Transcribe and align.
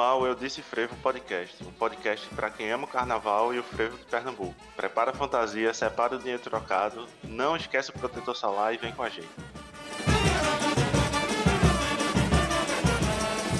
Eu 0.00 0.34
Disse 0.34 0.62
Frevo 0.62 0.96
Podcast, 1.02 1.62
um 1.62 1.70
podcast 1.72 2.26
para 2.34 2.48
quem 2.48 2.72
ama 2.72 2.84
o 2.84 2.88
carnaval 2.88 3.52
e 3.52 3.58
o 3.58 3.62
frevo 3.62 3.98
de 3.98 4.04
Pernambuco. 4.06 4.54
Prepara 4.74 5.10
a 5.10 5.14
fantasia, 5.14 5.74
separa 5.74 6.16
o 6.16 6.18
dinheiro 6.18 6.42
trocado, 6.42 7.06
não 7.22 7.54
esquece 7.54 7.90
o 7.90 7.92
protetor 7.92 8.34
solar 8.34 8.72
e 8.72 8.78
vem 8.78 8.92
com 8.92 9.02
a 9.02 9.10
gente. 9.10 9.28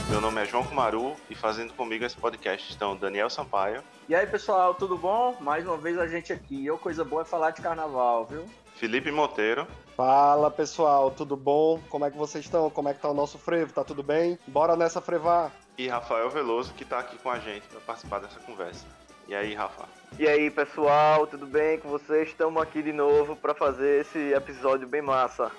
Meu 0.09 0.19
nome 0.19 0.41
é 0.41 0.47
João 0.47 0.65
Kumaru 0.65 1.15
e 1.29 1.35
fazendo 1.35 1.75
comigo 1.75 2.07
esse 2.07 2.17
podcast 2.17 2.71
estão 2.71 2.97
Daniel 2.97 3.29
Sampaio. 3.29 3.83
E 4.09 4.15
aí 4.15 4.27
pessoal, 4.27 4.75
tudo 4.75 4.97
bom? 4.97 5.37
Mais 5.41 5.67
uma 5.67 5.77
vez 5.77 5.99
a 5.99 6.07
gente 6.07 6.33
aqui. 6.33 6.65
Eu, 6.65 6.79
coisa 6.79 7.05
boa 7.05 7.21
é 7.21 7.25
falar 7.27 7.51
de 7.51 7.61
carnaval, 7.61 8.25
viu? 8.25 8.47
Felipe 8.77 9.13
Monteiro. 9.13 9.67
Fala 9.95 10.51
pessoal, 10.51 11.11
tudo 11.11 11.37
bom? 11.37 11.79
Como 11.91 12.07
é 12.07 12.11
que 12.11 12.17
vocês 12.17 12.47
estão? 12.47 12.71
Como 12.71 12.89
é 12.89 12.95
que 12.95 13.01
tá 13.01 13.11
o 13.11 13.15
nosso 13.15 13.39
frevo? 13.39 13.75
Tá 13.75 13.85
tudo 13.85 14.03
bem? 14.03 14.39
Bora 14.47 14.75
nessa 14.75 15.03
frevar! 15.03 15.53
E 15.81 15.89
Rafael 15.89 16.29
Veloso, 16.29 16.75
que 16.75 16.85
tá 16.85 16.99
aqui 16.99 17.17
com 17.17 17.31
a 17.31 17.39
gente 17.39 17.67
para 17.69 17.81
participar 17.81 18.19
dessa 18.19 18.39
conversa. 18.41 18.85
E 19.27 19.35
aí, 19.35 19.55
Rafa? 19.55 19.89
E 20.19 20.29
aí, 20.29 20.51
pessoal, 20.51 21.27
tudo 21.27 21.47
bem 21.47 21.79
com 21.79 21.89
vocês? 21.89 22.29
Estamos 22.29 22.63
aqui 22.63 22.83
de 22.83 22.93
novo 22.93 23.35
para 23.35 23.55
fazer 23.55 24.03
esse 24.03 24.19
episódio 24.35 24.87
bem 24.87 25.01
massa. 25.01 25.51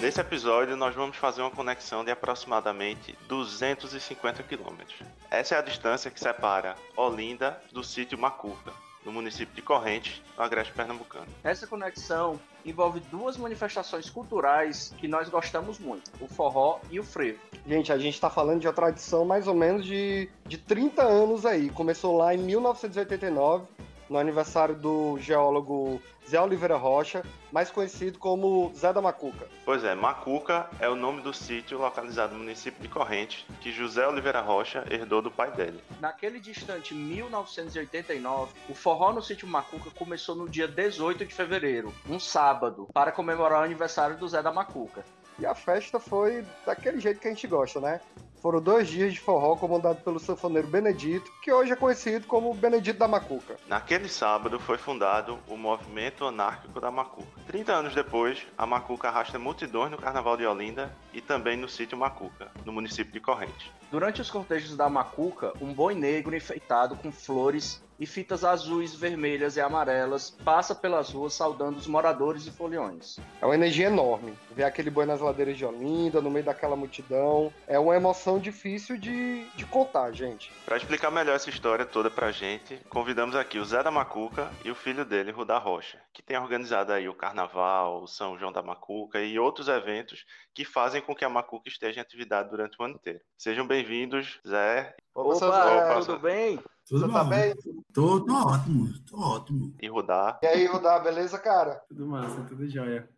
Nesse 0.00 0.20
episódio, 0.20 0.76
nós 0.76 0.96
vamos 0.96 1.16
fazer 1.16 1.42
uma 1.42 1.50
conexão 1.52 2.04
de 2.04 2.10
aproximadamente 2.10 3.16
250 3.28 4.42
quilômetros. 4.42 4.98
Essa 5.30 5.54
é 5.54 5.58
a 5.58 5.62
distância 5.62 6.10
que 6.10 6.18
separa 6.18 6.74
Olinda 6.96 7.62
do 7.70 7.84
sítio 7.84 8.18
Macuca, 8.18 8.72
no 9.04 9.12
município 9.12 9.54
de 9.54 9.62
Correntes, 9.62 10.20
no 10.36 10.42
Agreste 10.42 10.72
Pernambucano. 10.72 11.26
Essa 11.42 11.66
conexão 11.66 12.38
envolve 12.64 13.00
duas 13.10 13.36
manifestações 13.36 14.10
culturais 14.10 14.94
que 14.98 15.08
nós 15.08 15.28
gostamos 15.28 15.78
muito, 15.78 16.10
o 16.20 16.28
forró 16.28 16.80
e 16.90 17.00
o 17.00 17.04
frevo. 17.04 17.38
Gente, 17.66 17.92
a 17.92 17.98
gente 17.98 18.14
está 18.14 18.28
falando 18.28 18.60
de 18.60 18.66
uma 18.66 18.72
tradição 18.72 19.24
mais 19.24 19.46
ou 19.46 19.54
menos 19.54 19.84
de, 19.84 20.28
de 20.46 20.58
30 20.58 21.02
anos 21.02 21.46
aí. 21.46 21.70
Começou 21.70 22.16
lá 22.16 22.34
em 22.34 22.38
1989, 22.38 23.66
no 24.10 24.18
aniversário 24.18 24.74
do 24.74 25.16
geólogo 25.18 26.02
Zé 26.28 26.40
Oliveira 26.40 26.76
Rocha, 26.76 27.24
mais 27.50 27.70
conhecido 27.70 28.18
como 28.18 28.72
Zé 28.74 28.92
da 28.92 29.00
Macuca. 29.00 29.46
Pois 29.64 29.84
é, 29.84 29.94
Macuca 29.94 30.68
é 30.80 30.88
o 30.88 30.96
nome 30.96 31.22
do 31.22 31.32
sítio 31.32 31.78
localizado 31.78 32.32
no 32.34 32.40
município 32.40 32.82
de 32.82 32.88
Correntes, 32.88 33.46
que 33.60 33.72
José 33.72 34.06
Oliveira 34.06 34.40
Rocha 34.40 34.84
herdou 34.90 35.22
do 35.22 35.30
pai 35.30 35.52
dele. 35.52 35.80
Naquele 36.00 36.40
distante 36.40 36.92
1989, 36.92 38.52
o 38.68 38.74
forró 38.74 39.12
no 39.12 39.22
sítio 39.22 39.46
Macuca 39.46 39.90
começou 39.90 40.34
no 40.34 40.48
dia 40.48 40.66
18 40.66 41.24
de 41.24 41.34
fevereiro, 41.34 41.94
um 42.08 42.18
sábado, 42.18 42.88
para 42.92 43.12
comemorar 43.12 43.60
o 43.60 43.64
aniversário 43.64 44.16
do 44.16 44.28
Zé 44.28 44.42
da 44.42 44.52
Macuca. 44.52 45.04
E 45.38 45.46
a 45.46 45.54
festa 45.54 45.98
foi 45.98 46.44
daquele 46.66 47.00
jeito 47.00 47.20
que 47.20 47.28
a 47.28 47.30
gente 47.30 47.46
gosta, 47.46 47.80
né? 47.80 48.00
Foram 48.40 48.60
dois 48.60 48.88
dias 48.88 49.12
de 49.12 49.20
forró 49.20 49.54
comandado 49.54 50.00
pelo 50.02 50.18
sanfoneiro 50.18 50.66
Benedito, 50.66 51.30
que 51.42 51.52
hoje 51.52 51.72
é 51.72 51.76
conhecido 51.76 52.26
como 52.26 52.54
Benedito 52.54 52.98
da 52.98 53.06
Macuca. 53.06 53.56
Naquele 53.68 54.08
sábado 54.08 54.58
foi 54.58 54.78
fundado 54.78 55.38
o 55.46 55.58
Movimento 55.58 56.24
Anárquico 56.24 56.80
da 56.80 56.90
Macuca. 56.90 57.38
30 57.46 57.72
anos 57.72 57.94
depois, 57.94 58.46
a 58.56 58.64
Macuca 58.64 59.08
arrasta 59.08 59.38
multidões 59.38 59.90
no 59.90 59.98
Carnaval 59.98 60.38
de 60.38 60.46
Olinda 60.46 60.90
e 61.12 61.20
também 61.20 61.54
no 61.54 61.68
sítio 61.68 61.98
Macuca, 61.98 62.50
no 62.64 62.72
município 62.72 63.12
de 63.12 63.20
Correntes. 63.20 63.70
Durante 63.90 64.22
os 64.22 64.30
cortejos 64.30 64.74
da 64.74 64.88
Macuca, 64.88 65.52
um 65.60 65.74
boi 65.74 65.94
negro 65.94 66.34
enfeitado 66.34 66.96
com 66.96 67.12
flores 67.12 67.82
e 68.00 68.06
fitas 68.06 68.44
azuis, 68.44 68.94
vermelhas 68.94 69.56
e 69.56 69.60
amarelas 69.60 70.30
passa 70.42 70.74
pelas 70.74 71.10
ruas 71.10 71.34
saudando 71.34 71.76
os 71.76 71.86
moradores 71.86 72.46
e 72.46 72.50
foliões. 72.50 73.18
É 73.42 73.44
uma 73.44 73.54
energia 73.54 73.88
enorme. 73.88 74.32
Ver 74.50 74.64
aquele 74.64 74.90
boi 74.90 75.06
nas 75.06 75.20
ladeiras 75.20 75.56
de 75.56 75.64
Olinda, 75.64 76.20
no 76.20 76.30
meio 76.30 76.44
daquela 76.44 76.74
multidão, 76.74 77.52
é 77.66 77.78
uma 77.78 77.94
emoção 77.94 78.38
difícil 78.38 78.98
de, 78.98 79.48
de 79.50 79.64
contar, 79.64 80.12
gente. 80.12 80.52
Para 80.66 80.76
explicar 80.76 81.10
melhor 81.10 81.36
essa 81.36 81.48
história 81.48 81.86
toda 81.86 82.10
pra 82.10 82.32
gente, 82.32 82.76
convidamos 82.88 83.36
aqui 83.36 83.58
o 83.58 83.64
Zé 83.64 83.82
da 83.82 83.90
Macuca 83.90 84.50
e 84.64 84.70
o 84.70 84.74
filho 84.74 85.04
dele, 85.04 85.30
Rudá 85.30 85.56
Rocha, 85.58 85.98
que 86.12 86.22
tem 86.22 86.36
organizado 86.36 86.92
aí 86.92 87.08
o 87.08 87.14
Carnaval, 87.14 88.02
o 88.02 88.08
São 88.08 88.36
João 88.38 88.52
da 88.52 88.62
Macuca 88.62 89.20
e 89.20 89.38
outros 89.38 89.68
eventos 89.68 90.24
que 90.52 90.64
fazem 90.64 91.00
com 91.00 91.14
que 91.14 91.24
a 91.24 91.28
Macuca 91.28 91.68
esteja 91.68 92.00
em 92.00 92.02
atividade 92.02 92.50
durante 92.50 92.76
o 92.80 92.84
ano 92.84 92.94
inteiro. 92.94 93.20
Sejam 93.38 93.66
bem-vindos, 93.66 94.40
Zé. 94.46 94.94
Opa, 95.14 95.46
Opa 95.46 96.00
tudo 96.00 96.18
bem? 96.18 96.60
Tudo 96.88 97.06
Você 97.06 97.12
tá 97.12 97.24
bem? 97.24 97.54
Tô, 97.94 98.20
tô 98.20 98.34
ótimo, 98.34 98.92
tô 99.08 99.20
ótimo. 99.20 99.74
E 99.80 99.88
Rudá. 99.88 100.40
E 100.42 100.46
aí, 100.46 100.66
Rudá, 100.66 100.98
beleza, 100.98 101.38
cara? 101.38 101.82
Tudo 101.88 102.04
massa, 102.04 102.42
tudo 102.48 102.68
jóia. 102.68 103.08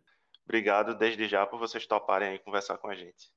Obrigado 0.45 0.95
desde 0.95 1.27
já 1.27 1.45
por 1.45 1.59
vocês 1.59 1.85
toparem 1.85 2.29
aí 2.29 2.39
conversar 2.39 2.77
com 2.77 2.87
a 2.87 2.95
gente. 2.95 3.31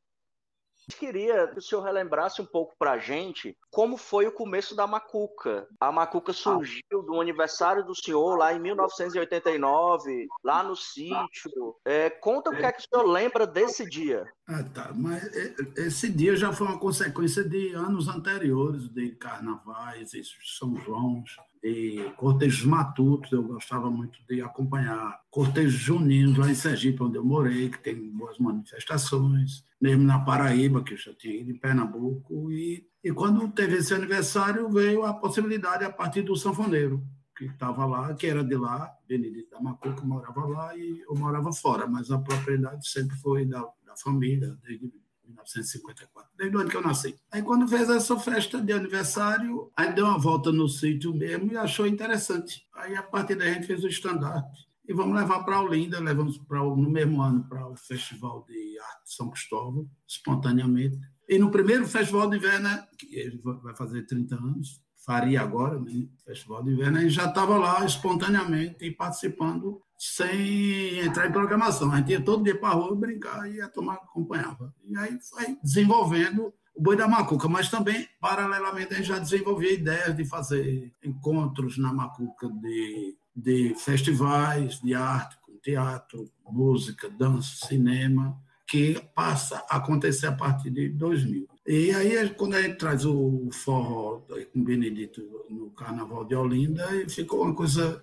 Queria 0.98 1.48
que 1.48 1.58
o 1.58 1.62
senhor 1.62 1.82
relembrasse 1.82 2.40
um 2.40 2.46
pouco 2.46 2.76
pra 2.78 2.96
gente 2.96 3.56
como 3.72 3.96
foi 3.96 4.26
o 4.28 4.32
começo 4.32 4.76
da 4.76 4.86
Macuca. 4.86 5.66
A 5.80 5.90
Macuca 5.90 6.32
surgiu 6.32 7.02
do 7.04 7.20
aniversário 7.20 7.84
do 7.84 7.94
senhor 7.94 8.36
lá 8.36 8.52
em 8.52 8.60
1989, 8.60 10.28
lá 10.44 10.62
no 10.62 10.76
sítio. 10.76 11.76
É, 11.84 12.08
conta 12.08 12.50
o 12.50 12.56
que 12.56 12.64
é 12.64 12.70
que 12.70 12.80
o 12.80 12.84
senhor 12.88 13.04
lembra 13.04 13.46
desse 13.46 13.84
dia. 13.88 14.24
Ah, 14.48 14.62
tá. 14.62 14.92
Mas 14.94 15.28
esse 15.76 16.08
dia 16.08 16.36
já 16.36 16.52
foi 16.52 16.68
uma 16.68 16.78
consequência 16.78 17.42
de 17.42 17.72
anos 17.74 18.06
anteriores, 18.06 18.88
de 18.88 19.10
carnavais, 19.10 20.12
São 20.56 20.76
João, 20.76 21.24
de 21.60 22.12
cortejos 22.16 22.64
matutos. 22.64 23.32
Eu 23.32 23.42
gostava 23.42 23.90
muito 23.90 24.20
de 24.28 24.40
acompanhar 24.40 25.20
cortejos 25.30 25.72
juninos 25.72 26.38
lá 26.38 26.48
em 26.48 26.54
Sergipe, 26.54 27.02
onde 27.02 27.16
eu 27.16 27.24
morei, 27.24 27.70
que 27.70 27.78
tem 27.78 28.08
boas 28.12 28.38
manifestações. 28.38 29.64
Mesmo 29.80 30.04
na 30.04 30.20
Paraíba, 30.20 30.84
que 30.84 30.94
eu 30.94 30.98
já 30.98 31.12
tinha 31.14 31.40
ido, 31.40 31.50
em 31.50 31.58
Pernambuco. 31.58 32.52
E, 32.52 32.86
e 33.02 33.12
quando 33.12 33.48
teve 33.48 33.78
esse 33.78 33.92
aniversário, 33.92 34.70
veio 34.70 35.04
a 35.04 35.12
possibilidade 35.12 35.84
a 35.84 35.90
partir 35.90 36.22
do 36.22 36.36
sanfoneiro 36.36 37.04
que 37.36 37.46
estava 37.46 37.84
lá, 37.84 38.14
que 38.14 38.26
era 38.26 38.42
de 38.42 38.56
lá, 38.56 38.90
Benedito 39.06 39.50
da 39.50 39.60
Macuca, 39.60 40.02
morava 40.02 40.46
lá 40.46 40.74
e 40.74 41.00
eu 41.00 41.14
morava 41.14 41.52
fora, 41.52 41.86
mas 41.86 42.10
a 42.10 42.18
propriedade 42.18 42.88
sempre 42.88 43.14
foi 43.18 43.44
da 43.44 43.62
família, 44.02 44.56
desde 44.62 44.92
1954, 45.24 46.30
desde 46.36 46.56
o 46.56 46.60
ano 46.60 46.70
que 46.70 46.76
eu 46.76 46.82
nasci. 46.82 47.18
Aí 47.30 47.42
quando 47.42 47.68
fez 47.68 47.88
essa 47.88 48.18
festa 48.18 48.60
de 48.60 48.72
aniversário, 48.72 49.70
aí 49.76 49.92
deu 49.92 50.06
uma 50.06 50.18
volta 50.18 50.52
no 50.52 50.68
sítio 50.68 51.14
mesmo 51.14 51.52
e 51.52 51.56
achou 51.56 51.86
interessante. 51.86 52.66
Aí 52.74 52.94
a 52.94 53.02
partir 53.02 53.34
daí 53.34 53.50
a 53.50 53.54
gente 53.54 53.66
fez 53.66 53.82
o 53.84 53.88
estandarte. 53.88 54.66
E 54.88 54.94
vamos 54.94 55.16
levar 55.16 55.42
para 55.42 55.60
Olinda, 55.60 55.98
levamos 55.98 56.38
para 56.38 56.60
no 56.60 56.88
mesmo 56.88 57.20
ano 57.20 57.44
para 57.48 57.68
o 57.68 57.74
Festival 57.74 58.44
de 58.48 58.78
Arte 58.78 59.14
São 59.14 59.28
Cristóvão, 59.30 59.90
espontaneamente. 60.06 61.00
E 61.28 61.38
no 61.38 61.50
primeiro 61.50 61.86
Festival 61.88 62.30
de 62.30 62.36
Inverno, 62.36 62.68
que 62.96 63.16
ele 63.16 63.40
vai 63.42 63.74
fazer 63.74 64.06
30 64.06 64.36
anos, 64.36 64.80
faria 65.04 65.40
agora, 65.40 65.80
né, 65.80 66.06
Festival 66.24 66.62
de 66.62 66.70
Inverno, 66.72 67.02
e 67.02 67.10
já 67.10 67.26
estava 67.26 67.56
lá 67.56 67.84
espontaneamente 67.84 68.84
e 68.84 68.92
participando 68.92 69.82
sem 69.98 70.98
entrar 71.00 71.28
em 71.28 71.32
programação. 71.32 71.90
A 71.92 71.96
gente 71.96 72.12
ia 72.12 72.20
todo 72.20 72.44
dia 72.44 72.58
para 72.58 72.70
a 72.70 72.72
rua 72.72 72.94
brincar 72.94 73.50
e 73.50 73.60
a 73.60 73.68
tomar 73.68 73.94
acompanhava. 73.94 74.74
E 74.84 74.96
aí 74.96 75.18
foi 75.20 75.56
desenvolvendo 75.62 76.52
o 76.74 76.82
Boi 76.82 76.94
da 76.94 77.08
Macuca, 77.08 77.48
mas 77.48 77.70
também, 77.70 78.06
paralelamente, 78.20 78.92
a 78.92 78.96
gente 78.98 79.08
já 79.08 79.18
desenvolvia 79.18 79.72
ideias 79.72 80.14
de 80.14 80.26
fazer 80.26 80.92
encontros 81.02 81.78
na 81.78 81.92
Macuca 81.92 82.48
de, 82.48 83.16
de 83.34 83.74
festivais 83.76 84.78
de 84.80 84.94
arte, 84.94 85.38
com 85.40 85.56
teatro, 85.56 86.30
música, 86.44 87.08
dança, 87.08 87.66
cinema, 87.66 88.38
que 88.68 89.00
passa 89.14 89.64
a 89.70 89.76
acontecer 89.76 90.26
a 90.26 90.32
partir 90.32 90.70
de 90.70 90.90
2000. 90.90 91.48
E 91.66 91.92
aí, 91.92 92.28
quando 92.30 92.54
a 92.54 92.62
gente 92.62 92.76
traz 92.76 93.06
o 93.06 93.48
forró 93.52 94.20
com 94.52 94.62
Benedito 94.62 95.22
no 95.48 95.70
Carnaval 95.70 96.24
de 96.24 96.34
Olinda, 96.34 96.86
ficou 97.08 97.42
uma 97.42 97.54
coisa 97.54 98.02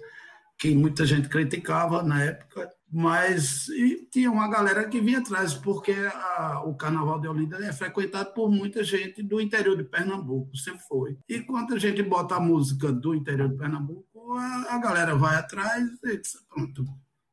que 0.57 0.75
muita 0.75 1.05
gente 1.05 1.29
criticava 1.29 2.03
na 2.03 2.23
época, 2.23 2.69
mas 2.91 3.65
tinha 4.11 4.31
uma 4.31 4.47
galera 4.47 4.87
que 4.87 5.01
vinha 5.01 5.19
atrás, 5.19 5.53
porque 5.53 5.91
a, 5.91 6.63
o 6.65 6.75
Carnaval 6.75 7.19
de 7.19 7.27
Olinda 7.27 7.57
é 7.57 7.73
frequentado 7.73 8.33
por 8.33 8.51
muita 8.51 8.83
gente 8.83 9.23
do 9.23 9.41
interior 9.41 9.75
de 9.75 9.83
Pernambuco, 9.83 10.55
sempre 10.55 10.83
foi. 10.87 11.17
E 11.27 11.39
quando 11.41 11.73
a 11.73 11.79
gente 11.79 12.03
bota 12.03 12.35
a 12.35 12.39
música 12.39 12.91
do 12.91 13.15
interior 13.15 13.49
de 13.49 13.57
Pernambuco, 13.57 14.37
a, 14.37 14.75
a 14.75 14.77
galera 14.77 15.15
vai 15.15 15.35
atrás 15.35 15.83
e 16.03 16.17
diz, 16.17 16.37
pronto, 16.47 16.85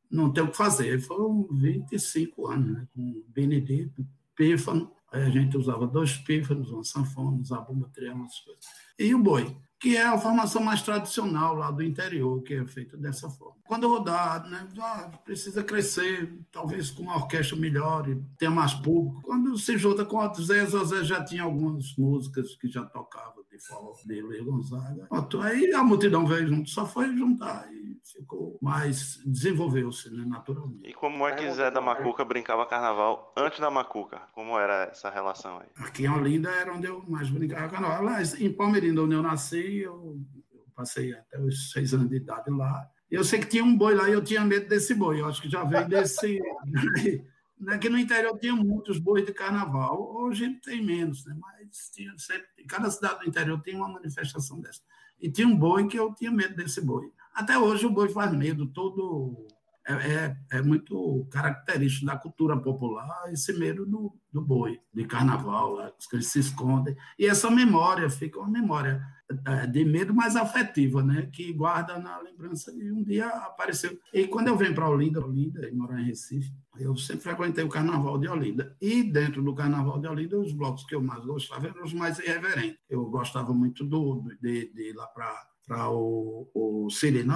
não 0.09 0.33
tem 0.33 0.43
o 0.43 0.49
que 0.49 0.57
fazer. 0.57 0.99
Foram 0.99 1.47
25 1.51 2.47
anos, 2.47 2.73
né, 2.73 2.87
com 2.93 3.23
Benedito, 3.29 4.05
Pífano, 4.35 4.91
aí 5.11 5.23
a 5.23 5.29
gente 5.29 5.55
usava 5.55 5.85
dois 5.85 6.17
pífanos, 6.17 6.71
uma 6.71 6.83
sanfona, 6.83 7.39
usava 7.39 7.65
bomba 7.65 7.89
triângulo, 7.93 8.25
essas 8.25 8.39
coisas. 8.39 8.65
E 8.97 9.13
o 9.13 9.19
boi 9.19 9.55
que 9.81 9.97
é 9.97 10.05
a 10.05 10.17
formação 10.17 10.61
mais 10.61 10.83
tradicional 10.83 11.55
lá 11.55 11.71
do 11.71 11.81
interior, 11.81 12.43
que 12.43 12.53
é 12.53 12.63
feita 12.67 12.95
dessa 12.95 13.27
forma. 13.31 13.55
Quando 13.65 13.87
rodar, 13.87 14.47
né, 14.47 14.67
ah, 14.79 15.09
precisa 15.25 15.63
crescer, 15.63 16.31
talvez 16.51 16.91
com 16.91 17.01
uma 17.01 17.15
orquestra 17.15 17.57
melhor, 17.57 18.07
e 18.07 18.21
tenha 18.37 18.51
mais 18.51 18.75
público. 18.75 19.23
Quando 19.23 19.57
se 19.57 19.75
junta 19.79 20.05
com 20.05 20.19
o 20.19 20.35
Zé, 20.35 20.63
o 20.63 20.85
Zé 20.85 21.03
já 21.03 21.25
tinha 21.25 21.41
algumas 21.41 21.95
músicas 21.97 22.55
que 22.55 22.67
já 22.67 22.85
tocava 22.85 23.41
de 23.61 23.67
forró 23.67 23.93
de 24.05 24.21
Luiz 24.21 24.43
Gonzaga. 24.43 25.05
Pronto, 25.07 25.41
aí 25.41 25.71
a 25.73 25.83
multidão 25.83 26.25
veio 26.25 26.47
junto, 26.47 26.69
só 26.69 26.85
foi 26.85 27.15
juntar 27.15 27.71
e 27.71 27.99
ficou 28.03 28.57
mais, 28.61 29.21
desenvolveu-se 29.25 30.09
né, 30.09 30.25
naturalmente. 30.25 30.89
E 30.89 30.93
como 30.93 31.27
é 31.27 31.35
que 31.35 31.51
Zé 31.51 31.69
da 31.69 31.79
Macuca 31.79 32.25
brincava 32.25 32.65
carnaval 32.65 33.33
antes 33.37 33.59
da 33.59 33.69
Macuca? 33.69 34.21
Como 34.33 34.57
era 34.57 34.85
essa 34.85 35.09
relação 35.09 35.59
aí? 35.59 35.67
Aqui 35.77 36.05
em 36.05 36.09
Olinda 36.09 36.49
era 36.49 36.73
onde 36.73 36.87
eu 36.87 37.03
mais 37.07 37.29
brincava 37.29 37.69
carnaval. 37.69 38.03
Lá 38.03 38.21
em 38.21 38.51
Palmeirinda, 38.51 39.03
onde 39.03 39.13
eu 39.13 39.21
nasci, 39.21 39.77
eu, 39.77 40.19
eu 40.53 40.65
passei 40.75 41.13
até 41.13 41.39
os 41.39 41.71
seis 41.71 41.93
anos 41.93 42.09
de 42.09 42.17
idade 42.17 42.49
lá. 42.49 42.89
Eu 43.09 43.23
sei 43.23 43.39
que 43.39 43.47
tinha 43.47 43.63
um 43.63 43.77
boi 43.77 43.93
lá 43.93 44.09
e 44.09 44.13
eu 44.13 44.23
tinha 44.23 44.41
medo 44.41 44.67
desse 44.67 44.95
boi. 44.95 45.19
Eu 45.19 45.27
acho 45.27 45.41
que 45.41 45.49
já 45.49 45.63
veio 45.63 45.87
desse. 45.87 46.39
que 47.79 47.89
no 47.89 47.97
interior 47.97 48.37
tinha 48.39 48.55
muitos 48.55 48.97
bois 48.97 49.25
de 49.25 49.33
carnaval, 49.33 50.15
hoje 50.15 50.59
tem 50.63 50.83
menos, 50.83 51.25
né? 51.25 51.35
mas 51.39 51.89
tinha 51.93 52.17
sempre, 52.17 52.47
cada 52.67 52.89
cidade 52.89 53.19
do 53.19 53.29
interior 53.29 53.61
tem 53.61 53.75
uma 53.75 53.87
manifestação 53.87 54.59
dessa. 54.59 54.81
E 55.19 55.31
tinha 55.31 55.47
um 55.47 55.55
boi 55.55 55.87
que 55.87 55.97
eu 55.97 56.13
tinha 56.15 56.31
medo 56.31 56.55
desse 56.55 56.81
boi. 56.81 57.11
Até 57.33 57.57
hoje 57.57 57.85
o 57.85 57.91
boi 57.91 58.09
faz 58.09 58.33
medo, 58.33 58.65
todo 58.67 59.47
é, 59.87 59.93
é, 59.93 60.37
é, 60.51 60.61
muito 60.61 61.27
característico 61.31 62.05
da 62.05 62.15
cultura 62.15 62.55
popular 62.55 63.31
esse 63.31 63.51
medo 63.53 63.85
do, 63.85 64.13
do 64.31 64.39
boi, 64.39 64.79
de 64.93 65.05
carnaval, 65.05 65.77
que 66.09 66.15
eles 66.15 66.27
se 66.27 66.39
escondem. 66.39 66.95
E 67.17 67.25
essa 67.25 67.49
memória 67.49 68.09
fica 68.09 68.39
uma 68.39 68.49
memória 68.49 69.01
é, 69.45 69.65
de 69.65 69.83
medo 69.83 70.13
mais 70.13 70.35
afetiva, 70.35 71.01
né? 71.01 71.27
que 71.31 71.51
guarda 71.51 71.97
na 71.97 72.19
lembrança 72.19 72.71
de 72.71 72.91
um 72.91 73.03
dia 73.03 73.27
apareceu. 73.27 73.97
E 74.13 74.27
quando 74.27 74.49
eu 74.49 74.57
venho 74.57 74.75
para 74.75 74.89
Olinda, 74.89 75.23
Olinda, 75.23 75.67
e 75.67 75.73
morar 75.73 75.99
em 75.99 76.05
Recife, 76.05 76.53
eu 76.77 76.95
sempre 76.95 77.23
frequentei 77.23 77.63
o 77.63 77.69
Carnaval 77.69 78.17
de 78.17 78.27
Olinda. 78.27 78.75
E 78.79 79.03
dentro 79.03 79.41
do 79.41 79.55
Carnaval 79.55 79.99
de 79.99 80.07
Olinda, 80.07 80.39
os 80.39 80.53
blocos 80.53 80.83
que 80.85 80.93
eu 80.93 81.01
mais 81.01 81.25
gostava 81.25 81.67
eram 81.67 81.83
os 81.83 81.93
mais 81.93 82.19
irreverentes. 82.19 82.77
Eu 82.89 83.05
gostava 83.05 83.53
muito 83.53 83.83
do, 83.83 84.23
de, 84.41 84.71
de 84.73 84.89
ir 84.89 84.93
lá 84.93 85.07
para 85.07 85.50
para 85.65 85.89
o, 85.89 86.49
o 86.53 86.87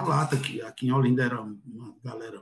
Lata, 0.06 0.38
que 0.38 0.62
aqui 0.62 0.88
em 0.88 0.92
Olinda 0.92 1.24
era 1.24 1.42
uma 1.42 1.95
galera, 2.04 2.42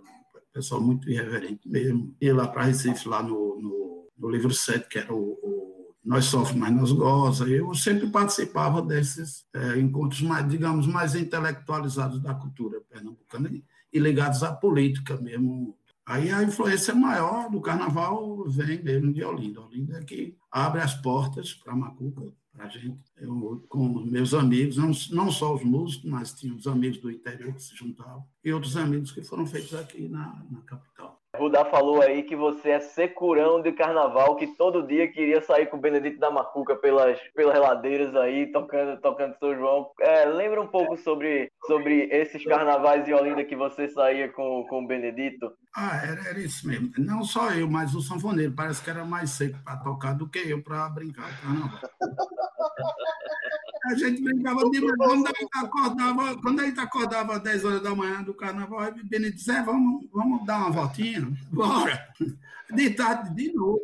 pessoal 0.53 0.79
muito 0.79 1.09
irreverente 1.09 1.67
mesmo. 1.67 2.15
E 2.21 2.31
lá 2.31 2.47
para 2.47 2.63
Recife, 2.63 3.07
lá 3.09 3.23
no, 3.23 3.59
no, 3.59 4.07
no, 4.17 4.29
livro 4.29 4.53
7, 4.53 4.87
que 4.87 4.99
era 4.99 5.13
o, 5.13 5.33
o 5.41 5.95
Nós 6.03 6.25
Sofre, 6.25 6.57
Mas 6.57 6.71
Nós 6.71 6.91
Goza, 6.91 7.47
eu 7.47 7.73
sempre 7.73 8.07
participava 8.07 8.81
desses 8.81 9.45
é, 9.53 9.79
encontros, 9.79 10.21
mais, 10.21 10.47
digamos, 10.47 10.85
mais 10.85 11.15
intelectualizados 11.15 12.21
da 12.21 12.33
cultura 12.33 12.79
pernambucana 12.81 13.49
e 13.91 13.99
ligados 13.99 14.43
à 14.43 14.53
política 14.53 15.17
mesmo. 15.17 15.77
Aí 16.05 16.31
a 16.31 16.43
influência 16.43 16.93
maior 16.93 17.49
do 17.49 17.61
carnaval 17.61 18.43
vem 18.49 18.83
mesmo 18.83 19.13
de 19.13 19.23
Olinda. 19.23 19.61
Olinda 19.61 19.99
é 19.99 20.03
que 20.03 20.37
abre 20.51 20.81
as 20.81 20.93
portas 20.95 21.53
para 21.53 21.75
Macuca, 21.75 22.33
para 22.51 22.65
a 22.65 22.69
gente. 22.69 22.99
Eu, 23.17 23.65
com 23.69 23.87
meus 24.05 24.33
amigos, 24.33 24.77
não, 24.77 24.91
não 25.11 25.31
só 25.31 25.55
os 25.55 25.63
músicos, 25.63 26.09
mas 26.09 26.33
tinha 26.33 26.53
os 26.53 26.67
amigos 26.67 26.99
do 26.99 27.09
interior 27.09 27.53
que 27.53 27.63
se 27.63 27.75
juntavam, 27.75 28.25
e 28.43 28.51
outros 28.51 28.75
amigos 28.75 29.11
que 29.11 29.23
foram 29.23 29.45
feitos 29.45 29.73
aqui 29.73 30.07
na, 30.07 30.45
na 30.51 30.61
capital. 30.61 31.12
Rudá 31.35 31.65
falou 31.65 31.99
aí 31.99 32.21
que 32.21 32.35
você 32.35 32.69
é 32.69 32.79
securão 32.79 33.59
de 33.59 33.71
carnaval, 33.71 34.35
que 34.35 34.45
todo 34.55 34.85
dia 34.85 35.11
queria 35.11 35.41
sair 35.41 35.65
com 35.65 35.77
o 35.77 35.79
Benedito 35.79 36.19
da 36.19 36.29
Macuca 36.29 36.75
pelas, 36.75 37.19
pelas 37.35 37.53
reladeiras 37.53 38.15
aí, 38.15 38.51
tocando, 38.51 39.01
tocando 39.01 39.35
São 39.39 39.55
João. 39.55 39.91
É, 39.99 40.25
lembra 40.25 40.61
um 40.61 40.67
pouco 40.67 40.95
sobre, 40.95 41.51
sobre 41.65 42.07
esses 42.11 42.45
carnavais 42.45 43.07
em 43.07 43.13
Olinda 43.13 43.43
que 43.43 43.55
você 43.55 43.87
saía 43.87 44.29
com, 44.31 44.63
com 44.69 44.83
o 44.83 44.87
Benedito? 44.87 45.51
Ah, 45.75 45.97
era, 46.03 46.29
era 46.29 46.39
isso 46.39 46.67
mesmo. 46.67 46.91
Não 46.99 47.23
só 47.23 47.51
eu, 47.51 47.67
mas 47.67 47.95
o 47.95 48.01
sanfoneiro. 48.01 48.53
Parece 48.53 48.83
que 48.83 48.91
era 48.91 49.03
mais 49.03 49.31
seco 49.31 49.57
para 49.63 49.77
tocar 49.77 50.13
do 50.13 50.29
que 50.29 50.37
eu 50.37 50.61
para 50.61 50.87
brincar 50.89 51.41
carnaval. 51.41 51.79
A 53.85 53.95
gente 53.95 54.21
brincava 54.21 54.69
demais. 54.69 54.95
Quando 54.97 55.27
a 55.27 55.31
gente 55.31 55.57
acordava, 55.57 56.37
quando 56.41 56.59
a 56.61 56.65
gente 56.65 56.79
acordava 56.79 57.35
às 57.35 57.43
10 57.43 57.65
horas 57.65 57.83
da 57.83 57.93
manhã 57.93 58.23
do 58.23 58.33
carnaval, 58.33 58.89
o 58.89 59.07
Benedito 59.07 59.37
dizia, 59.37 59.63
vamos, 59.63 60.07
vamos 60.11 60.45
dar 60.45 60.57
uma 60.59 60.71
voltinha? 60.71 61.31
Bora! 61.51 62.07
De 62.73 62.89
tarde, 62.89 63.35
de 63.35 63.53
novo. 63.53 63.81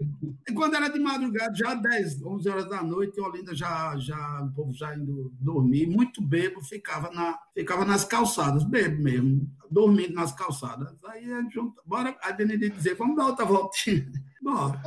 E 0.47 0.51
quando 0.51 0.75
era 0.75 0.89
de 0.89 0.99
madrugada, 0.99 1.53
já 1.53 1.75
10, 1.75 2.23
11 2.23 2.49
horas 2.49 2.69
da 2.69 2.81
noite, 2.81 3.21
Olinda 3.21 3.53
já, 3.53 3.95
já, 3.97 4.41
o 4.41 4.51
povo 4.51 4.73
já 4.73 4.95
indo 4.95 5.31
dormir, 5.39 5.85
muito 5.85 6.21
bebo, 6.21 6.59
ficava, 6.61 7.11
na, 7.11 7.37
ficava 7.53 7.85
nas 7.85 8.03
calçadas, 8.03 8.63
bebo 8.63 9.03
mesmo, 9.03 9.47
dormindo 9.69 10.15
nas 10.15 10.31
calçadas. 10.31 10.91
Aí 11.05 11.31
a 11.31 11.41
gente 11.41 11.53
junta, 11.53 11.79
bora, 11.85 12.17
aí 12.23 12.33
Benedito 12.33 12.77
dizia, 12.77 12.95
vamos 12.95 13.15
dar 13.15 13.27
outra 13.27 13.45
voltinha. 13.45 14.11
Bora. 14.41 14.81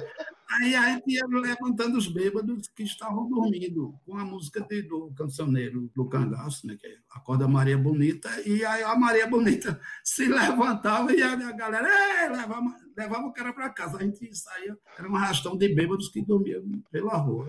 Aí 0.61 0.75
a 0.75 0.91
gente 0.91 1.11
ia 1.11 1.27
levantando 1.27 1.97
os 1.97 2.07
bêbados 2.07 2.69
que 2.69 2.83
estavam 2.83 3.29
dormindo, 3.29 3.99
com 4.05 4.19
a 4.19 4.25
música 4.25 4.61
de, 4.61 4.83
do 4.83 5.11
cancioneiro 5.17 5.91
do 5.95 6.07
cangaço, 6.07 6.67
né, 6.67 6.77
que 6.79 6.87
é 6.87 6.97
Acorda 7.11 7.49
Maria 7.49 7.79
Bonita, 7.79 8.29
e 8.45 8.63
aí 8.65 8.83
a 8.83 8.95
Maria 8.95 9.27
Bonita 9.27 9.81
se 10.05 10.29
levantava 10.29 11.13
e 11.13 11.23
a 11.23 11.35
galera 11.53 12.31
levava, 12.31 12.77
levava 12.95 13.27
o 13.27 13.33
cara 13.33 13.53
para 13.53 13.71
casa. 13.71 13.97
A 13.97 14.03
gente 14.03 14.35
saía, 14.37 14.77
era 14.99 15.09
um 15.09 15.17
arrastão 15.17 15.57
de 15.57 15.75
bêbados 15.75 16.11
que 16.11 16.21
dormiam 16.21 16.63
pela 16.91 17.17
rua. 17.17 17.47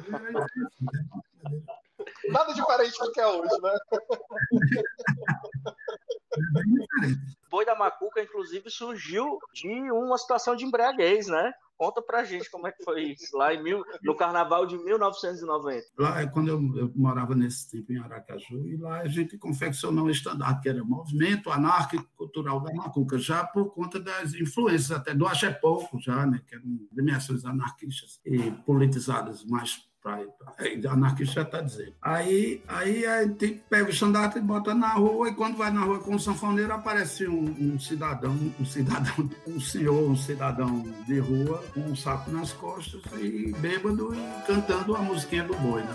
Nada 2.30 2.54
diferente 2.54 2.98
do 3.00 3.12
que 3.12 3.20
é 3.20 3.28
hoje, 3.28 3.62
né? 3.62 3.78
Boi 7.50 7.66
da 7.66 7.76
Macuca, 7.76 8.22
inclusive, 8.22 8.70
surgiu 8.70 9.38
de 9.54 9.70
uma 9.92 10.18
situação 10.18 10.56
de 10.56 10.66
embriaguez, 10.66 11.28
né? 11.28 11.54
Conta 11.78 12.02
pra 12.02 12.24
gente 12.24 12.50
como 12.50 12.68
é 12.68 12.72
que 12.72 12.84
foi 12.84 13.04
isso, 13.12 13.38
lá 13.38 13.54
em 13.54 13.62
mil, 13.62 13.84
no 14.04 14.16
carnaval 14.16 14.66
de 14.66 14.78
1990. 14.78 15.86
Lá 15.98 16.22
é 16.22 16.28
quando 16.28 16.48
eu, 16.48 16.78
eu, 16.78 16.92
morava 16.96 17.36
nesse 17.36 17.70
tempo 17.70 17.92
em 17.92 18.00
Aracaju, 18.00 18.68
e 18.68 18.78
lá 18.78 19.02
a 19.02 19.08
gente 19.08 19.38
confeccionou 19.38 20.06
um 20.06 20.10
estandarte, 20.10 20.62
que 20.62 20.70
era 20.70 20.84
Movimento 20.84 21.52
Anárquico 21.52 22.08
Cultural 22.16 22.60
da 22.62 22.74
Macuca, 22.74 23.18
já 23.18 23.44
por 23.44 23.74
conta 23.74 24.00
das 24.00 24.34
influências 24.34 24.92
até 24.92 25.14
do 25.14 25.28
Axé 25.28 25.52
Pouco, 25.52 26.00
já, 26.00 26.26
né, 26.26 26.42
que 26.48 26.56
eram 26.56 26.66
dimensões 26.92 27.44
anarquistas 27.44 28.20
e 28.26 28.52
politizadas 28.66 29.44
mais 29.44 29.88
anarquista 30.90 31.36
já 31.36 31.42
está 31.42 31.62
dizendo. 31.62 31.94
Aí, 32.02 32.62
aí 32.68 33.06
a 33.06 33.24
gente 33.24 33.62
pega 33.70 33.86
o 33.86 33.90
estandarte 33.90 34.38
e 34.38 34.42
bota 34.42 34.74
na 34.74 34.94
rua, 34.94 35.30
e 35.30 35.34
quando 35.34 35.58
vai 35.58 35.72
na 35.72 35.82
rua 35.82 36.00
com 36.00 36.16
o 36.16 36.20
sanfoneiro, 36.20 36.74
aparece 36.74 37.28
um, 37.28 37.44
um, 37.60 37.80
cidadão, 37.80 38.38
um 38.60 38.66
cidadão, 38.66 39.30
um 39.48 39.60
senhor, 39.60 40.10
um 40.10 40.16
cidadão 40.16 40.84
de 41.06 41.20
rua, 41.20 41.64
com 41.74 41.82
um 41.82 41.96
saco 41.96 42.32
nas 42.32 42.52
costas 42.54 43.02
e 43.20 43.54
bêbado 43.60 44.14
e 44.14 44.46
cantando 44.46 44.96
a 44.96 45.00
musiquinha 45.00 45.44
do 45.44 45.56
boi, 45.56 45.82
né? 45.82 45.94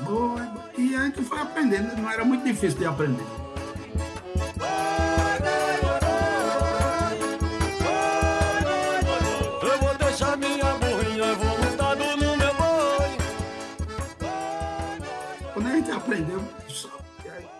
E 0.76 0.94
a 0.94 1.04
gente 1.04 1.23
foi 1.23 1.40
aprendendo, 1.40 1.97
não 1.97 2.11
era 2.11 2.25
muito 2.25 2.44
difícil 2.44 2.78
de 2.78 2.87
aprender. 2.87 3.48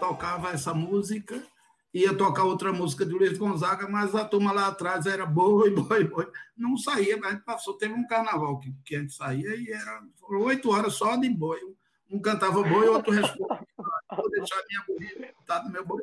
Tocava 0.09 0.51
essa 0.51 0.73
música, 0.73 1.43
ia 1.93 2.17
tocar 2.17 2.45
outra 2.45 2.73
música 2.73 3.05
de 3.05 3.13
Luiz 3.13 3.37
Gonzaga, 3.37 3.87
mas 3.89 4.15
a 4.15 4.25
turma 4.25 4.53
lá 4.53 4.69
atrás 4.69 5.05
era 5.05 5.27
boi, 5.27 5.71
boi, 5.77 6.05
boi. 6.05 6.31
Não 6.57 6.79
saía, 6.79 7.19
mas 7.19 7.39
passou, 7.45 7.77
teve 7.77 7.93
um 7.93 8.07
carnaval 8.07 8.59
que, 8.59 8.73
que 8.85 8.97
a 8.97 9.01
gente 9.01 9.13
saía 9.13 9.55
e 9.55 9.71
era 9.71 10.03
oito 10.31 10.71
horas 10.71 10.95
só 10.95 11.17
de 11.17 11.29
boi. 11.29 11.61
Um 12.11 12.21
cantava 12.21 12.63
boi, 12.63 12.89
outro 12.89 13.13
respondia, 13.13 13.67
vou 14.17 14.31
deixar 14.31 14.63
minha 14.67 14.83
burrinha 14.89 15.33
botada 15.39 15.65
no 15.65 15.73
meu 15.73 15.85
boi. 15.85 16.03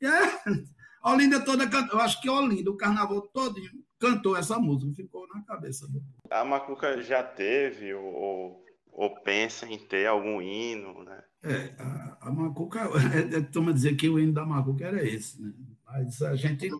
E 0.00 0.06
é, 0.06 0.40
Olinda 1.02 1.44
toda 1.44 1.68
cantou, 1.68 1.98
eu 1.98 2.04
acho 2.04 2.22
que 2.22 2.30
Olinda, 2.30 2.70
o 2.70 2.76
carnaval 2.76 3.22
todo 3.32 3.60
cantou 3.98 4.36
essa 4.36 4.60
música, 4.60 4.94
ficou 4.94 5.26
na 5.26 5.42
cabeça 5.42 5.88
do 5.88 6.00
A 6.30 6.44
Macuca 6.44 7.02
já 7.02 7.22
teve 7.24 7.92
ou 7.94 9.10
pensa 9.24 9.66
em 9.66 9.78
ter 9.78 10.06
algum 10.06 10.40
hino, 10.40 11.02
né? 11.02 11.24
É, 11.44 11.74
a, 11.78 12.28
a 12.28 12.32
Macuca, 12.32 12.80
é, 13.14 13.36
é, 13.36 13.40
toma 13.42 13.74
dizer 13.74 13.94
que 13.96 14.08
o 14.08 14.18
hino 14.18 14.32
da 14.32 14.46
Macuca 14.46 14.86
era 14.86 15.06
esse, 15.06 15.40
né? 15.42 15.52
Mas 15.84 16.22
a 16.22 16.34
gente 16.34 16.70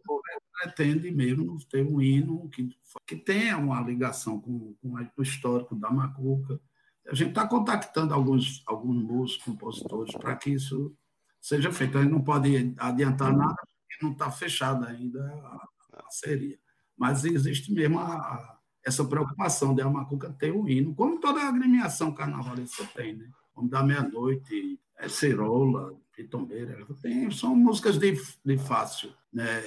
pretende 0.54 1.10
mesmo 1.10 1.58
ter 1.66 1.86
um 1.86 2.00
hino 2.00 2.48
que, 2.48 2.74
que 3.06 3.14
tenha 3.14 3.58
uma 3.58 3.80
ligação 3.82 4.40
com, 4.40 4.74
com 4.80 4.96
o 5.18 5.22
histórico 5.22 5.76
da 5.76 5.90
Macuca. 5.90 6.58
A 7.06 7.14
gente 7.14 7.28
está 7.28 7.46
contactando 7.46 8.14
alguns, 8.14 8.62
alguns 8.66 9.02
músicos, 9.02 9.44
compositores, 9.44 10.14
para 10.16 10.34
que 10.34 10.50
isso 10.50 10.96
seja 11.38 11.70
feito. 11.70 11.98
A 11.98 12.02
gente 12.02 12.12
não 12.12 12.22
pode 12.22 12.74
adiantar 12.78 13.36
nada, 13.36 13.54
porque 13.54 14.02
não 14.02 14.12
está 14.12 14.30
fechada 14.30 14.88
ainda 14.88 15.22
a 15.26 15.68
parceria. 15.90 16.58
Mas 16.96 17.26
existe 17.26 17.70
mesmo 17.70 17.98
a, 17.98 18.14
a, 18.14 18.58
essa 18.82 19.04
preocupação 19.04 19.74
de 19.74 19.82
a 19.82 19.90
Macuca 19.90 20.32
ter 20.32 20.52
um 20.52 20.66
hino, 20.66 20.94
como 20.94 21.20
toda 21.20 21.46
agremiação 21.46 22.14
carnavalesca 22.14 22.86
tem, 22.94 23.14
né? 23.14 23.28
Vamos 23.54 23.70
dar 23.70 23.84
meia-noite, 23.84 24.78
é 24.98 25.08
cerola, 25.08 25.94
Pitombeira. 26.14 26.86
São 27.32 27.54
músicas 27.54 27.98
de, 27.98 28.20
de 28.44 28.58
fácil, 28.58 29.12
né, 29.34 29.62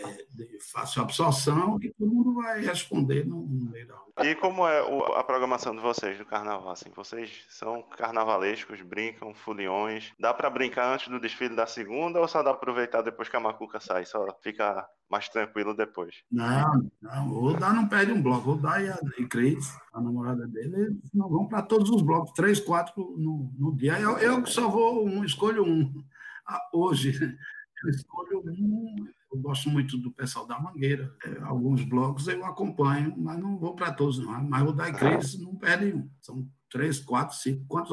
fácil 0.71 1.01
absorção 1.01 1.77
que 1.77 1.93
todo 1.99 2.09
mundo 2.09 2.35
vai 2.35 2.61
responder 2.61 3.25
no, 3.27 3.45
no 3.45 3.65
rua. 3.65 4.25
E 4.25 4.33
como 4.35 4.65
é 4.65 4.79
a 5.15 5.23
programação 5.23 5.75
de 5.75 5.81
vocês 5.81 6.17
do 6.17 6.25
carnaval? 6.25 6.71
Assim, 6.71 6.89
vocês 6.95 7.45
são 7.49 7.83
carnavalescos, 7.97 8.81
brincam, 8.81 9.33
fuliões. 9.33 10.13
Dá 10.17 10.33
para 10.33 10.49
brincar 10.49 10.93
antes 10.93 11.09
do 11.09 11.19
desfile 11.19 11.55
da 11.55 11.67
segunda 11.67 12.19
ou 12.19 12.27
só 12.27 12.39
dá 12.41 12.51
para 12.51 12.53
aproveitar 12.53 13.01
depois 13.01 13.27
que 13.27 13.35
a 13.35 13.41
macuca 13.41 13.79
sai? 13.79 14.05
Só 14.05 14.25
fica 14.41 14.87
mais 15.09 15.27
tranquilo 15.27 15.75
depois? 15.75 16.15
Não, 16.31 16.89
não. 17.01 17.29
O 17.29 17.53
Dá 17.53 17.73
não 17.73 17.87
perde 17.87 18.13
um 18.13 18.21
bloco. 18.21 18.51
O 18.51 18.57
Dá 18.57 18.81
e 18.81 18.89
a 18.89 18.97
e 19.19 19.27
Cris, 19.27 19.77
a 19.93 19.99
namorada 19.99 20.47
dele, 20.47 20.97
não 21.13 21.29
vão 21.29 21.45
para 21.45 21.61
todos 21.61 21.89
os 21.89 22.01
blocos, 22.01 22.31
três, 22.33 22.59
quatro 22.59 23.15
no, 23.17 23.53
no 23.57 23.75
dia. 23.75 23.99
Eu, 23.99 24.17
eu 24.17 24.45
só 24.45 24.69
vou 24.69 25.05
um, 25.05 25.25
escolho 25.25 25.63
um. 25.63 26.03
Ah, 26.47 26.61
hoje, 26.73 27.11
eu 27.83 27.89
escolho 27.89 28.39
um 28.47 29.07
eu 29.37 29.41
gosto 29.41 29.69
muito 29.69 29.97
do 29.97 30.11
pessoal 30.11 30.45
da 30.45 30.59
Mangueira. 30.59 31.13
É, 31.23 31.41
alguns 31.43 31.83
blocos 31.83 32.27
eu 32.27 32.43
acompanho, 32.43 33.13
mas 33.17 33.39
não 33.39 33.57
vou 33.57 33.75
para 33.75 33.93
todos, 33.93 34.19
não. 34.19 34.43
Mas 34.43 34.67
o 34.67 34.73
da 34.73 34.91
Cris 34.91 35.39
não 35.39 35.55
perde 35.55 35.93
um. 35.93 36.09
São 36.21 36.47
três, 36.69 36.99
quatro, 36.99 37.35
cinco. 37.37 37.63
Quantos 37.67 37.91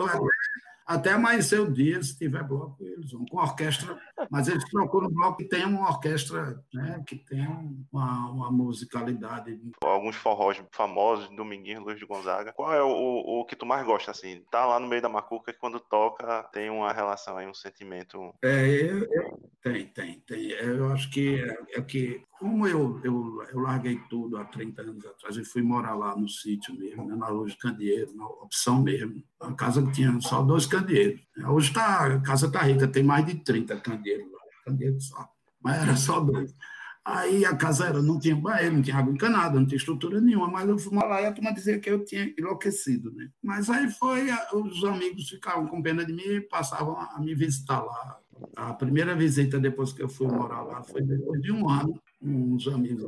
até 0.86 1.12
amanhecer 1.12 1.60
o 1.60 1.72
dia, 1.72 2.02
se 2.02 2.16
tiver 2.16 2.42
bloco, 2.42 2.76
eles 2.84 3.10
vão 3.12 3.24
com 3.26 3.38
orquestra, 3.38 3.98
mas 4.30 4.48
eles 4.48 4.68
procuram 4.70 5.08
um 5.08 5.14
bloco 5.14 5.38
que 5.38 5.44
tenha 5.44 5.66
uma 5.66 5.88
orquestra, 5.88 6.62
né, 6.72 7.02
que 7.06 7.16
tenha 7.16 7.50
uma, 7.92 8.30
uma 8.30 8.50
musicalidade. 8.50 9.58
Alguns 9.82 10.16
forrós 10.16 10.62
famosos, 10.70 11.34
Dominguinhos, 11.34 11.82
Luiz 11.82 11.98
de 11.98 12.06
Gonzaga. 12.06 12.52
Qual 12.52 12.72
é 12.72 12.82
o, 12.82 13.40
o, 13.40 13.44
que 13.44 13.56
tu 13.56 13.64
mais 13.64 13.84
gosta, 13.84 14.10
assim? 14.10 14.42
Tá 14.50 14.66
lá 14.66 14.78
no 14.78 14.86
meio 14.86 15.02
da 15.02 15.08
macuca 15.08 15.50
e 15.50 15.54
quando 15.54 15.80
toca 15.80 16.42
tem 16.52 16.70
uma 16.70 16.92
relação 16.92 17.36
aí, 17.36 17.46
um 17.46 17.54
sentimento... 17.54 18.34
É, 18.42 18.66
eu, 18.66 19.04
eu, 19.10 19.50
tem, 19.62 19.86
tem, 19.86 20.20
tem. 20.20 20.50
Eu 20.50 20.92
acho 20.92 21.10
que 21.10 21.40
é, 21.40 21.78
é 21.78 21.82
que 21.82 22.22
como 22.44 22.68
eu, 22.68 23.00
eu, 23.02 23.42
eu 23.54 23.60
larguei 23.60 23.98
tudo 24.10 24.36
há 24.36 24.44
30 24.44 24.82
anos 24.82 25.06
atrás 25.06 25.34
e 25.38 25.44
fui 25.46 25.62
morar 25.62 25.94
lá 25.94 26.14
no 26.14 26.28
sítio 26.28 26.78
mesmo, 26.78 27.06
né, 27.06 27.16
na 27.16 27.28
Luz 27.28 27.52
de 27.52 27.58
Candeeiro, 27.58 28.14
na 28.14 28.26
opção 28.26 28.82
mesmo, 28.82 29.24
a 29.40 29.50
casa 29.54 29.82
que 29.82 29.92
tinha 29.92 30.20
só 30.20 30.42
dois 30.42 30.66
candeeiros. 30.66 31.22
Hoje 31.48 31.72
tá, 31.72 32.04
a 32.04 32.20
casa 32.20 32.46
está 32.46 32.60
rica, 32.60 32.86
tem 32.86 33.02
mais 33.02 33.24
de 33.24 33.36
30 33.36 33.80
candeeiros 33.80 34.30
lá, 34.30 34.38
candeeiros 34.66 35.08
só, 35.08 35.26
mas 35.58 35.82
era 35.82 35.96
só 35.96 36.20
dois. 36.20 36.54
Aí 37.02 37.46
a 37.46 37.56
casa 37.56 37.86
era, 37.86 38.02
não 38.02 38.18
tinha 38.18 38.36
banheiro, 38.36 38.74
não 38.74 38.82
tinha 38.82 38.98
água 38.98 39.14
encanada, 39.14 39.58
não 39.58 39.66
tinha 39.66 39.78
estrutura 39.78 40.20
nenhuma, 40.20 40.46
mas 40.46 40.68
eu 40.68 40.76
fui 40.76 40.94
lá 40.98 41.22
e 41.22 41.26
a 41.26 41.32
turma 41.32 41.50
dizia 41.50 41.80
que 41.80 41.88
eu 41.88 42.04
tinha 42.04 42.30
enlouquecido, 42.38 43.10
né? 43.12 43.30
Mas 43.42 43.70
aí 43.70 43.90
foi, 43.90 44.26
os 44.52 44.84
amigos 44.84 45.30
ficavam 45.30 45.66
com 45.66 45.82
pena 45.82 46.04
de 46.04 46.12
mim 46.12 46.22
e 46.22 46.40
passavam 46.42 47.00
a 47.00 47.18
me 47.20 47.34
visitar 47.34 47.82
lá. 47.82 48.18
A 48.54 48.74
primeira 48.74 49.16
visita 49.16 49.58
depois 49.58 49.94
que 49.94 50.02
eu 50.02 50.10
fui 50.10 50.26
morar 50.26 50.60
lá 50.60 50.82
foi 50.82 51.00
depois 51.00 51.40
de 51.40 51.50
um 51.50 51.70
ano, 51.70 51.98
uns 52.24 52.66
amigos, 52.68 53.04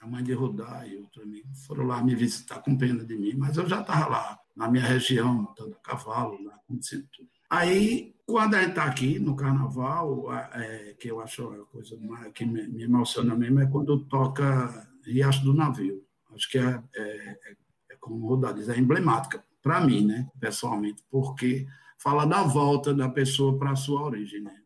a 0.00 0.06
mãe 0.06 0.22
de 0.22 0.32
Rodar 0.32 0.88
e 0.88 0.96
outro 0.96 1.22
amigo, 1.22 1.48
foram 1.66 1.86
lá 1.86 2.02
me 2.02 2.14
visitar 2.14 2.60
com 2.62 2.76
pena 2.76 3.04
de 3.04 3.16
mim, 3.16 3.34
mas 3.34 3.56
eu 3.56 3.68
já 3.68 3.80
estava 3.80 4.08
lá, 4.08 4.38
na 4.56 4.70
minha 4.70 4.84
região, 4.84 5.34
montando 5.34 5.76
cavalo, 5.82 6.42
lá, 6.42 6.54
acontecendo 6.54 7.06
tudo. 7.12 7.28
Aí, 7.50 8.14
quando 8.26 8.54
a 8.54 8.60
gente 8.60 8.70
está 8.70 8.84
aqui 8.84 9.18
no 9.18 9.34
carnaval, 9.34 10.32
é, 10.32 10.94
que 10.98 11.10
eu 11.10 11.20
acho 11.20 11.48
a 11.48 11.66
coisa 11.66 11.98
que 12.32 12.44
me, 12.46 12.66
me, 12.68 12.84
emociona 12.84 13.34
mesmo, 13.34 13.60
é 13.60 13.66
quando 13.66 14.04
toca 14.06 14.88
Riacho 15.04 15.44
do 15.44 15.52
Navio. 15.52 16.02
Acho 16.32 16.48
que 16.48 16.58
é, 16.58 16.82
é, 16.94 17.38
é, 17.90 17.96
como 17.98 18.24
o 18.24 18.28
Rodar 18.28 18.54
diz, 18.54 18.68
é 18.68 18.78
emblemática, 18.78 19.44
para 19.60 19.80
mim, 19.80 20.06
né, 20.06 20.28
pessoalmente, 20.38 21.04
porque 21.10 21.66
fala 21.98 22.24
da 22.24 22.42
volta 22.42 22.94
da 22.94 23.08
pessoa 23.08 23.58
para 23.58 23.72
a 23.72 23.76
sua 23.76 24.02
origem, 24.02 24.40
né? 24.40 24.59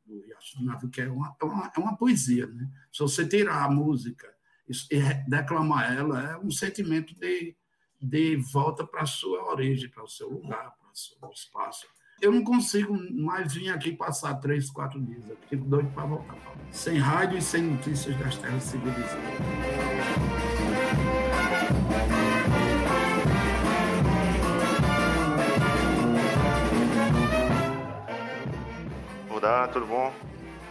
Do 0.56 0.64
Navio, 0.64 0.90
que 0.90 1.00
é 1.00 1.08
uma, 1.08 1.36
é 1.40 1.44
uma, 1.44 1.72
é 1.76 1.80
uma 1.80 1.96
poesia, 1.96 2.46
né? 2.46 2.68
Se 2.92 3.00
você 3.00 3.26
tirar 3.26 3.64
a 3.64 3.70
música 3.70 4.32
e 4.68 5.00
declamar 5.28 5.92
ela, 5.96 6.32
é 6.32 6.38
um 6.38 6.50
sentimento 6.50 7.14
de, 7.18 7.56
de 8.00 8.36
volta 8.36 8.86
para 8.86 9.02
a 9.02 9.06
sua 9.06 9.50
origem, 9.50 9.90
para 9.90 10.04
o 10.04 10.08
seu 10.08 10.28
lugar, 10.28 10.74
para 10.76 10.90
o 10.90 10.96
seu 10.96 11.30
espaço. 11.32 11.86
Eu 12.20 12.32
não 12.32 12.44
consigo 12.44 12.96
mais 13.12 13.54
vir 13.54 13.70
aqui 13.70 13.92
passar 13.92 14.34
três, 14.36 14.70
quatro 14.70 15.00
dias. 15.02 15.28
Eu 15.28 15.36
fico 15.48 15.64
doido 15.64 15.90
para 15.92 16.06
voltar. 16.06 16.36
Sem 16.70 16.96
rádio 16.98 17.38
e 17.38 17.42
sem 17.42 17.62
notícias 17.62 18.16
das 18.18 18.38
terras 18.38 18.62
civilizadas. 18.62 19.34
Rodar, 29.44 29.70
tudo 29.70 29.86
bom? 29.86 30.10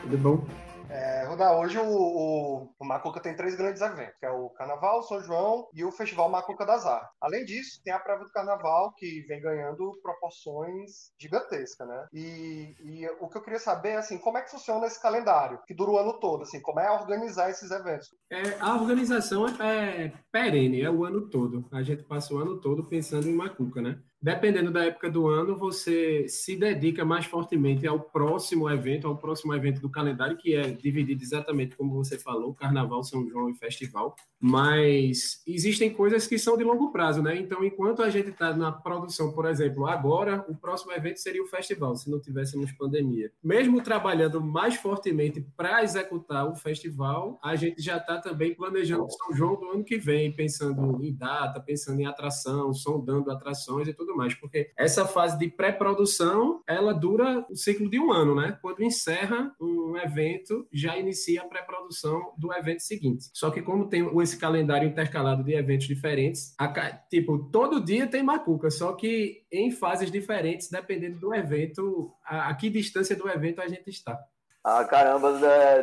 Tudo 0.01 0.17
bom. 0.17 0.47
É, 0.89 1.27
Rodar, 1.27 1.55
hoje 1.59 1.77
o, 1.77 1.85
o, 1.85 2.73
o, 2.79 2.85
Macuca 2.85 3.19
tem 3.19 3.35
três 3.35 3.55
grandes 3.55 3.83
eventos, 3.83 4.15
que 4.19 4.25
é 4.25 4.31
o 4.31 4.49
Carnaval, 4.49 5.03
São 5.03 5.21
João 5.21 5.67
e 5.75 5.85
o 5.85 5.91
Festival 5.91 6.27
Macuca 6.27 6.65
das 6.65 6.83
Artes. 6.83 7.15
Além 7.21 7.45
disso, 7.45 7.79
tem 7.83 7.93
a 7.93 7.99
prévia 7.99 8.25
do 8.25 8.31
Carnaval, 8.31 8.91
que 8.97 9.21
vem 9.27 9.39
ganhando 9.39 9.91
proporções 10.01 11.11
gigantescas, 11.21 11.87
né? 11.87 12.07
E, 12.11 12.75
e, 12.83 13.07
o 13.21 13.29
que 13.29 13.37
eu 13.37 13.43
queria 13.43 13.59
saber 13.59 13.89
é, 13.89 13.97
assim, 13.97 14.17
como 14.17 14.39
é 14.39 14.41
que 14.41 14.49
funciona 14.49 14.87
esse 14.87 14.99
calendário, 14.99 15.59
que 15.67 15.75
dura 15.75 15.91
o 15.91 15.99
ano 15.99 16.19
todo, 16.19 16.41
assim, 16.41 16.59
como 16.59 16.79
é 16.79 16.89
organizar 16.89 17.51
esses 17.51 17.69
eventos? 17.69 18.07
É, 18.31 18.57
a 18.59 18.73
organização 18.73 19.47
é, 19.47 20.05
é 20.05 20.13
perene, 20.31 20.81
é 20.81 20.89
o 20.89 21.05
ano 21.05 21.29
todo. 21.29 21.67
A 21.71 21.83
gente 21.83 22.01
passa 22.05 22.33
o 22.33 22.39
ano 22.39 22.59
todo 22.59 22.83
pensando 22.83 23.29
em 23.29 23.35
Macuca, 23.35 23.83
né? 23.83 23.99
Dependendo 24.23 24.71
da 24.71 24.85
época 24.85 25.09
do 25.09 25.27
ano, 25.27 25.57
você 25.57 26.29
se 26.29 26.55
dedica 26.55 27.03
mais 27.03 27.25
fortemente 27.25 27.85
ao 27.85 27.99
próximo 27.99 28.69
evento, 28.69 29.05
ao 29.05 29.17
próximo 29.17 29.53
evento 29.53 29.81
do 29.81 29.89
calendário, 29.89 30.37
que 30.37 30.55
é 30.55 30.71
dividido 30.71 31.21
exatamente 31.21 31.75
como 31.75 31.93
você 31.93 32.17
falou, 32.17 32.53
Carnaval, 32.53 33.03
São 33.03 33.27
João 33.27 33.49
e 33.49 33.53
Festival. 33.53 34.15
Mas 34.39 35.41
existem 35.45 35.93
coisas 35.93 36.25
que 36.25 36.39
são 36.39 36.57
de 36.57 36.63
longo 36.63 36.89
prazo, 36.91 37.21
né? 37.21 37.35
Então, 37.35 37.65
enquanto 37.65 38.01
a 38.01 38.09
gente 38.09 38.29
está 38.29 38.55
na 38.55 38.71
produção, 38.71 39.33
por 39.33 39.45
exemplo, 39.45 39.85
agora, 39.87 40.45
o 40.47 40.55
próximo 40.55 40.93
evento 40.93 41.17
seria 41.17 41.43
o 41.43 41.47
festival, 41.47 41.93
se 41.97 42.09
não 42.09 42.21
tivéssemos 42.21 42.71
pandemia. 42.71 43.29
Mesmo 43.43 43.83
trabalhando 43.83 44.39
mais 44.39 44.75
fortemente 44.75 45.45
para 45.57 45.83
executar 45.83 46.49
o 46.49 46.55
festival, 46.55 47.37
a 47.43 47.57
gente 47.57 47.81
já 47.81 47.97
está 47.97 48.21
também 48.21 48.55
planejando 48.55 49.05
São 49.11 49.35
João 49.35 49.59
do 49.59 49.69
ano 49.69 49.83
que 49.83 49.97
vem, 49.97 50.31
pensando 50.33 51.03
em 51.03 51.13
data, 51.13 51.59
pensando 51.59 51.99
em 51.99 52.05
atração, 52.05 52.73
sondando 52.73 53.29
atrações 53.29 53.87
e 53.89 53.93
tudo 53.93 54.12
tudo 54.13 54.17
mais, 54.17 54.33
porque 54.35 54.71
essa 54.77 55.05
fase 55.05 55.37
de 55.37 55.49
pré-produção, 55.49 56.61
ela 56.67 56.93
dura 56.93 57.45
o 57.49 57.55
ciclo 57.55 57.89
de 57.89 57.99
um 57.99 58.11
ano, 58.11 58.35
né? 58.35 58.57
Quando 58.61 58.83
encerra 58.83 59.53
um 59.59 59.97
evento, 59.97 60.67
já 60.71 60.97
inicia 60.97 61.41
a 61.41 61.45
pré-produção 61.45 62.33
do 62.37 62.53
evento 62.53 62.81
seguinte. 62.81 63.25
Só 63.33 63.49
que 63.49 63.61
como 63.61 63.89
tem 63.89 64.07
esse 64.21 64.37
calendário 64.37 64.87
intercalado 64.87 65.43
de 65.43 65.53
eventos 65.53 65.87
diferentes, 65.87 66.53
a, 66.57 66.67
tipo, 67.09 67.49
todo 67.51 67.83
dia 67.83 68.07
tem 68.07 68.23
macuca, 68.23 68.69
só 68.69 68.93
que 68.93 69.43
em 69.51 69.71
fases 69.71 70.11
diferentes, 70.11 70.69
dependendo 70.69 71.19
do 71.19 71.33
evento, 71.33 72.13
a, 72.23 72.49
a 72.49 72.55
que 72.55 72.69
distância 72.69 73.15
do 73.15 73.27
evento 73.27 73.61
a 73.61 73.67
gente 73.67 73.89
está. 73.89 74.17
Ah, 74.63 74.85
caramba, 74.85 75.33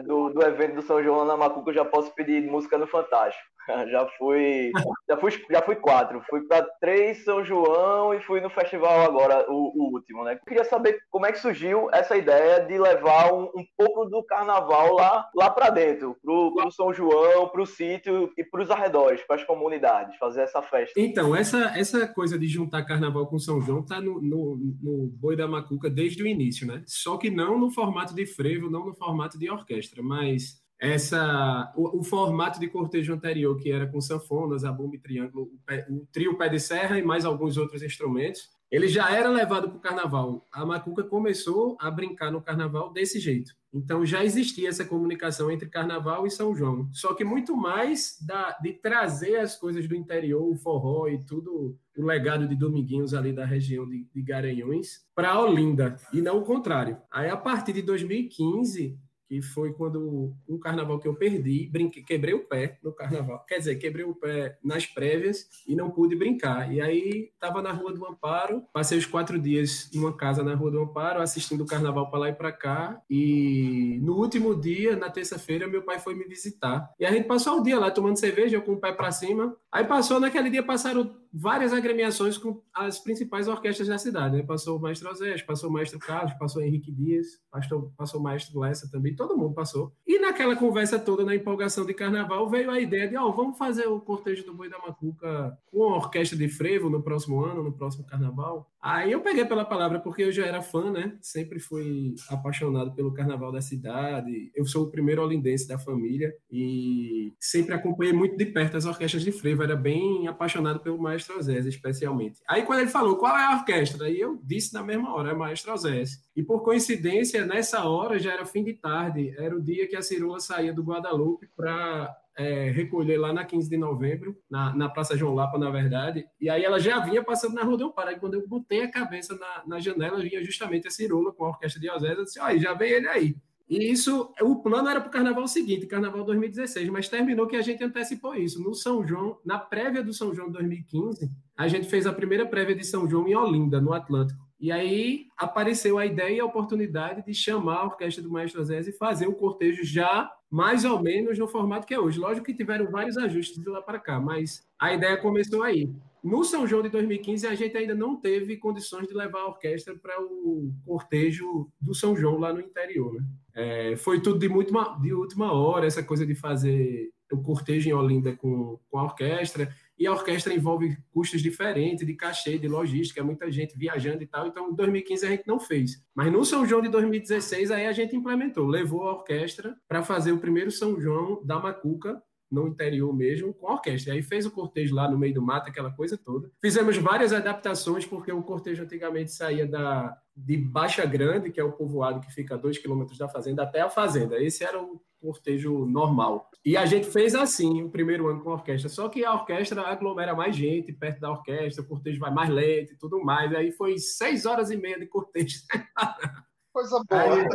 do, 0.06 0.30
do 0.30 0.42
evento 0.42 0.76
do 0.76 0.82
São 0.82 1.02
João 1.02 1.26
na 1.26 1.37
Macuca 1.37 1.68
eu 1.68 1.75
já 1.75 1.84
posso 1.84 2.14
pedir 2.14 2.42
música 2.50 2.78
no 2.78 2.87
Fantástico. 2.87 3.50
Já 3.90 4.06
fui, 4.18 4.72
já 5.08 5.16
fui, 5.16 5.30
já 5.50 5.62
fui 5.62 5.76
quatro. 5.76 6.22
Fui 6.28 6.42
para 6.42 6.62
três 6.80 7.24
São 7.24 7.44
João 7.44 8.14
e 8.14 8.20
fui 8.20 8.40
no 8.40 8.50
festival 8.50 9.00
agora, 9.02 9.46
o, 9.50 9.72
o, 9.76 9.94
último, 9.94 10.24
né? 10.24 10.38
Queria 10.46 10.64
saber 10.64 10.98
como 11.10 11.26
é 11.26 11.32
que 11.32 11.38
surgiu 11.38 11.88
essa 11.92 12.16
ideia 12.16 12.60
de 12.60 12.78
levar 12.78 13.32
um, 13.32 13.44
um 13.44 13.64
pouco 13.76 14.06
do 14.06 14.22
carnaval 14.24 14.94
lá, 14.94 15.28
lá 15.34 15.50
para 15.50 15.70
dentro, 15.70 16.16
pro, 16.22 16.54
pro 16.54 16.70
São 16.70 16.92
João, 16.92 17.48
pro 17.48 17.66
sítio 17.66 18.32
e 18.36 18.44
pros 18.44 18.70
arredores, 18.70 19.22
para 19.22 19.36
as 19.36 19.44
comunidades, 19.44 20.16
fazer 20.16 20.42
essa 20.42 20.62
festa. 20.62 20.98
Então, 21.00 21.34
essa, 21.34 21.78
essa 21.78 22.06
coisa 22.08 22.38
de 22.38 22.46
juntar 22.46 22.84
carnaval 22.84 23.26
com 23.26 23.38
São 23.38 23.60
João 23.60 23.84
tá 23.84 24.00
no, 24.00 24.20
no, 24.20 24.56
no 24.82 25.06
Boi 25.08 25.36
da 25.36 25.46
Macuca 25.46 25.88
desde 25.88 26.22
o 26.22 26.26
início, 26.26 26.66
né? 26.66 26.82
Só 26.86 27.16
que 27.16 27.30
não 27.30 27.58
no 27.58 27.70
formato 27.70 28.14
de 28.14 28.26
frevo, 28.26 28.70
não 28.70 28.86
no 28.86 28.94
formato 28.94 29.38
de 29.38 29.50
orquestra, 29.50 30.02
mas 30.02 30.60
essa 30.80 31.70
o, 31.76 32.00
o, 32.00 32.02
formato 32.02 32.58
de 32.58 32.66
cortejo 32.66 33.12
anterior, 33.12 33.54
que 33.58 33.70
era 33.70 33.87
com 33.87 34.00
sanfonas, 34.00 34.64
a 34.64 34.72
bomba 34.72 34.96
e 34.96 34.99
triângulo, 34.99 35.44
o, 35.44 35.58
pé, 35.66 35.87
o, 35.90 36.06
trio 36.10 36.38
pé 36.38 36.49
de 36.49 36.58
serra 36.58 36.99
e 36.99 37.02
mais 37.02 37.26
alguns 37.26 37.58
outros 37.58 37.82
instrumentos, 37.82 38.49
ele 38.70 38.88
já 38.88 39.10
era 39.14 39.28
levado 39.28 39.68
para 39.68 39.76
o 39.76 39.80
carnaval. 39.80 40.46
A 40.50 40.64
Macuca 40.64 41.02
começou 41.02 41.76
a 41.78 41.90
brincar 41.90 42.30
no 42.30 42.40
carnaval 42.40 42.92
desse 42.92 43.18
jeito. 43.20 43.52
Então 43.72 44.06
já 44.06 44.25
existia 44.25 44.68
essa 44.68 44.84
comunicação 44.84 45.50
entre 45.50 45.68
carnaval 45.68 46.26
e 46.26 46.30
São 46.30 46.54
João. 46.54 46.88
Só 46.92 47.14
que 47.14 47.25
muito 47.25 47.54
mais 47.54 48.16
da, 48.25 48.56
de 48.62 48.72
trazer 48.72 49.37
as 49.37 49.56
coisas 49.56 49.87
do 49.87 49.94
interior, 49.94 50.42
o 50.42 50.56
forró 50.56 51.08
e 51.08 51.18
tudo, 51.25 51.76
o 51.96 52.02
legado 52.02 52.49
de 52.49 52.56
Dominguinhos 52.56 53.12
ali 53.12 53.32
da 53.32 53.44
região 53.44 53.87
de, 53.87 54.08
de 54.14 54.22
Garanhuns, 54.22 55.04
para 55.14 55.38
Olinda, 55.38 55.96
e 56.12 56.22
não 56.22 56.38
o 56.38 56.44
contrário. 56.44 56.96
Aí 57.10 57.28
a 57.28 57.37
partir 57.37 57.75
de 57.75 57.82
2015 57.82 58.99
que 59.30 59.40
foi 59.40 59.72
quando 59.72 60.34
um 60.49 60.58
carnaval 60.58 60.99
que 60.99 61.06
eu 61.06 61.14
perdi, 61.14 61.70
quebrei 62.04 62.34
o 62.34 62.49
pé 62.49 62.80
no 62.82 62.92
carnaval. 62.92 63.44
Quer 63.46 63.58
dizer, 63.58 63.76
quebrei 63.76 64.04
o 64.04 64.12
pé 64.12 64.58
nas 64.60 64.87
prévias 64.87 65.46
e 65.68 65.76
não 65.76 65.88
pude 65.88 66.16
brincar. 66.16 66.72
E 66.72 66.80
aí 66.80 67.30
estava 67.32 67.62
na 67.62 67.70
Rua 67.70 67.92
do 67.92 68.04
Amparo, 68.04 68.64
passei 68.72 68.99
os 68.99 69.06
quatro 69.06 69.38
dias 69.38 69.88
numa 69.94 70.16
casa 70.16 70.42
na 70.42 70.56
Rua 70.56 70.72
do 70.72 70.80
Amparo, 70.80 71.22
assistindo 71.22 71.62
o 71.62 71.66
carnaval 71.66 72.10
para 72.10 72.18
lá 72.18 72.28
e 72.30 72.32
para 72.32 72.50
cá. 72.50 73.00
E 73.08 74.00
no 74.02 74.16
último 74.16 74.60
dia, 74.60 74.96
na 74.96 75.08
terça-feira, 75.08 75.68
meu 75.68 75.82
pai 75.82 76.00
foi 76.00 76.16
me 76.16 76.25
visitar. 76.25 76.92
E 76.99 77.06
a 77.06 77.12
gente 77.12 77.28
passou 77.28 77.60
o 77.60 77.62
dia 77.62 77.78
lá 77.78 77.88
tomando 77.88 78.18
cerveja, 78.18 78.56
eu 78.56 78.62
com 78.62 78.72
o 78.72 78.80
pé 78.80 78.92
para 78.92 79.12
cima. 79.12 79.56
Aí 79.70 79.84
passou, 79.84 80.18
naquele 80.18 80.50
dia 80.50 80.64
passaram 80.64 81.19
várias 81.32 81.72
agremiações 81.72 82.37
com 82.37 82.62
as 82.75 82.99
principais 82.99 83.49
orquestras 83.49 83.88
da 83.88 83.99
cidade. 83.99 84.37
Né? 84.37 84.42
Passou 84.42 84.78
o 84.78 84.80
Maestro 84.80 85.10
Osés, 85.10 85.42
passou 85.42 85.70
o 85.70 85.72
Maestro 85.72 85.99
Carlos, 85.99 86.34
passou 86.34 86.62
o 86.62 86.64
Henrique 86.64 86.90
Dias, 86.90 87.40
passou, 87.50 87.92
passou 87.96 88.20
o 88.20 88.22
Maestro 88.22 88.58
Lessa 88.58 88.90
também 88.90 89.14
todo 89.14 89.37
mundo 89.37 89.54
passou. 89.54 89.92
E 90.06 90.18
naquela 90.18 90.56
conversa 90.56 90.99
toda, 90.99 91.25
na 91.25 91.34
empolgação 91.34 91.84
de 91.84 91.94
carnaval, 91.94 92.49
veio 92.49 92.70
a 92.70 92.80
ideia 92.80 93.08
de, 93.08 93.16
ó, 93.16 93.28
oh, 93.28 93.32
vamos 93.32 93.58
fazer 93.58 93.87
o 93.87 94.00
cortejo 94.00 94.44
do 94.44 94.54
Boi 94.54 94.68
da 94.68 94.78
Macuca 94.78 95.58
com 95.70 95.84
a 95.84 95.96
orquestra 95.96 96.37
de 96.37 96.49
frevo 96.49 96.88
no 96.88 97.02
próximo 97.02 97.44
ano, 97.44 97.62
no 97.62 97.72
próximo 97.72 98.04
carnaval. 98.04 98.69
Aí 98.82 99.12
eu 99.12 99.20
peguei 99.20 99.44
pela 99.44 99.64
palavra 99.64 100.00
porque 100.00 100.22
eu 100.22 100.32
já 100.32 100.46
era 100.46 100.62
fã, 100.62 100.90
né? 100.90 101.16
Sempre 101.20 101.58
fui 101.58 102.14
apaixonado 102.28 102.94
pelo 102.94 103.12
carnaval 103.12 103.52
da 103.52 103.60
cidade. 103.60 104.50
Eu 104.54 104.64
sou 104.64 104.84
o 104.84 104.90
primeiro 104.90 105.22
olindense 105.22 105.68
da 105.68 105.78
família 105.78 106.34
e 106.50 107.32
sempre 107.38 107.75
acompanhei 107.75 108.12
muito 108.12 108.38
de 108.38 108.46
perto 108.46 108.78
as 108.78 108.87
orquestras 108.87 109.22
de 109.22 109.32
frevo. 109.32 109.62
Era 109.62 109.76
bem 109.76 110.26
apaixonado 110.28 110.80
pelo 110.80 111.00
Maestro 111.00 111.40
Zés, 111.42 111.66
especialmente. 111.66 112.40
Aí 112.49 112.62
quando 112.62 112.80
ele 112.80 112.90
falou 112.90 113.16
qual 113.16 113.37
é 113.37 113.44
a 113.44 113.56
orquestra, 113.56 114.06
aí 114.06 114.18
eu 114.18 114.40
disse 114.42 114.72
na 114.72 114.82
mesma 114.82 115.14
hora, 115.14 115.32
é 115.32 115.34
Maestro 115.34 115.76
Zés. 115.76 116.22
E 116.34 116.42
por 116.42 116.62
coincidência, 116.62 117.44
nessa 117.44 117.84
hora 117.84 118.18
já 118.18 118.32
era 118.32 118.46
fim 118.46 118.64
de 118.64 118.72
tarde, 118.72 119.34
era 119.37 119.54
o 119.54 119.60
dia 119.60 119.87
que 119.87 119.96
a 119.96 120.02
Cirula 120.02 120.40
saía 120.40 120.72
do 120.72 120.82
Guadalupe 120.82 121.46
para 121.54 122.16
é, 122.40 122.70
recolher 122.70 123.18
lá 123.18 123.35
na 123.35 123.44
15 123.44 123.68
de 123.68 123.76
novembro, 123.76 124.35
na, 124.49 124.75
na 124.75 124.88
Praça 124.88 125.14
João 125.14 125.35
Lapa, 125.35 125.59
na 125.59 125.68
verdade, 125.68 126.25
e 126.40 126.49
aí 126.49 126.64
ela 126.64 126.80
já 126.80 126.99
vinha 127.00 127.23
passando 127.23 127.54
na 127.54 127.62
Rua 127.62 127.76
do 127.76 127.92
Pará, 127.92 128.12
e 128.12 128.18
quando 128.18 128.35
eu 128.35 128.49
botei 128.49 128.82
a 128.82 128.90
cabeça 128.90 129.37
na, 129.37 129.62
na 129.66 129.78
janela, 129.78 130.18
vinha 130.20 130.42
justamente 130.42 130.88
a 130.88 130.90
Cirula 130.90 131.32
com 131.32 131.44
a 131.44 131.49
orquestra 131.50 131.78
de 131.78 131.90
Osés, 131.90 132.16
eu 132.16 132.25
disse, 132.25 132.40
olha, 132.40 132.59
já 132.59 132.73
vem 132.73 132.92
ele 132.92 133.09
aí. 133.09 133.37
E 133.68 133.92
isso, 133.92 134.32
o 134.40 134.56
plano 134.62 134.88
era 134.88 135.00
para 135.00 135.09
o 135.09 135.12
carnaval 135.12 135.47
seguinte, 135.47 135.87
carnaval 135.87 136.25
2016, 136.25 136.88
mas 136.88 137.09
terminou 137.09 137.47
que 137.47 137.56
a 137.56 137.62
gente 137.62 137.85
antecipou 137.85 138.35
isso. 138.35 138.61
No 138.61 138.75
São 138.75 139.06
João, 139.06 139.38
na 139.44 139.59
prévia 139.59 140.02
do 140.02 140.12
São 140.12 140.35
João 140.35 140.50
2015, 140.50 141.30
a 141.56 141.68
gente 141.68 141.88
fez 141.88 142.06
a 142.06 142.12
primeira 142.12 142.47
prévia 142.47 142.75
de 142.75 142.85
São 142.85 143.09
João 143.09 143.28
em 143.28 143.37
Olinda, 143.37 143.80
no 143.80 143.92
Atlântico. 143.92 144.50
E 144.60 144.70
aí 144.70 145.26
apareceu 145.38 145.96
a 145.96 146.04
ideia 146.04 146.36
e 146.36 146.40
a 146.40 146.44
oportunidade 146.44 147.24
de 147.24 147.32
chamar 147.32 147.76
a 147.76 147.84
orquestra 147.86 148.22
do 148.22 148.30
Maestro 148.30 148.62
Zé 148.62 148.80
e 148.80 148.92
fazer 148.92 149.26
o 149.26 149.34
cortejo 149.34 149.82
já 149.82 150.30
mais 150.50 150.84
ou 150.84 151.00
menos 151.00 151.38
no 151.38 151.48
formato 151.48 151.86
que 151.86 151.94
é 151.94 151.98
hoje. 151.98 152.18
Lógico 152.18 152.44
que 152.44 152.54
tiveram 152.54 152.90
vários 152.90 153.16
ajustes 153.16 153.62
de 153.62 153.68
lá 153.70 153.80
para 153.80 153.98
cá, 153.98 154.20
mas 154.20 154.62
a 154.78 154.92
ideia 154.92 155.16
começou 155.16 155.62
aí. 155.62 155.88
No 156.22 156.44
São 156.44 156.66
João 156.66 156.82
de 156.82 156.90
2015, 156.90 157.46
a 157.46 157.54
gente 157.54 157.74
ainda 157.74 157.94
não 157.94 158.16
teve 158.16 158.58
condições 158.58 159.08
de 159.08 159.14
levar 159.14 159.40
a 159.40 159.48
orquestra 159.48 159.96
para 159.96 160.20
o 160.20 160.70
cortejo 160.84 161.70
do 161.80 161.94
São 161.94 162.14
João 162.14 162.38
lá 162.38 162.52
no 162.52 162.60
interior. 162.60 163.14
Né? 163.14 163.24
É, 163.54 163.96
foi 163.96 164.20
tudo 164.20 164.38
de, 164.38 164.48
muito, 164.48 164.74
de 165.00 165.14
última 165.14 165.52
hora, 165.52 165.86
essa 165.86 166.02
coisa 166.02 166.26
de 166.26 166.34
fazer 166.34 167.10
o 167.32 167.38
cortejo 167.42 167.88
em 167.88 167.94
Olinda 167.94 168.36
com, 168.36 168.78
com 168.90 168.98
a 168.98 169.04
orquestra 169.04 169.74
e 170.00 170.07
a 170.07 170.12
orquestra 170.12 170.54
envolve 170.54 170.97
custos 171.12 171.42
diferentes 171.42 172.07
de 172.07 172.14
cachê, 172.14 172.59
de 172.59 172.66
logística, 172.66 173.23
muita 173.23 173.52
gente 173.52 173.76
viajando 173.76 174.23
e 174.23 174.26
tal. 174.26 174.47
Então, 174.47 174.71
em 174.71 174.75
2015 174.75 175.26
a 175.26 175.28
gente 175.28 175.47
não 175.47 175.61
fez. 175.61 176.02
Mas 176.14 176.33
no 176.33 176.42
São 176.42 176.64
João 176.64 176.80
de 176.80 176.88
2016 176.88 177.71
aí 177.71 177.87
a 177.87 177.92
gente 177.92 178.16
implementou, 178.16 178.66
levou 178.66 179.02
a 179.07 179.12
orquestra 179.12 179.76
para 179.87 180.02
fazer 180.02 180.33
o 180.33 180.38
primeiro 180.38 180.71
São 180.71 180.99
João 180.99 181.45
da 181.45 181.59
Macuca 181.59 182.21
no 182.50 182.66
interior 182.66 183.14
mesmo, 183.14 183.52
com 183.52 183.69
a 183.69 183.75
orquestra. 183.75 184.14
Aí 184.14 184.23
fez 184.23 184.47
o 184.47 184.50
cortejo 184.50 184.95
lá 184.95 185.09
no 185.09 185.19
meio 185.19 185.35
do 185.35 185.42
mato, 185.42 185.69
aquela 185.69 185.92
coisa 185.92 186.16
toda. 186.16 186.50
Fizemos 186.62 186.97
várias 186.97 187.33
adaptações, 187.33 188.07
porque 188.07 188.33
o 188.33 188.42
cortejo 188.42 188.83
antigamente 188.83 189.30
saía 189.30 189.66
da, 189.66 190.16
de 190.35 190.57
Baixa 190.57 191.04
Grande, 191.04 191.50
que 191.50 191.61
é 191.61 191.64
o 191.64 191.73
povoado 191.73 192.21
que 192.21 192.33
fica 192.33 192.54
a 192.54 192.59
dois 192.59 192.78
quilômetros 192.78 193.19
da 193.19 193.28
fazenda, 193.28 193.62
até 193.62 193.83
a 193.83 193.90
fazenda. 193.90 194.42
Esse 194.42 194.64
era 194.64 194.83
o 194.83 195.00
cortejo 195.20 195.86
normal. 195.86 196.50
E 196.64 196.76
a 196.76 196.86
gente 196.86 197.06
fez 197.06 197.34
assim 197.34 197.82
o 197.82 197.90
primeiro 197.90 198.28
ano 198.28 198.42
com 198.42 198.50
a 198.50 198.54
orquestra, 198.54 198.88
só 198.88 199.08
que 199.08 199.24
a 199.24 199.34
orquestra 199.34 199.82
aglomera 199.82 200.34
mais 200.34 200.56
gente 200.56 200.92
perto 200.92 201.20
da 201.20 201.30
orquestra, 201.30 201.82
o 201.82 201.86
cortejo 201.86 202.20
vai 202.20 202.30
mais 202.30 202.50
lento 202.50 202.92
e 202.92 202.96
tudo 202.96 203.22
mais. 203.22 203.54
Aí 203.54 203.72
foi 203.72 203.98
seis 203.98 204.46
horas 204.46 204.70
e 204.70 204.76
meia 204.76 204.98
de 204.98 205.06
cortejo. 205.06 205.60
Coisa 206.73 207.02
boa. 207.08 207.23
Aí, 207.23 207.47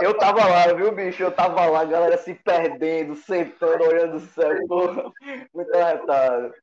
eu 0.00 0.16
tava 0.16 0.46
lá, 0.46 0.72
viu, 0.72 0.94
bicho? 0.94 1.22
Eu 1.22 1.30
tava 1.30 1.66
lá, 1.66 1.82
a 1.82 1.84
galera 1.84 2.16
se 2.16 2.34
perdendo, 2.34 3.14
sentando, 3.14 3.84
olhando 3.84 4.16
o 4.16 4.20
céu, 4.20 4.66
porra, 4.66 5.12
muito 5.52 5.74
arretado. 5.74 6.54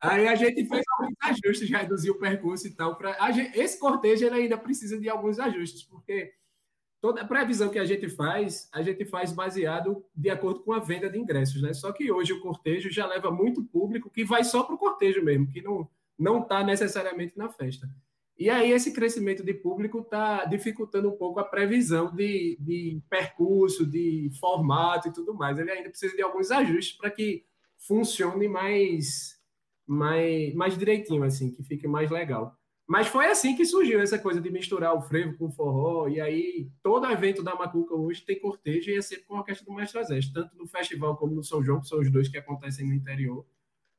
Aí 0.00 0.26
a 0.26 0.34
gente 0.34 0.66
fez 0.66 0.84
alguns 0.98 1.14
ajustes, 1.22 1.70
reduziu 1.70 2.14
o 2.14 2.18
percurso 2.18 2.66
e 2.66 2.74
tal. 2.74 2.96
Pra... 2.96 3.30
Gente... 3.30 3.58
Esse 3.58 3.78
cortejo 3.78 4.26
ele 4.26 4.34
ainda 4.34 4.58
precisa 4.58 4.98
de 4.98 5.08
alguns 5.08 5.38
ajustes, 5.38 5.84
porque 5.84 6.32
toda 7.00 7.22
a 7.22 7.26
previsão 7.26 7.68
que 7.68 7.78
a 7.78 7.84
gente 7.84 8.08
faz, 8.08 8.68
a 8.72 8.82
gente 8.82 9.04
faz 9.04 9.32
baseado 9.32 10.04
de 10.14 10.30
acordo 10.30 10.60
com 10.60 10.72
a 10.72 10.80
venda 10.80 11.08
de 11.08 11.18
ingressos, 11.18 11.62
né? 11.62 11.72
Só 11.72 11.92
que 11.92 12.10
hoje 12.10 12.32
o 12.32 12.40
cortejo 12.40 12.90
já 12.90 13.06
leva 13.06 13.30
muito 13.30 13.64
público 13.64 14.10
que 14.10 14.24
vai 14.24 14.44
só 14.44 14.62
para 14.62 14.74
o 14.74 14.78
cortejo 14.78 15.22
mesmo, 15.24 15.48
que 15.50 15.62
não 15.62 15.88
não 16.18 16.42
está 16.42 16.64
necessariamente 16.64 17.38
na 17.38 17.48
festa. 17.48 17.88
E 18.36 18.50
aí 18.50 18.72
esse 18.72 18.92
crescimento 18.92 19.44
de 19.44 19.54
público 19.54 20.00
está 20.00 20.44
dificultando 20.44 21.08
um 21.08 21.16
pouco 21.16 21.40
a 21.40 21.44
previsão 21.44 22.14
de, 22.14 22.56
de 22.60 23.00
percurso, 23.08 23.86
de 23.86 24.30
formato 24.38 25.08
e 25.08 25.12
tudo 25.12 25.34
mais. 25.34 25.58
Ele 25.58 25.70
ainda 25.70 25.90
precisa 25.90 26.14
de 26.14 26.22
alguns 26.22 26.50
ajustes 26.50 26.96
para 26.96 27.10
que 27.10 27.44
funcione 27.76 28.48
mais, 28.48 29.40
mais, 29.86 30.54
mais 30.54 30.76
direitinho, 30.76 31.22
assim, 31.22 31.50
que 31.50 31.62
fique 31.62 31.86
mais 31.86 32.10
legal. 32.10 32.57
Mas 32.88 33.06
foi 33.06 33.26
assim 33.26 33.54
que 33.54 33.66
surgiu 33.66 34.00
essa 34.00 34.18
coisa 34.18 34.40
de 34.40 34.50
misturar 34.50 34.94
o 34.94 35.02
frevo 35.02 35.36
com 35.36 35.48
o 35.48 35.52
forró, 35.52 36.08
e 36.08 36.22
aí 36.22 36.70
todo 36.82 37.04
evento 37.10 37.42
da 37.42 37.54
Macuca 37.54 37.94
hoje 37.94 38.24
tem 38.24 38.40
cortejo 38.40 38.90
e 38.90 38.96
é 38.96 39.02
sempre 39.02 39.26
com 39.26 39.36
a 39.36 39.40
orquestra 39.40 39.66
do 39.66 39.74
Mestre 39.74 40.00
Azeste, 40.00 40.32
tanto 40.32 40.56
no 40.56 40.66
festival 40.66 41.14
como 41.18 41.34
no 41.34 41.44
São 41.44 41.62
João, 41.62 41.82
que 41.82 41.86
são 41.86 42.00
os 42.00 42.10
dois 42.10 42.28
que 42.28 42.38
acontecem 42.38 42.88
no 42.88 42.94
interior. 42.94 43.44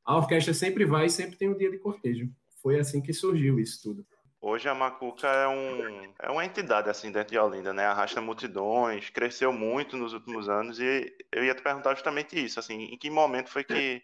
A 0.03 0.17
orquestra 0.17 0.55
sempre 0.55 0.85
vai 0.85 1.05
e 1.05 1.09
sempre 1.11 1.37
tem 1.37 1.47
um 1.47 1.55
dia 1.55 1.69
de 1.69 1.77
cortejo. 1.77 2.31
Foi 2.63 2.79
assim 2.79 2.99
que 2.99 3.13
surgiu 3.13 3.59
isso 3.59 3.79
tudo. 3.83 4.03
Hoje 4.41 4.67
a 4.67 4.73
Macuca 4.73 5.27
é, 5.27 5.47
um, 5.47 6.13
é 6.17 6.31
uma 6.31 6.43
entidade 6.43 6.89
assim 6.89 7.11
dentro 7.11 7.31
de 7.31 7.37
Olinda, 7.37 7.71
né? 7.71 7.85
Arrasta 7.85 8.19
multidões, 8.19 9.11
cresceu 9.11 9.53
muito 9.53 9.97
nos 9.97 10.13
últimos 10.13 10.49
anos 10.49 10.79
e 10.79 11.13
eu 11.31 11.43
ia 11.43 11.53
te 11.53 11.61
perguntar 11.61 11.93
justamente 11.93 12.43
isso, 12.43 12.59
assim, 12.59 12.85
em 12.85 12.97
que 12.97 13.11
momento 13.11 13.51
foi 13.51 13.63
que 13.63 14.01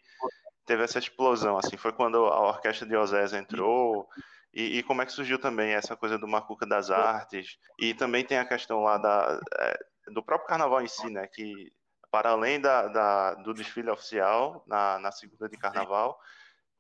teve 0.64 0.84
essa 0.84 1.00
explosão, 1.00 1.58
assim, 1.58 1.76
foi 1.76 1.92
quando 1.92 2.18
a 2.18 2.50
orquestra 2.50 2.88
de 2.88 2.96
Osés 2.96 3.34
entrou, 3.34 4.08
e, 4.56 4.78
e, 4.78 4.84
como 4.84 5.02
é 5.02 5.06
que 5.06 5.12
surgiu 5.12 5.38
também 5.38 5.74
essa 5.74 5.98
coisa 5.98 6.18
do 6.18 6.28
Macuca 6.28 6.66
das 6.66 6.90
Artes? 6.90 7.58
E 7.78 7.94
também 7.94 8.24
tem 8.24 8.38
a 8.38 8.46
questão 8.46 8.84
lá 8.84 8.98
da, 8.98 9.42
é, 9.60 9.78
do 10.14 10.24
próprio 10.24 10.48
carnaval 10.48 10.82
em 10.82 10.88
si, 10.88 11.10
né? 11.10 11.28
Que 11.28 11.74
para 12.10 12.30
além 12.30 12.62
da, 12.62 12.88
da 12.88 13.34
do 13.34 13.54
desfile 13.54 13.90
oficial 13.90 14.64
na, 14.66 14.98
na 15.00 15.12
segunda 15.12 15.50
de 15.50 15.58
carnaval, 15.58 16.18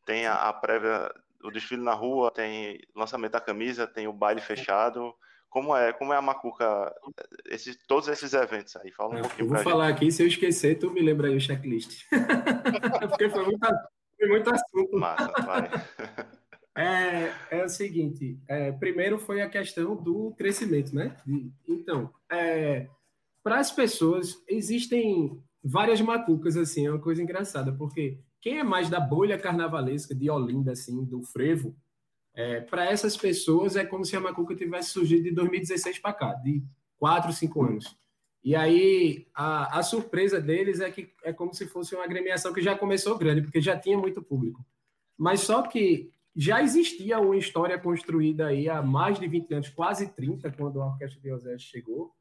tem 0.05 0.25
a, 0.25 0.35
a, 0.35 0.53
prévia, 0.53 1.13
o 1.43 1.51
desfile 1.51 1.81
na 1.81 1.93
rua, 1.93 2.31
tem 2.31 2.79
lançamento 2.95 3.33
da 3.33 3.41
camisa, 3.41 3.85
tem 3.85 4.07
o 4.07 4.13
baile 4.13 4.39
fechado. 4.39 5.13
Como 5.49 5.75
é, 5.75 5.91
como 5.91 6.13
é 6.13 6.17
a 6.17 6.21
Macuca, 6.21 6.93
esses, 7.45 7.77
todos 7.87 8.07
esses 8.07 8.33
eventos 8.33 8.73
aí? 8.77 8.91
Fala 8.93 9.15
um 9.15 9.17
é, 9.17 9.21
pouquinho 9.21 9.45
Eu 9.45 9.49
vou 9.49 9.57
falar 9.57 9.87
gente. 9.89 9.95
aqui, 9.97 10.11
se 10.11 10.23
eu 10.23 10.27
esquecer, 10.27 10.79
tu 10.79 10.91
me 10.91 11.01
lembra 11.01 11.27
aí 11.27 11.35
o 11.35 11.41
checklist. 11.41 12.05
Porque 13.09 13.29
foi 13.29 13.43
muito, 13.43 13.67
foi 14.17 14.27
muito 14.29 14.53
assunto. 14.53 14.97
Massa, 14.97 15.33
vai. 15.45 15.69
É, 16.77 17.31
é 17.51 17.63
o 17.63 17.69
seguinte, 17.69 18.37
é, 18.47 18.71
primeiro 18.73 19.17
foi 19.17 19.41
a 19.41 19.49
questão 19.49 19.95
do 19.95 20.33
crescimento, 20.37 20.93
né? 20.93 21.15
Então, 21.65 22.13
é, 22.29 22.89
para 23.41 23.59
as 23.59 23.71
pessoas, 23.71 24.43
existem 24.47 25.41
várias 25.63 26.01
macucas, 26.01 26.57
assim, 26.57 26.85
é 26.85 26.91
uma 26.91 26.99
coisa 26.99 27.23
engraçada, 27.23 27.71
porque 27.71 28.19
quem 28.41 28.59
é 28.59 28.63
mais 28.63 28.89
da 28.89 28.99
bolha 28.99 29.39
carnavalesca 29.39 30.13
de 30.13 30.29
Olinda, 30.29 30.73
assim, 30.73 31.03
do 31.05 31.21
frevo, 31.21 31.75
é, 32.33 32.59
para 32.59 32.85
essas 32.85 33.15
pessoas 33.15 33.77
é 33.77 33.85
como 33.85 34.03
se 34.03 34.15
a 34.15 34.19
macuca 34.19 34.53
tivesse 34.53 34.89
surgido 34.89 35.23
de 35.23 35.31
2016 35.31 35.99
para 35.99 36.13
cá, 36.13 36.33
de 36.33 36.61
4, 36.97 37.31
5 37.31 37.63
anos. 37.63 37.97
E 38.43 38.55
aí, 38.55 39.25
a, 39.33 39.79
a 39.79 39.81
surpresa 39.81 40.39
deles 40.39 40.79
é 40.79 40.91
que 40.91 41.09
é 41.23 41.31
como 41.31 41.53
se 41.53 41.65
fosse 41.65 41.95
uma 41.95 42.03
agremiação 42.03 42.53
que 42.53 42.61
já 42.61 42.77
começou 42.77 43.17
grande, 43.17 43.41
porque 43.41 43.61
já 43.61 43.79
tinha 43.79 43.97
muito 43.97 44.21
público. 44.21 44.63
Mas 45.17 45.39
só 45.39 45.63
que 45.63 46.11
já 46.35 46.61
existia 46.61 47.19
uma 47.19 47.37
história 47.37 47.79
construída 47.79 48.47
aí 48.47 48.67
há 48.67 48.81
mais 48.81 49.17
de 49.17 49.27
20 49.27 49.53
anos, 49.53 49.69
quase 49.69 50.13
30, 50.13 50.51
quando 50.51 50.81
a 50.81 50.87
Orquestra 50.87 51.21
de 51.21 51.29
José 51.29 51.57
chegou, 51.57 52.13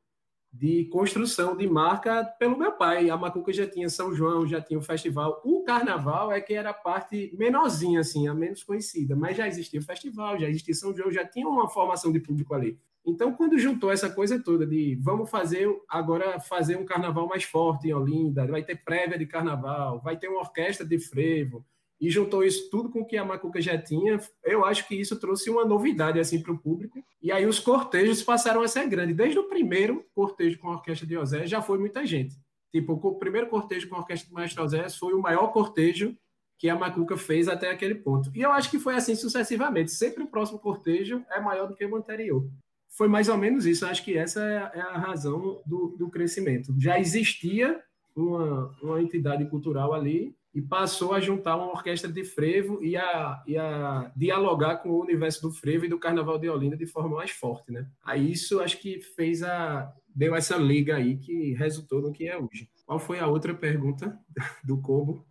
de 0.53 0.85
construção 0.85 1.57
de 1.57 1.67
marca 1.67 2.25
pelo 2.39 2.57
meu 2.57 2.71
pai. 2.71 3.11
A 3.11 3.17
Macuca 3.17 3.53
já 3.53 3.67
tinha 3.67 3.89
São 3.89 4.15
João, 4.15 4.47
já 4.47 4.61
tinha 4.61 4.79
o 4.79 4.83
festival. 4.83 5.43
O 5.45 5.65
carnaval 5.65 6.31
é 6.31 6.41
que 6.41 6.55
era 6.55 6.71
a 6.71 6.75
parte 6.75 7.35
menorzinha, 7.37 8.01
assim, 8.01 8.29
a 8.29 8.35
menos 8.35 8.63
conhecida, 8.63 9.17
mas 9.17 9.37
já 9.37 9.49
existia 9.49 9.81
o 9.81 9.83
festival, 9.83 10.39
já 10.39 10.49
existia 10.49 10.75
São 10.75 10.97
João, 10.97 11.11
já 11.11 11.27
tinha 11.27 11.49
uma 11.49 11.69
formação 11.69 12.13
de 12.13 12.21
público 12.21 12.55
ali. 12.55 12.79
Então, 13.05 13.35
quando 13.35 13.59
juntou 13.59 13.91
essa 13.91 14.09
coisa 14.09 14.43
toda 14.43 14.65
de 14.65 14.97
vamos 15.03 15.29
fazer 15.29 15.69
agora 15.89 16.39
fazer 16.39 16.77
um 16.77 16.87
carnaval 16.87 17.27
mais 17.27 17.43
forte 17.43 17.89
em 17.89 17.93
Olinda, 17.93 18.47
vai 18.47 18.63
ter 18.63 18.77
prévia 18.77 19.19
de 19.19 19.27
carnaval, 19.27 20.01
vai 20.01 20.17
ter 20.17 20.29
uma 20.29 20.41
orquestra 20.41 20.87
de 20.87 20.99
frevo, 21.01 21.67
e 22.01 22.11
juntou 22.11 22.45
isso 22.45 22.69
tudo 22.71 22.91
com 22.91 23.01
o 23.01 23.07
que 23.07 23.17
a 23.17 23.25
Macuca 23.25 23.61
já 23.61 23.81
tinha, 23.81 24.19
eu 24.43 24.65
acho 24.65 24.87
que 24.87 24.95
isso 24.95 25.19
trouxe 25.19 25.49
uma 25.49 25.65
novidade 25.65 26.19
assim 26.19 26.43
para 26.43 26.53
o 26.53 26.59
público. 26.59 27.03
E 27.23 27.33
aí 27.33 27.47
os 27.47 27.59
cortejos 27.59 28.23
passaram 28.23 28.63
a 28.63 28.69
ser 28.69 28.87
grandes. 28.89 29.17
Desde 29.17 29.39
o 29.39 29.49
primeiro 29.49 30.05
cortejo 30.15 30.59
com 30.59 30.69
a 30.69 30.75
orquestra 30.75 31.07
de 31.07 31.17
Osé 31.17 31.47
já 31.47 31.63
foi 31.63 31.79
muita 31.79 32.05
gente. 32.05 32.37
Tipo, 32.73 32.95
o 32.95 33.19
primeiro 33.19 33.49
cortejo 33.49 33.89
com 33.89 33.95
a 33.95 34.01
orquestra 34.01 34.29
do 34.29 34.35
Maestro 34.35 34.65
Osé 34.65 34.89
foi 34.91 35.15
o 35.15 35.23
maior 35.23 35.49
cortejo 35.49 36.17
que 36.59 36.69
a 36.69 36.77
Macuca 36.77 37.17
fez 37.17 37.49
até 37.49 37.71
aquele 37.71 37.95
ponto. 37.95 38.31
E 38.35 38.43
eu 38.43 38.51
acho 38.51 38.71
que 38.71 38.79
foi 38.79 38.97
assim 38.97 39.15
sucessivamente. 39.15 39.93
Sempre 39.93 40.25
o 40.25 40.29
próximo 40.29 40.59
cortejo 40.59 41.25
é 41.31 41.41
maior 41.41 41.69
do 41.69 41.75
que 41.75 41.85
o 41.85 41.97
anterior. 41.97 42.49
Foi 42.89 43.09
mais 43.09 43.29
ou 43.29 43.37
menos 43.37 43.67
isso. 43.67 43.85
Eu 43.85 43.89
acho 43.91 44.05
que 44.05 44.17
essa 44.17 44.41
é 44.41 44.59
a 44.81 44.95
é 44.95 44.99
razão 44.99 45.63
do, 45.67 45.97
do 45.99 46.11
crescimento. 46.11 46.75
Já 46.79 46.99
existia 46.99 47.81
uma, 48.15 48.77
uma 48.83 49.03
entidade 49.03 49.45
cultural 49.47 49.93
ali 49.93 50.35
e 50.55 50.63
passou 50.63 51.13
a 51.13 51.21
juntar 51.21 51.57
uma 51.57 51.73
orquestra 51.73 52.11
de 52.11 52.23
frevo 52.25 52.83
e 52.83 52.97
a, 52.97 53.43
e 53.47 53.59
a 53.59 54.13
dialogar 54.15 54.77
com 54.77 54.91
o 54.91 55.01
universo 55.01 55.43
do 55.43 55.51
frevo 55.51 55.85
e 55.85 55.89
do 55.89 55.99
Carnaval 55.99 56.39
de 56.39 56.49
Olinda 56.49 56.77
de 56.77 56.87
forma 56.87 57.17
mais 57.17 57.33
forte, 57.33 57.73
né? 57.73 57.89
Aí 58.05 58.31
isso 58.31 58.61
acho 58.61 58.79
que 58.79 59.01
fez 59.01 59.43
a 59.43 59.93
deu 60.15 60.35
essa 60.37 60.57
liga 60.57 60.95
aí 60.95 61.17
que 61.17 61.55
resultou 61.55 62.01
no 62.01 62.13
que 62.13 62.29
é 62.29 62.39
hoje. 62.39 62.71
Qual 62.87 63.01
foi 63.01 63.19
a 63.19 63.27
outra 63.27 63.53
pergunta 63.53 64.17
do 64.63 64.81
Combo? 64.81 65.27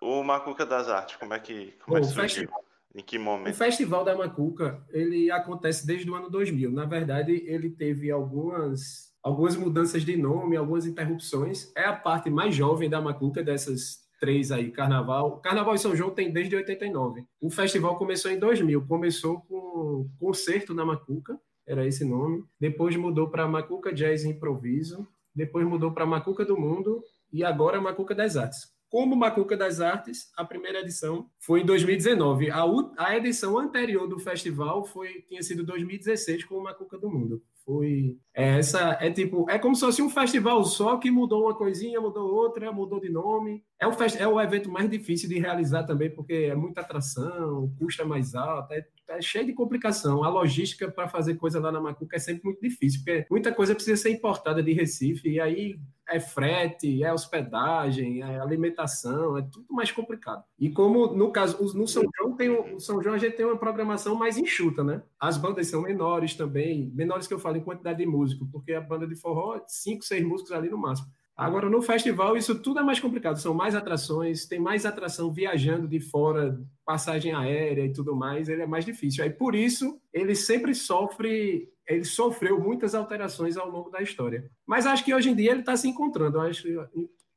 O 0.00 0.22
Macuca 0.22 0.64
das 0.64 0.88
Artes, 0.88 1.16
como 1.16 1.34
é 1.34 1.40
que, 1.40 1.74
como 1.84 1.96
Bom, 1.96 2.04
é 2.04 2.06
que 2.06 2.14
surgiu? 2.14 2.48
Em 2.94 3.02
que 3.02 3.18
momento? 3.18 3.54
O 3.54 3.56
Festival 3.56 4.04
da 4.04 4.14
Macuca, 4.14 4.84
ele 4.90 5.30
acontece 5.30 5.86
desde 5.86 6.08
o 6.10 6.14
ano 6.14 6.28
2000. 6.30 6.70
Na 6.70 6.84
verdade, 6.84 7.42
ele 7.46 7.70
teve 7.70 8.10
algumas 8.10 9.10
algumas 9.22 9.56
mudanças 9.56 10.04
de 10.04 10.16
nome, 10.16 10.56
algumas 10.56 10.84
interrupções. 10.84 11.70
É 11.76 11.84
a 11.84 11.92
parte 11.92 12.28
mais 12.28 12.54
jovem 12.54 12.90
da 12.90 13.00
Macuca 13.00 13.42
dessas 13.42 14.02
três 14.22 14.52
aí, 14.52 14.70
Carnaval. 14.70 15.40
Carnaval 15.40 15.74
em 15.74 15.78
São 15.78 15.96
João 15.96 16.12
tem 16.12 16.32
desde 16.32 16.54
89. 16.54 17.26
O 17.40 17.50
festival 17.50 17.98
começou 17.98 18.30
em 18.30 18.38
2000, 18.38 18.86
começou 18.86 19.40
com 19.40 20.08
Concerto 20.16 20.72
na 20.72 20.84
Macuca, 20.84 21.36
era 21.66 21.84
esse 21.84 22.04
nome. 22.04 22.44
Depois 22.60 22.94
mudou 22.94 23.28
para 23.28 23.48
Macuca 23.48 23.92
Jazz 23.92 24.24
Improviso, 24.24 25.08
depois 25.34 25.66
mudou 25.66 25.90
para 25.90 26.06
Macuca 26.06 26.44
do 26.44 26.56
Mundo 26.56 27.02
e 27.32 27.42
agora 27.42 27.80
Macuca 27.80 28.14
das 28.14 28.36
Artes. 28.36 28.72
Como 28.88 29.16
Macuca 29.16 29.56
das 29.56 29.80
Artes, 29.80 30.30
a 30.36 30.44
primeira 30.44 30.78
edição 30.82 31.28
foi 31.40 31.62
em 31.62 31.66
2019. 31.66 32.48
A, 32.52 32.62
a 32.98 33.16
edição 33.16 33.58
anterior 33.58 34.06
do 34.06 34.20
festival 34.20 34.84
foi 34.84 35.24
tinha 35.26 35.42
sido 35.42 35.64
2016 35.64 36.44
com 36.44 36.62
Macuca 36.62 36.96
do 36.96 37.10
Mundo. 37.10 37.42
Foi 37.72 38.18
é, 38.34 38.58
essa 38.58 38.98
é 39.00 39.10
tipo 39.10 39.48
é 39.48 39.58
como 39.58 39.74
se 39.74 39.80
fosse 39.80 40.02
um 40.02 40.10
festival 40.10 40.62
só 40.64 40.98
que 40.98 41.10
mudou 41.10 41.44
uma 41.44 41.54
coisinha, 41.54 42.00
mudou 42.00 42.30
outra, 42.30 42.70
mudou 42.70 43.00
de 43.00 43.08
nome. 43.08 43.64
É 43.80 43.86
o 43.86 43.92
fest... 43.92 44.20
é 44.20 44.28
o 44.28 44.38
evento 44.38 44.70
mais 44.70 44.90
difícil 44.90 45.26
de 45.26 45.38
realizar 45.38 45.84
também 45.84 46.10
porque 46.10 46.34
é 46.50 46.54
muita 46.54 46.82
atração, 46.82 47.74
custa 47.78 48.04
mais 48.04 48.34
alto, 48.34 48.72
é, 48.74 48.86
é 49.16 49.22
cheio 49.22 49.46
de 49.46 49.52
complicação. 49.52 50.24
A 50.24 50.28
logística 50.28 50.90
para 50.90 51.08
fazer 51.08 51.34
coisa 51.34 51.60
lá 51.60 51.70
na 51.70 51.80
Macuca 51.80 52.16
é 52.16 52.18
sempre 52.18 52.44
muito 52.44 52.60
difícil 52.60 53.00
porque 53.04 53.26
muita 53.30 53.52
coisa 53.52 53.74
precisa 53.74 54.00
ser 54.00 54.10
importada 54.10 54.62
de 54.62 54.72
Recife 54.72 55.28
e 55.28 55.40
aí 55.40 55.78
é 56.08 56.20
frete, 56.20 57.02
é 57.02 57.12
hospedagem, 57.12 58.22
é 58.22 58.40
alimentação, 58.40 59.38
é 59.38 59.42
tudo 59.42 59.66
mais 59.70 59.90
complicado. 59.90 60.44
E 60.58 60.68
como 60.70 61.14
no 61.14 61.30
caso, 61.30 61.56
no 61.74 61.86
São 61.86 62.02
João 62.16 62.36
tem 62.36 62.50
o 62.50 62.78
São 62.80 63.02
João 63.02 63.14
a 63.14 63.18
gente 63.18 63.36
tem 63.36 63.46
uma 63.46 63.56
programação 63.56 64.14
mais 64.14 64.36
enxuta, 64.36 64.82
né? 64.82 65.02
As 65.18 65.36
bandas 65.36 65.68
são 65.68 65.82
menores 65.82 66.34
também, 66.34 66.90
menores 66.94 67.26
que 67.26 67.34
eu 67.34 67.38
falo 67.38 67.56
em 67.56 67.62
quantidade 67.62 67.98
de 67.98 68.06
músicos, 68.06 68.48
porque 68.50 68.72
a 68.72 68.80
banda 68.80 69.06
de 69.06 69.16
forró, 69.16 69.60
cinco, 69.66 70.04
seis 70.04 70.24
músicos 70.24 70.52
ali 70.52 70.68
no 70.68 70.78
máximo. 70.78 71.08
Agora, 71.36 71.68
no 71.70 71.80
festival, 71.80 72.36
isso 72.36 72.60
tudo 72.60 72.80
é 72.80 72.82
mais 72.82 73.00
complicado. 73.00 73.40
São 73.40 73.54
mais 73.54 73.74
atrações, 73.74 74.46
tem 74.46 74.60
mais 74.60 74.84
atração 74.84 75.32
viajando 75.32 75.88
de 75.88 75.98
fora, 75.98 76.60
passagem 76.84 77.32
aérea 77.32 77.84
e 77.84 77.92
tudo 77.92 78.14
mais, 78.14 78.48
ele 78.48 78.62
é 78.62 78.66
mais 78.66 78.84
difícil. 78.84 79.24
Aí, 79.24 79.30
por 79.30 79.54
isso, 79.54 80.00
ele 80.12 80.34
sempre 80.34 80.74
sofre, 80.74 81.68
ele 81.86 82.04
sofreu 82.04 82.60
muitas 82.60 82.94
alterações 82.94 83.56
ao 83.56 83.70
longo 83.70 83.88
da 83.90 84.02
história. 84.02 84.50
Mas 84.66 84.86
acho 84.86 85.04
que 85.04 85.14
hoje 85.14 85.30
em 85.30 85.34
dia 85.34 85.52
ele 85.52 85.60
está 85.60 85.76
se 85.76 85.88
encontrando. 85.88 86.36
Eu 86.36 86.42
acho, 86.42 86.68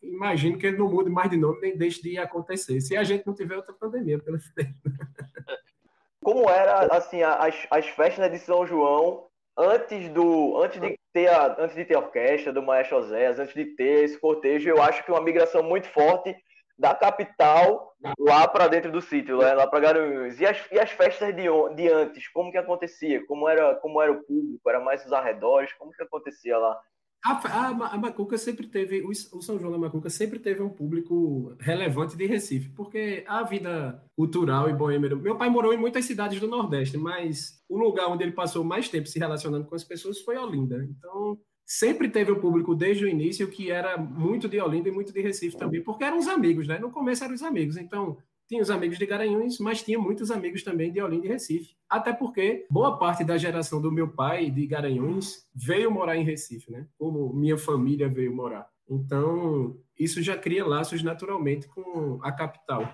imagino 0.03 0.57
que 0.57 0.67
ele 0.67 0.77
não 0.77 0.91
mude 0.91 1.09
mais 1.09 1.29
de 1.29 1.37
nome, 1.37 1.61
nem 1.61 1.77
deixe 1.77 2.01
de 2.01 2.17
acontecer. 2.17 2.81
Se 2.81 2.97
a 2.97 3.03
gente 3.03 3.25
não 3.25 3.33
tiver 3.33 3.55
outra 3.55 3.73
pandemia 3.73 4.19
frente. 4.19 4.75
Como 6.21 6.49
era, 6.49 6.87
assim, 6.87 7.21
as, 7.21 7.55
as 7.69 7.85
festas 7.89 8.31
de 8.31 8.39
São 8.39 8.65
João 8.65 9.27
antes 9.57 10.09
do 10.09 10.61
antes 10.61 10.79
de 10.79 10.97
ter 11.13 11.27
a, 11.27 11.55
antes 11.59 11.75
de 11.75 11.85
ter 11.85 11.95
a 11.95 11.99
orquestra 11.99 12.51
do 12.51 12.61
Maestro 12.61 12.97
Oséias, 12.97 13.39
antes 13.39 13.53
de 13.53 13.65
ter 13.75 14.03
esse 14.03 14.19
cortejo, 14.19 14.69
eu 14.69 14.81
acho 14.81 15.03
que 15.03 15.11
uma 15.11 15.21
migração 15.21 15.63
muito 15.63 15.87
forte 15.87 16.35
da 16.77 16.93
capital 16.93 17.93
lá 18.19 18.47
para 18.47 18.67
dentro 18.67 18.91
do 18.91 19.01
sítio, 19.01 19.37
né? 19.37 19.53
lá 19.53 19.65
para 19.65 19.79
Garanhuns. 19.79 20.39
E 20.39 20.45
as, 20.45 20.57
e 20.71 20.79
as 20.79 20.91
festas 20.91 21.33
de, 21.33 21.43
de 21.75 21.87
antes, 21.89 22.27
como 22.29 22.51
que 22.51 22.57
acontecia? 22.57 23.25
Como 23.25 23.47
era, 23.47 23.75
como 23.75 24.01
era 24.01 24.11
o 24.11 24.23
público? 24.23 24.69
Era 24.69 24.79
mais 24.79 25.05
os 25.05 25.13
arredores? 25.13 25.71
Como 25.73 25.91
que 25.91 26.03
acontecia 26.03 26.57
lá? 26.57 26.77
A, 27.25 27.31
a, 27.31 27.67
a, 27.95 27.97
Macuca 27.97 28.37
sempre 28.37 28.67
teve, 28.67 29.01
o, 29.01 29.11
São 29.15 29.59
João 29.59 29.71
da 29.71 29.79
Macuca 29.79 30.11
sempre 30.11 30.37
teve 30.37 30.61
um 30.61 30.69
público 30.69 31.55
relevante 31.59 32.15
de 32.15 32.27
Recife, 32.27 32.69
porque 32.69 33.23
a 33.27 33.41
vida 33.41 33.99
cultural 34.15 34.69
e 34.69 34.73
boêmia. 34.73 35.15
Meu 35.15 35.35
pai 35.35 35.49
morou 35.49 35.73
em 35.73 35.77
muitas 35.77 36.05
cidades 36.05 36.39
do 36.39 36.47
Nordeste, 36.47 36.99
mas 36.99 37.59
o 37.67 37.79
lugar 37.79 38.09
onde 38.09 38.23
ele 38.23 38.31
passou 38.31 38.63
mais 38.63 38.89
tempo 38.89 39.07
se 39.07 39.17
relacionando 39.17 39.65
com 39.65 39.73
as 39.73 39.83
pessoas 39.83 40.21
foi 40.21 40.37
Olinda. 40.37 40.87
Então, 40.87 41.35
sempre 41.65 42.09
teve 42.09 42.31
o 42.31 42.39
público 42.39 42.75
desde 42.75 43.05
o 43.05 43.09
início 43.09 43.49
que 43.49 43.71
era 43.71 43.97
muito 43.97 44.47
de 44.47 44.61
Olinda 44.61 44.89
e 44.89 44.91
muito 44.91 45.11
de 45.11 45.19
Recife 45.19 45.57
também, 45.57 45.81
porque 45.81 46.03
eram 46.03 46.19
os 46.19 46.27
amigos, 46.27 46.67
né? 46.67 46.77
No 46.77 46.91
começo 46.91 47.23
eram 47.23 47.33
os 47.33 47.41
amigos. 47.41 47.75
Então, 47.75 48.19
tinha 48.47 48.61
os 48.61 48.69
amigos 48.69 48.97
de 48.97 49.05
Garanhuns, 49.05 49.59
mas 49.59 49.81
tinha 49.81 49.99
muitos 49.99 50.31
amigos 50.31 50.63
também 50.63 50.91
de 50.91 51.01
Olinda 51.01 51.25
e 51.25 51.29
Recife. 51.29 51.75
Até 51.89 52.13
porque 52.13 52.65
boa 52.69 52.97
parte 52.97 53.23
da 53.23 53.37
geração 53.37 53.81
do 53.81 53.91
meu 53.91 54.07
pai 54.07 54.49
de 54.49 54.65
Garanhuns 54.65 55.45
veio 55.53 55.91
morar 55.91 56.17
em 56.17 56.23
Recife, 56.23 56.71
né? 56.71 56.87
Como 56.97 57.33
minha 57.33 57.57
família 57.57 58.07
veio 58.07 58.35
morar. 58.35 58.67
Então, 58.87 59.75
isso 59.99 60.21
já 60.21 60.37
cria 60.37 60.65
laços 60.65 61.01
naturalmente 61.01 61.67
com 61.67 62.19
a 62.21 62.31
capital. 62.31 62.93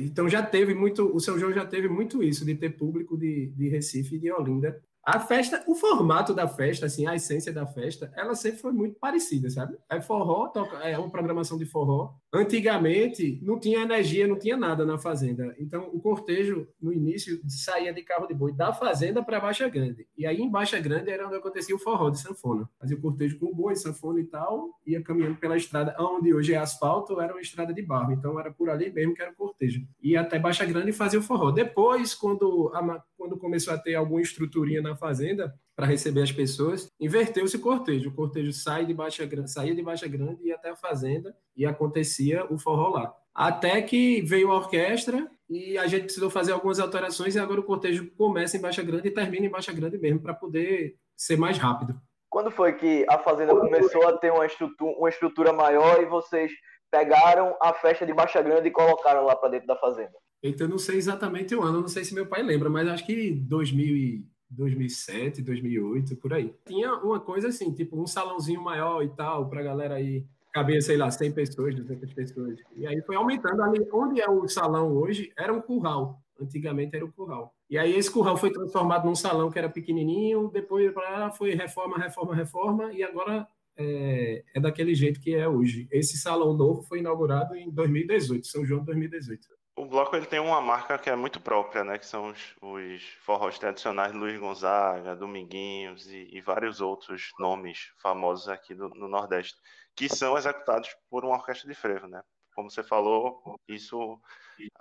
Então, 0.00 0.28
já 0.28 0.42
teve 0.42 0.74
muito, 0.74 1.14
o 1.14 1.20
São 1.20 1.38
João 1.38 1.52
já 1.52 1.64
teve 1.64 1.88
muito 1.88 2.22
isso, 2.22 2.44
de 2.44 2.54
ter 2.54 2.70
público 2.70 3.16
de, 3.16 3.52
de 3.56 3.68
Recife 3.68 4.16
e 4.16 4.18
de 4.18 4.32
Olinda 4.32 4.82
a 5.08 5.18
festa, 5.18 5.64
o 5.66 5.74
formato 5.74 6.34
da 6.34 6.46
festa, 6.46 6.84
assim, 6.84 7.06
a 7.06 7.14
essência 7.14 7.50
da 7.50 7.66
festa, 7.66 8.12
ela 8.14 8.34
sempre 8.34 8.58
foi 8.58 8.72
muito 8.72 8.98
parecida, 8.98 9.48
sabe? 9.48 9.78
É 9.88 10.02
forró, 10.02 10.48
toca, 10.48 10.76
é 10.86 10.98
uma 10.98 11.08
programação 11.08 11.56
de 11.56 11.64
forró. 11.64 12.12
Antigamente 12.30 13.40
não 13.42 13.58
tinha 13.58 13.80
energia, 13.80 14.26
não 14.26 14.38
tinha 14.38 14.54
nada 14.54 14.84
na 14.84 14.98
fazenda. 14.98 15.54
Então 15.58 15.88
o 15.94 15.98
cortejo 15.98 16.68
no 16.78 16.92
início 16.92 17.40
saía 17.48 17.90
de 17.90 18.02
carro 18.02 18.26
de 18.26 18.34
boi 18.34 18.52
da 18.52 18.70
fazenda 18.70 19.22
para 19.22 19.40
Baixa 19.40 19.66
Grande. 19.66 20.06
E 20.14 20.26
aí 20.26 20.42
em 20.42 20.50
Baixa 20.50 20.78
Grande 20.78 21.10
era 21.10 21.26
onde 21.26 21.36
acontecia 21.36 21.74
o 21.74 21.78
forró 21.78 22.10
de 22.10 22.20
sanfona. 22.20 22.68
Fazia 22.78 22.98
o 22.98 23.00
cortejo 23.00 23.38
com 23.38 23.54
boi, 23.54 23.76
sanfona 23.76 24.20
e 24.20 24.24
tal, 24.24 24.78
ia 24.86 25.02
caminhando 25.02 25.36
pela 25.36 25.56
estrada 25.56 25.96
onde 25.98 26.34
hoje 26.34 26.52
é 26.52 26.58
asfalto, 26.58 27.18
era 27.18 27.32
uma 27.32 27.40
estrada 27.40 27.72
de 27.72 27.80
barro. 27.80 28.12
Então 28.12 28.38
era 28.38 28.52
por 28.52 28.68
ali 28.68 28.92
mesmo 28.92 29.14
que 29.14 29.22
era 29.22 29.30
o 29.30 29.34
cortejo. 29.34 29.86
Ia 30.02 30.20
até 30.20 30.38
Baixa 30.38 30.66
Grande 30.66 30.90
e 30.90 30.92
fazia 30.92 31.18
o 31.18 31.22
forró. 31.22 31.50
Depois, 31.50 32.14
quando 32.14 32.70
a, 32.74 33.02
quando 33.18 33.36
começou 33.36 33.74
a 33.74 33.78
ter 33.78 33.96
alguma 33.96 34.22
estruturinha 34.22 34.80
na 34.80 34.96
fazenda 34.96 35.52
para 35.74 35.86
receber 35.86 36.22
as 36.22 36.30
pessoas, 36.30 36.88
inverteu-se 37.00 37.56
o 37.56 37.60
cortejo. 37.60 38.10
O 38.10 38.14
cortejo 38.14 38.52
sai 38.52 38.86
de 38.86 38.94
Baixa 38.94 39.28
saía 39.46 39.74
de 39.74 39.82
Baixa 39.82 40.06
Grande 40.06 40.44
e 40.44 40.48
ia 40.48 40.54
até 40.54 40.70
a 40.70 40.76
fazenda 40.76 41.36
e 41.56 41.66
acontecia 41.66 42.46
o 42.48 42.56
forró 42.56 42.88
lá. 42.90 43.14
Até 43.34 43.82
que 43.82 44.22
veio 44.22 44.50
a 44.50 44.56
orquestra 44.56 45.28
e 45.50 45.76
a 45.76 45.86
gente 45.86 46.04
precisou 46.04 46.30
fazer 46.30 46.52
algumas 46.52 46.78
alterações 46.78 47.34
e 47.34 47.38
agora 47.38 47.60
o 47.60 47.64
cortejo 47.64 48.10
começa 48.12 48.56
em 48.56 48.60
Baixa 48.60 48.82
Grande 48.82 49.08
e 49.08 49.10
termina 49.12 49.46
em 49.46 49.50
Baixa 49.50 49.72
Grande 49.72 49.98
mesmo 49.98 50.20
para 50.20 50.34
poder 50.34 50.96
ser 51.16 51.36
mais 51.36 51.58
rápido. 51.58 52.00
Quando 52.30 52.50
foi 52.50 52.74
que 52.74 53.04
a 53.08 53.18
fazenda 53.18 53.54
começou 53.54 54.06
a 54.06 54.16
ter 54.16 54.32
uma 54.32 54.46
estrutura, 54.46 54.98
uma 54.98 55.08
estrutura 55.08 55.52
maior 55.52 56.00
e 56.02 56.06
vocês 56.06 56.52
pegaram 56.90 57.56
a 57.60 57.72
festa 57.74 58.06
de 58.06 58.12
Baixa 58.12 58.40
Grande 58.42 58.68
e 58.68 58.72
colocaram 58.72 59.24
lá 59.24 59.34
para 59.34 59.50
dentro 59.50 59.66
da 59.66 59.76
fazenda? 59.76 60.12
Então, 60.42 60.66
eu 60.66 60.70
não 60.70 60.78
sei 60.78 60.96
exatamente 60.96 61.54
o 61.54 61.62
ano, 61.62 61.80
não 61.80 61.88
sei 61.88 62.04
se 62.04 62.14
meu 62.14 62.26
pai 62.26 62.42
lembra, 62.42 62.70
mas 62.70 62.88
acho 62.88 63.06
que 63.06 63.32
2000 63.32 64.24
2007, 64.50 65.42
2008, 65.42 66.16
por 66.16 66.32
aí. 66.32 66.54
Tinha 66.66 66.94
uma 66.94 67.20
coisa 67.20 67.48
assim, 67.48 67.70
tipo 67.72 68.00
um 68.00 68.06
salãozinho 68.06 68.62
maior 68.62 69.02
e 69.02 69.08
tal, 69.10 69.48
para 69.48 69.62
galera 69.62 69.96
aí 69.96 70.24
cabia, 70.52 70.80
sei 70.80 70.96
lá, 70.96 71.10
100 71.10 71.32
pessoas, 71.32 71.74
200 71.74 72.12
pessoas. 72.14 72.58
E 72.74 72.86
aí 72.86 73.00
foi 73.02 73.16
aumentando. 73.16 73.62
Ali, 73.62 73.86
onde 73.92 74.20
é 74.20 74.28
o 74.28 74.48
salão 74.48 74.92
hoje, 74.92 75.30
era 75.36 75.52
um 75.52 75.60
curral. 75.60 76.20
Antigamente 76.40 76.96
era 76.96 77.04
um 77.04 77.10
curral. 77.10 77.54
E 77.68 77.76
aí 77.76 77.94
esse 77.94 78.10
curral 78.10 78.36
foi 78.36 78.50
transformado 78.50 79.06
num 79.06 79.14
salão 79.14 79.50
que 79.50 79.58
era 79.58 79.68
pequenininho, 79.68 80.48
depois 80.48 80.92
foi 81.36 81.54
reforma, 81.54 81.98
reforma, 81.98 82.34
reforma, 82.34 82.92
e 82.92 83.02
agora 83.02 83.46
é, 83.76 84.42
é, 84.54 84.60
daquele 84.60 84.94
jeito 84.94 85.20
que 85.20 85.34
é 85.34 85.48
hoje. 85.48 85.86
Esse 85.90 86.16
salão 86.16 86.54
novo 86.54 86.82
foi 86.82 87.00
inaugurado 87.00 87.54
em 87.54 87.70
2018, 87.70 88.46
São 88.46 88.64
João 88.64 88.84
2018. 88.84 89.57
O 89.78 89.86
bloco 89.86 90.16
ele 90.16 90.26
tem 90.26 90.40
uma 90.40 90.60
marca 90.60 90.98
que 90.98 91.08
é 91.08 91.14
muito 91.14 91.40
própria, 91.40 91.84
né? 91.84 91.96
Que 91.98 92.04
são 92.04 92.30
os, 92.30 92.56
os 92.60 93.02
forrós 93.20 93.60
tradicionais 93.60 94.12
Luiz 94.12 94.36
Gonzaga, 94.36 95.14
Dominguinhos 95.14 96.08
e, 96.08 96.28
e 96.32 96.40
vários 96.40 96.80
outros 96.80 97.30
nomes 97.38 97.92
famosos 98.02 98.48
aqui 98.48 98.74
do, 98.74 98.88
no 98.88 99.06
Nordeste, 99.06 99.56
que 99.94 100.08
são 100.08 100.36
executados 100.36 100.96
por 101.08 101.24
uma 101.24 101.36
orquestra 101.36 101.68
de 101.68 101.76
frevo, 101.76 102.08
né? 102.08 102.20
Como 102.56 102.68
você 102.68 102.82
falou, 102.82 103.60
isso 103.68 104.20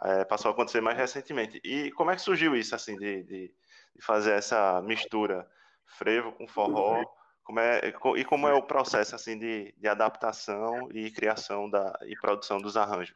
é, 0.02 0.26
passou 0.26 0.50
a 0.50 0.52
acontecer 0.52 0.82
mais 0.82 0.98
recentemente. 0.98 1.62
E 1.64 1.92
como 1.92 2.10
é 2.10 2.16
que 2.16 2.22
surgiu 2.22 2.56
isso, 2.56 2.74
assim, 2.74 2.98
de, 2.98 3.24
de, 3.24 3.54
de 3.96 4.02
fazer 4.02 4.32
essa 4.32 4.82
mistura 4.82 5.48
frevo 5.86 6.32
com 6.32 6.48
forró? 6.48 7.04
Como 7.44 7.60
é, 7.60 7.94
e 8.18 8.26
como 8.26 8.48
é 8.48 8.54
o 8.56 8.64
processo 8.64 9.14
assim 9.14 9.38
de, 9.38 9.76
de 9.78 9.88
adaptação 9.88 10.90
e 10.92 11.12
criação 11.12 11.70
da, 11.70 11.98
e 12.08 12.16
produção 12.16 12.58
dos 12.58 12.76
arranjos? 12.76 13.14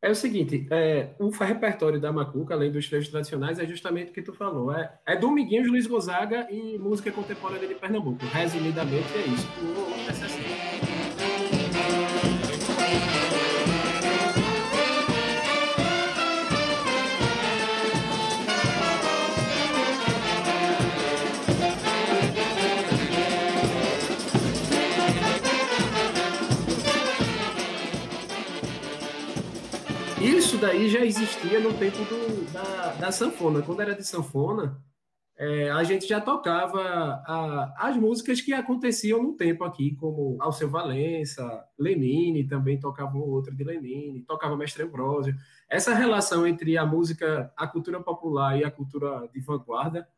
É 0.00 0.10
o 0.10 0.14
seguinte, 0.14 0.66
é, 0.70 1.10
o 1.18 1.28
repertório 1.28 2.00
da 2.00 2.12
Macuca, 2.12 2.54
além 2.54 2.70
dos 2.70 2.86
frevos 2.86 3.08
tradicionais, 3.08 3.58
é 3.58 3.66
justamente 3.66 4.10
o 4.10 4.14
que 4.14 4.22
tu 4.22 4.32
falou. 4.32 4.72
É, 4.72 4.92
é 5.04 5.16
Dominguinhos, 5.16 5.66
Luiz 5.66 5.88
Gonzaga 5.88 6.46
e 6.50 6.78
música 6.78 7.10
contemporânea 7.10 7.66
de 7.66 7.74
Pernambuco. 7.74 8.24
Resumidamente 8.26 9.12
é 9.16 9.26
isso. 9.26 9.48
O, 9.60 10.94
o, 10.94 10.97
daí 30.58 30.88
já 30.88 31.04
existia 31.04 31.60
no 31.60 31.72
tempo 31.74 31.98
do, 31.98 32.52
da, 32.52 32.94
da 32.94 33.12
sanfona. 33.12 33.62
Quando 33.62 33.80
era 33.80 33.94
de 33.94 34.04
sanfona, 34.04 34.82
é, 35.36 35.70
a 35.70 35.84
gente 35.84 36.06
já 36.06 36.20
tocava 36.20 36.80
a, 36.80 37.88
as 37.88 37.96
músicas 37.96 38.40
que 38.40 38.52
aconteciam 38.52 39.22
no 39.22 39.34
tempo 39.34 39.62
aqui, 39.62 39.94
como 39.94 40.36
Alceu 40.40 40.68
Valença, 40.68 41.64
Lenine 41.78 42.44
também 42.44 42.78
tocava 42.78 43.16
outra 43.16 43.54
de 43.54 43.62
Lenine, 43.62 44.22
tocava 44.22 44.56
Mestre 44.56 44.82
Ambrosio. 44.82 45.34
Essa 45.70 45.94
relação 45.94 46.46
entre 46.46 46.76
a 46.76 46.84
música, 46.84 47.52
a 47.56 47.66
cultura 47.66 48.00
popular 48.00 48.58
e 48.58 48.64
a 48.64 48.70
cultura 48.70 49.28
de 49.32 49.40
vanguarda 49.40 50.08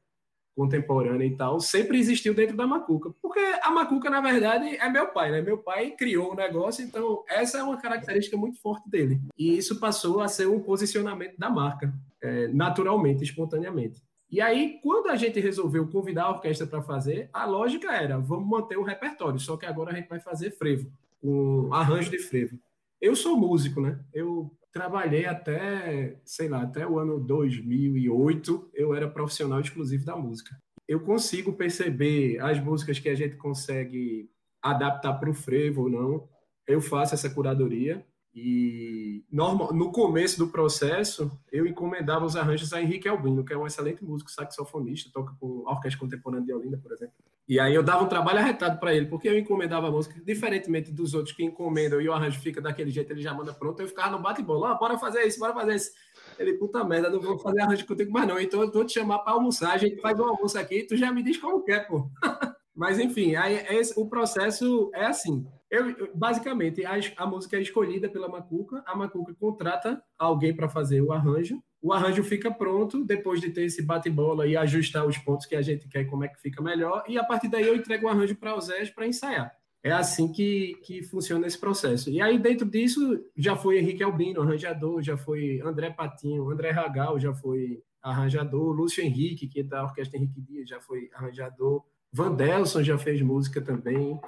contemporânea 0.55 1.25
e 1.25 1.37
tal, 1.37 1.61
sempre 1.61 1.99
existiu 1.99 2.35
dentro 2.35 2.57
da 2.57 2.67
Macuca. 2.67 3.11
Porque 3.23 3.41
a 3.63 3.71
Macuca, 3.71 4.11
na 4.11 4.21
verdade, 4.21 4.77
é 4.77 4.89
meu 4.89 5.09
pai, 5.09 5.31
né? 5.31 5.41
Meu 5.41 5.59
pai 5.59 5.93
criou 5.93 6.33
o 6.33 6.37
negócio, 6.37 6.85
então 6.85 7.25
essa 7.29 7.59
é 7.59 7.63
uma 7.63 7.81
característica 7.81 8.37
muito 8.37 8.61
forte 8.61 8.89
dele. 8.89 9.21
E 9.39 9.57
isso 9.57 9.79
passou 9.81 10.21
a 10.21 10.29
ser 10.29 10.47
um 10.49 10.61
posicionamento 10.61 11.37
da 11.39 11.49
marca, 11.49 11.93
é, 12.23 12.49
naturalmente, 12.49 13.23
espontaneamente. 13.23 14.03
E 14.31 14.41
aí, 14.41 14.79
quando 14.83 15.09
a 15.09 15.17
gente 15.17 15.41
resolveu 15.41 15.89
convidar 15.89 16.25
a 16.25 16.31
orquestra 16.31 16.67
para 16.67 16.83
fazer, 16.83 17.29
a 17.33 17.45
lógica 17.45 17.93
era, 17.93 18.17
vamos 18.19 18.49
manter 18.49 18.79
o 18.79 18.85
repertório, 18.85 19.41
só 19.41 19.57
que 19.57 19.67
agora 19.67 19.91
a 19.91 19.95
gente 19.95 20.09
vai 20.09 20.21
fazer 20.21 20.53
frevo, 20.53 20.91
com 21.21 21.69
arranjo 21.73 22.11
de 22.11 22.19
frevo. 22.19 22.57
Eu 23.01 23.17
sou 23.17 23.37
músico, 23.37 23.81
né? 23.81 23.99
Eu 24.13 24.51
trabalhei 24.73 25.27
até, 25.27 26.21
sei 26.25 26.49
lá, 26.49 26.63
até 26.63 26.87
o 26.87 26.99
ano 26.99 27.19
2008, 27.19 28.71
eu 28.75 28.95
era 28.95 29.09
profissional 29.09 29.61
exclusivo 29.61 30.05
da 30.05 30.17
música. 30.17 30.57
Eu 30.87 31.01
consigo 31.01 31.53
perceber 31.53 32.39
as 32.41 32.63
músicas 32.63 32.99
que 32.99 33.09
a 33.09 33.15
gente 33.15 33.37
consegue 33.37 34.29
adaptar 34.63 35.15
para 35.15 35.31
o 35.31 35.35
frevo 35.35 35.83
ou 35.83 35.91
não. 35.91 36.29
Eu 36.67 36.81
faço 36.81 37.15
essa 37.15 37.31
curadoria 37.31 38.05
e 38.35 39.25
normal, 39.31 39.73
no 39.73 39.91
começo 39.91 40.39
do 40.39 40.49
processo, 40.49 41.31
eu 41.51 41.67
encomendava 41.67 42.25
os 42.25 42.37
arranjos 42.37 42.73
a 42.73 42.81
Henrique 42.81 43.09
Albino, 43.09 43.45
que 43.45 43.53
é 43.53 43.59
um 43.59 43.67
excelente 43.67 44.05
músico, 44.05 44.31
saxofonista, 44.31 45.11
toca 45.13 45.35
com 45.41 45.65
a 45.67 45.73
Orquestra 45.73 45.99
Contemporânea 45.99 46.47
de 46.47 46.53
Olinda, 46.53 46.79
por 46.79 46.93
exemplo. 46.93 47.15
E 47.51 47.59
aí 47.59 47.75
eu 47.75 47.83
dava 47.83 48.05
um 48.05 48.09
trabalho 48.09 48.39
arretado 48.39 48.79
para 48.79 48.95
ele, 48.95 49.07
porque 49.07 49.29
eu 49.29 49.37
encomendava 49.37 49.89
a 49.89 49.91
música, 49.91 50.15
diferentemente 50.25 50.93
dos 50.93 51.15
outros 51.15 51.35
que 51.35 51.43
encomendam 51.43 52.01
e 52.01 52.09
o 52.09 52.13
arranjo 52.13 52.39
fica 52.39 52.61
daquele 52.61 52.93
jeito, 52.93 53.13
ele 53.13 53.21
já 53.21 53.35
manda 53.35 53.53
pronto, 53.53 53.83
eu 53.83 53.89
ficava 53.89 54.17
no 54.17 54.23
bate-bola, 54.23 54.71
ah, 54.71 54.75
bora 54.77 54.97
fazer 54.97 55.25
isso, 55.25 55.41
bora 55.41 55.53
fazer 55.53 55.75
isso. 55.75 55.91
Ele, 56.39 56.55
puta 56.55 56.85
merda, 56.85 57.11
não 57.11 57.21
vou 57.21 57.37
fazer 57.41 57.61
arranjo 57.63 57.85
contigo 57.85 58.13
mais 58.13 58.29
não, 58.29 58.39
então 58.39 58.63
eu 58.63 58.71
vou 58.71 58.85
te 58.85 58.93
chamar 58.93 59.19
para 59.19 59.33
almoçar, 59.33 59.73
a 59.73 59.79
gente 59.79 60.01
faz 60.01 60.17
um 60.21 60.29
almoço 60.29 60.57
aqui, 60.57 60.85
tu 60.85 60.97
já 60.97 61.11
me 61.11 61.25
diz 61.25 61.39
como 61.39 61.65
quer, 61.65 61.89
pô. 61.89 62.09
Mas 62.73 63.01
enfim, 63.01 63.35
aí 63.35 63.67
esse, 63.77 63.99
o 63.99 64.09
processo 64.09 64.89
é 64.95 65.07
assim. 65.07 65.45
Eu, 65.69 66.15
basicamente, 66.15 66.87
a, 66.87 66.93
a, 67.17 67.27
música 67.27 67.57
é 67.57 67.61
escolhida 67.61 68.09
pela 68.09 68.29
Macuca, 68.29 68.81
a 68.87 68.95
Macuca 68.95 69.35
contrata 69.35 70.01
alguém 70.17 70.55
para 70.55 70.69
fazer 70.69 71.01
o 71.01 71.13
arranjo, 71.13 71.61
o 71.83 71.93
arranjo 71.93 72.23
fica 72.23 72.51
pronto, 72.51 73.05
depois 73.05 73.40
de 73.40 73.51
ter 73.51 73.64
esse 73.64 73.83
bate-bola 73.83 74.47
e 74.47 74.57
ajustar 74.57 75.07
os 75.07 75.16
pontos 75.16 75.47
que 75.47 75.57
a 75.57 75.62
gente 75.62 75.88
quer, 75.88 76.05
como 76.05 76.25
é 76.25 76.29
que 76.29 76.40
fica 76.40 76.62
melhor, 76.62 77.05
e 77.09 77.19
a 77.19 77.25
partir 77.25 77.49
daí 77.49 77.66
eu 77.66 77.75
entrego 77.75 78.07
o 78.07 78.09
arranjo 78.09 78.37
para 78.37 78.55
o 78.55 78.61
Zé 78.61 78.85
para 78.87 79.07
ensaiar. 79.07 79.55
É 79.83 79.90
assim 79.90 80.31
que, 80.31 80.75
que 80.83 81.03
funciona 81.03 81.47
esse 81.47 81.59
processo. 81.59 82.11
E 82.11 82.21
aí, 82.21 82.38
dentro 82.38 82.69
disso, 82.69 83.25
já 83.35 83.57
foi 83.57 83.79
Henrique 83.79 84.03
Albino, 84.03 84.43
arranjador, 84.43 85.01
já 85.01 85.16
foi 85.16 85.59
André 85.64 85.88
Patinho, 85.88 86.51
André 86.51 86.71
Ragal 86.71 87.19
já 87.19 87.33
foi 87.33 87.83
arranjador, 88.03 88.73
Lúcio 88.73 89.03
Henrique, 89.03 89.49
que 89.49 89.61
é 89.61 89.62
da 89.62 89.85
Orquestra 89.85 90.19
Henrique 90.19 90.40
Dias, 90.40 90.69
já 90.69 90.81
foi 90.81 91.09
arranjador, 91.14 91.83
Vandelson 92.12 92.83
já 92.83 92.99
fez 92.99 93.23
música 93.23 93.61
também, 93.61 94.21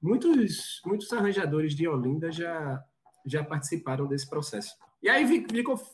muitos, 0.00 0.80
muitos 0.84 1.12
arranjadores 1.12 1.74
de 1.74 1.88
Olinda 1.88 2.30
já, 2.30 2.82
já 3.26 3.42
participaram 3.42 4.06
desse 4.06 4.28
processo. 4.28 4.76
E 5.04 5.08
aí 5.10 5.46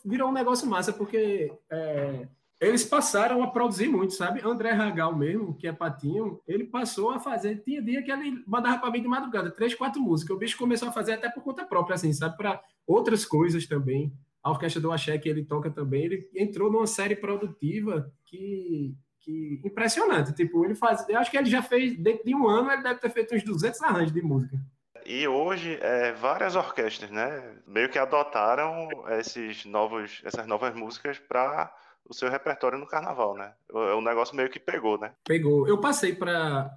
virou 0.05 0.29
um 0.29 0.31
negócio 0.31 0.65
massa, 0.65 0.93
porque 0.93 1.51
é, 1.69 2.27
eles 2.61 2.85
passaram 2.85 3.43
a 3.43 3.47
produzir 3.47 3.89
muito, 3.89 4.13
sabe? 4.13 4.39
André 4.41 4.71
Ragal 4.71 5.13
mesmo, 5.13 5.53
que 5.53 5.67
é 5.67 5.73
patinho, 5.73 6.39
ele 6.47 6.63
passou 6.63 7.11
a 7.11 7.19
fazer. 7.19 7.57
Tinha 7.57 7.81
dia 7.81 8.01
que 8.01 8.09
ele 8.09 8.41
mandava 8.47 8.79
para 8.79 8.89
mim 8.89 9.01
de 9.01 9.09
madrugada, 9.09 9.51
três, 9.51 9.75
quatro 9.75 10.01
músicas. 10.01 10.33
O 10.33 10.39
bicho 10.39 10.57
começou 10.57 10.87
a 10.87 10.93
fazer 10.93 11.11
até 11.11 11.29
por 11.29 11.43
conta 11.43 11.65
própria, 11.65 11.95
assim, 11.95 12.13
sabe? 12.13 12.37
Para 12.37 12.63
outras 12.87 13.25
coisas 13.25 13.67
também. 13.67 14.13
A 14.41 14.49
orquestra 14.49 14.81
do 14.81 14.93
Axé, 14.93 15.17
que 15.17 15.27
ele 15.27 15.43
toca 15.43 15.69
também, 15.69 16.05
ele 16.05 16.29
entrou 16.33 16.71
numa 16.71 16.87
série 16.87 17.17
produtiva 17.17 18.09
que 18.23 18.95
que 19.19 19.61
impressionante. 19.65 20.33
Tipo, 20.33 20.63
ele 20.63 20.73
faz. 20.73 21.07
Eu 21.09 21.19
acho 21.19 21.29
que 21.29 21.37
ele 21.37 21.49
já 21.49 21.61
fez, 21.61 21.97
dentro 21.97 22.23
de 22.23 22.33
um 22.33 22.47
ano, 22.47 22.71
ele 22.71 22.81
deve 22.81 23.01
ter 23.01 23.09
feito 23.09 23.35
uns 23.35 23.43
200 23.43 23.81
arranjos 23.81 24.13
de 24.13 24.21
música. 24.21 24.57
E 25.05 25.27
hoje, 25.27 25.77
é, 25.81 26.11
várias 26.13 26.55
orquestras, 26.55 27.09
né, 27.09 27.57
meio 27.65 27.89
que 27.89 27.99
adotaram 27.99 28.89
esses 29.19 29.65
novos, 29.65 30.21
essas 30.23 30.45
novas 30.47 30.73
músicas 30.73 31.19
para 31.19 31.73
o 32.11 32.13
seu 32.13 32.29
repertório 32.29 32.77
no 32.77 32.85
carnaval, 32.85 33.35
né? 33.35 33.53
O, 33.71 33.79
o 33.79 34.01
negócio 34.01 34.35
meio 34.35 34.49
que 34.49 34.59
pegou, 34.59 34.99
né? 34.99 35.13
Pegou. 35.23 35.67
Eu 35.67 35.79
passei 35.79 36.13
para 36.13 36.75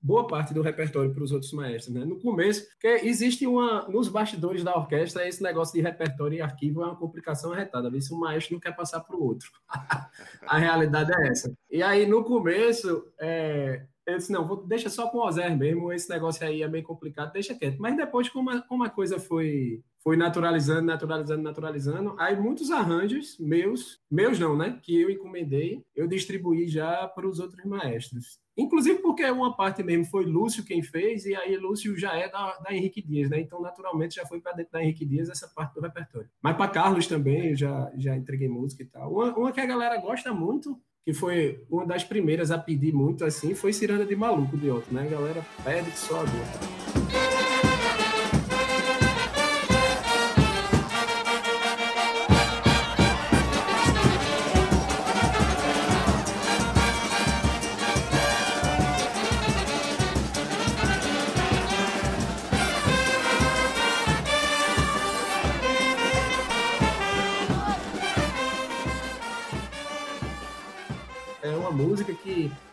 boa 0.00 0.26
parte 0.26 0.52
do 0.52 0.60
repertório 0.60 1.12
para 1.14 1.24
os 1.24 1.32
outros 1.32 1.52
maestros, 1.52 1.94
né? 1.94 2.04
No 2.04 2.20
começo, 2.20 2.68
porque 2.68 3.06
existe 3.06 3.46
uma 3.46 3.88
nos 3.88 4.08
bastidores 4.08 4.62
da 4.62 4.76
orquestra 4.76 5.26
esse 5.26 5.42
negócio 5.42 5.74
de 5.74 5.80
repertório 5.80 6.36
e 6.36 6.42
arquivo 6.42 6.82
é 6.82 6.86
uma 6.86 6.96
complicação 6.96 7.52
arretada. 7.52 7.90
Vê 7.90 8.00
se 8.00 8.12
um 8.12 8.18
maestro 8.18 8.54
não 8.54 8.60
quer 8.60 8.76
passar 8.76 9.00
para 9.00 9.16
o 9.16 9.24
outro. 9.24 9.50
a 10.46 10.58
realidade 10.58 11.12
é 11.14 11.28
essa. 11.28 11.52
E 11.70 11.82
aí 11.82 12.06
no 12.06 12.22
começo, 12.22 13.10
é, 13.18 13.86
eu 14.06 14.18
disse, 14.18 14.32
não, 14.32 14.46
vou, 14.46 14.66
deixa 14.66 14.90
só 14.90 15.08
com 15.08 15.18
o 15.18 15.26
Ozer 15.26 15.56
mesmo, 15.56 15.92
esse 15.92 16.08
negócio 16.10 16.46
aí 16.46 16.62
é 16.62 16.68
meio 16.68 16.84
complicado, 16.84 17.32
deixa 17.32 17.54
quieto. 17.54 17.78
Mas 17.78 17.96
depois, 17.96 18.28
como 18.28 18.50
a, 18.50 18.60
como 18.62 18.84
a 18.84 18.90
coisa 18.90 19.18
foi 19.18 19.82
foi 20.04 20.18
naturalizando, 20.18 20.82
naturalizando, 20.82 21.42
naturalizando. 21.42 22.14
Aí 22.18 22.38
muitos 22.38 22.70
arranjos 22.70 23.38
meus, 23.40 23.98
meus 24.10 24.38
não, 24.38 24.54
né? 24.54 24.78
Que 24.82 25.00
eu 25.00 25.08
encomendei, 25.08 25.82
eu 25.96 26.06
distribuí 26.06 26.68
já 26.68 27.08
para 27.08 27.26
os 27.26 27.40
outros 27.40 27.64
maestros. 27.64 28.38
Inclusive 28.54 29.00
porque 29.00 29.24
uma 29.24 29.56
parte 29.56 29.82
mesmo 29.82 30.04
foi 30.04 30.26
Lúcio 30.26 30.62
quem 30.62 30.82
fez, 30.82 31.24
e 31.24 31.34
aí 31.34 31.56
Lúcio 31.56 31.96
já 31.96 32.14
é 32.14 32.28
da, 32.28 32.58
da 32.58 32.74
Henrique 32.74 33.00
Dias, 33.00 33.30
né? 33.30 33.40
Então, 33.40 33.62
naturalmente, 33.62 34.16
já 34.16 34.26
foi 34.26 34.40
para 34.40 34.52
dentro 34.52 34.72
da 34.72 34.82
Henrique 34.82 35.06
Dias 35.06 35.30
essa 35.30 35.48
parte 35.48 35.74
do 35.74 35.80
repertório. 35.80 36.28
Mas 36.42 36.54
para 36.54 36.70
Carlos 36.70 37.06
também, 37.06 37.48
eu 37.48 37.56
já, 37.56 37.90
já 37.96 38.14
entreguei 38.14 38.46
música 38.46 38.82
e 38.82 38.86
tal. 38.86 39.10
Uma, 39.10 39.34
uma 39.34 39.52
que 39.52 39.60
a 39.60 39.66
galera 39.66 39.96
gosta 39.96 40.32
muito, 40.34 40.78
que 41.04 41.12
foi 41.12 41.62
uma 41.68 41.84
das 41.84 42.02
primeiras 42.02 42.50
a 42.50 42.58
pedir 42.58 42.94
muito 42.94 43.24
assim, 43.24 43.54
foi 43.54 43.72
Ciranda 43.72 44.06
de 44.06 44.16
Maluco 44.16 44.56
de 44.56 44.70
outro, 44.70 44.94
né? 44.94 45.02
A 45.02 45.10
galera 45.10 45.46
pede 45.62 45.90
só 45.98 46.22
a 46.22 47.33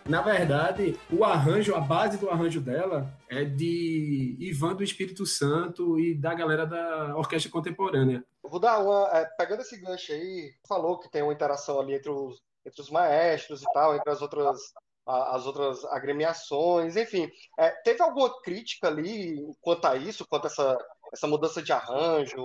na 0.05 0.21
verdade, 0.21 0.99
o 1.11 1.23
arranjo, 1.23 1.75
a 1.75 1.79
base 1.79 2.17
do 2.17 2.29
arranjo 2.29 2.59
dela 2.59 3.11
é 3.29 3.43
de 3.43 4.35
Ivan 4.39 4.75
do 4.75 4.83
Espírito 4.83 5.25
Santo 5.25 5.99
e 5.99 6.15
da 6.15 6.33
galera 6.33 6.65
da 6.65 7.15
orquestra 7.15 7.51
contemporânea. 7.51 8.23
Vou 8.43 8.59
dar 8.59 8.79
uma. 8.79 9.09
É, 9.13 9.25
pegando 9.37 9.61
esse 9.61 9.79
gancho 9.79 10.11
aí, 10.11 10.53
falou 10.67 10.99
que 10.99 11.09
tem 11.09 11.21
uma 11.21 11.33
interação 11.33 11.79
ali 11.79 11.93
entre 11.93 12.09
os, 12.09 12.41
entre 12.65 12.81
os 12.81 12.89
maestros 12.89 13.61
e 13.61 13.65
tal, 13.73 13.95
entre 13.95 14.09
as 14.11 14.21
outras 14.21 14.59
as 15.05 15.45
outras 15.45 15.83
agremiações, 15.85 16.95
enfim. 16.95 17.29
É, 17.57 17.69
teve 17.83 18.01
alguma 18.01 18.41
crítica 18.41 18.87
ali 18.87 19.35
quanto 19.59 19.85
a 19.85 19.95
isso, 19.95 20.25
quanto 20.27 20.45
a 20.45 20.47
essa, 20.47 20.77
essa 21.11 21.27
mudança 21.27 21.61
de 21.61 21.71
arranjo, 21.71 22.35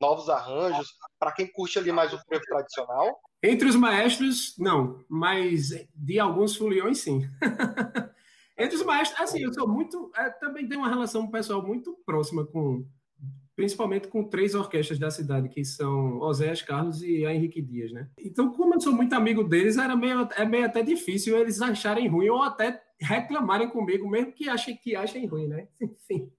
novos 0.00 0.28
arranjos, 0.28 0.88
para 1.18 1.32
quem 1.32 1.46
curte 1.46 1.78
ali 1.78 1.92
mais 1.92 2.12
o 2.12 2.18
frevo 2.18 2.44
tradicional? 2.44 3.20
Entre 3.42 3.68
os 3.68 3.76
maestros, 3.76 4.54
não, 4.58 5.04
mas 5.08 5.68
de 5.94 6.18
alguns 6.18 6.56
foliões, 6.56 6.98
sim. 6.98 7.22
Entre 8.58 8.74
os 8.74 8.84
maestros, 8.84 9.20
assim, 9.20 9.42
eu 9.42 9.52
sou 9.52 9.68
muito. 9.68 10.10
É, 10.16 10.30
também 10.30 10.66
tenho 10.66 10.80
uma 10.80 10.88
relação 10.88 11.30
pessoal 11.30 11.64
muito 11.64 11.94
próxima 12.06 12.44
com. 12.46 12.86
Principalmente 13.54 14.08
com 14.08 14.22
três 14.22 14.54
orquestras 14.54 14.98
da 14.98 15.10
cidade, 15.10 15.48
que 15.48 15.64
são 15.64 16.20
Oséias 16.20 16.60
Carlos 16.60 17.02
e 17.02 17.24
a 17.24 17.34
Henrique 17.34 17.62
Dias, 17.62 17.90
né? 17.90 18.06
Então, 18.18 18.52
como 18.52 18.74
eu 18.74 18.80
sou 18.82 18.92
muito 18.92 19.14
amigo 19.14 19.42
deles, 19.42 19.78
era 19.78 19.96
meio, 19.96 20.28
é 20.36 20.44
meio 20.44 20.66
até 20.66 20.82
difícil 20.82 21.38
eles 21.38 21.62
acharem 21.62 22.06
ruim 22.06 22.28
ou 22.28 22.42
até 22.42 22.82
reclamarem 23.00 23.70
comigo, 23.70 24.06
mesmo 24.06 24.32
que 24.32 24.46
achem 24.46 24.76
que 24.76 24.94
achem 24.94 25.24
ruim, 25.26 25.48
né? 25.48 25.68
Enfim. 25.80 26.30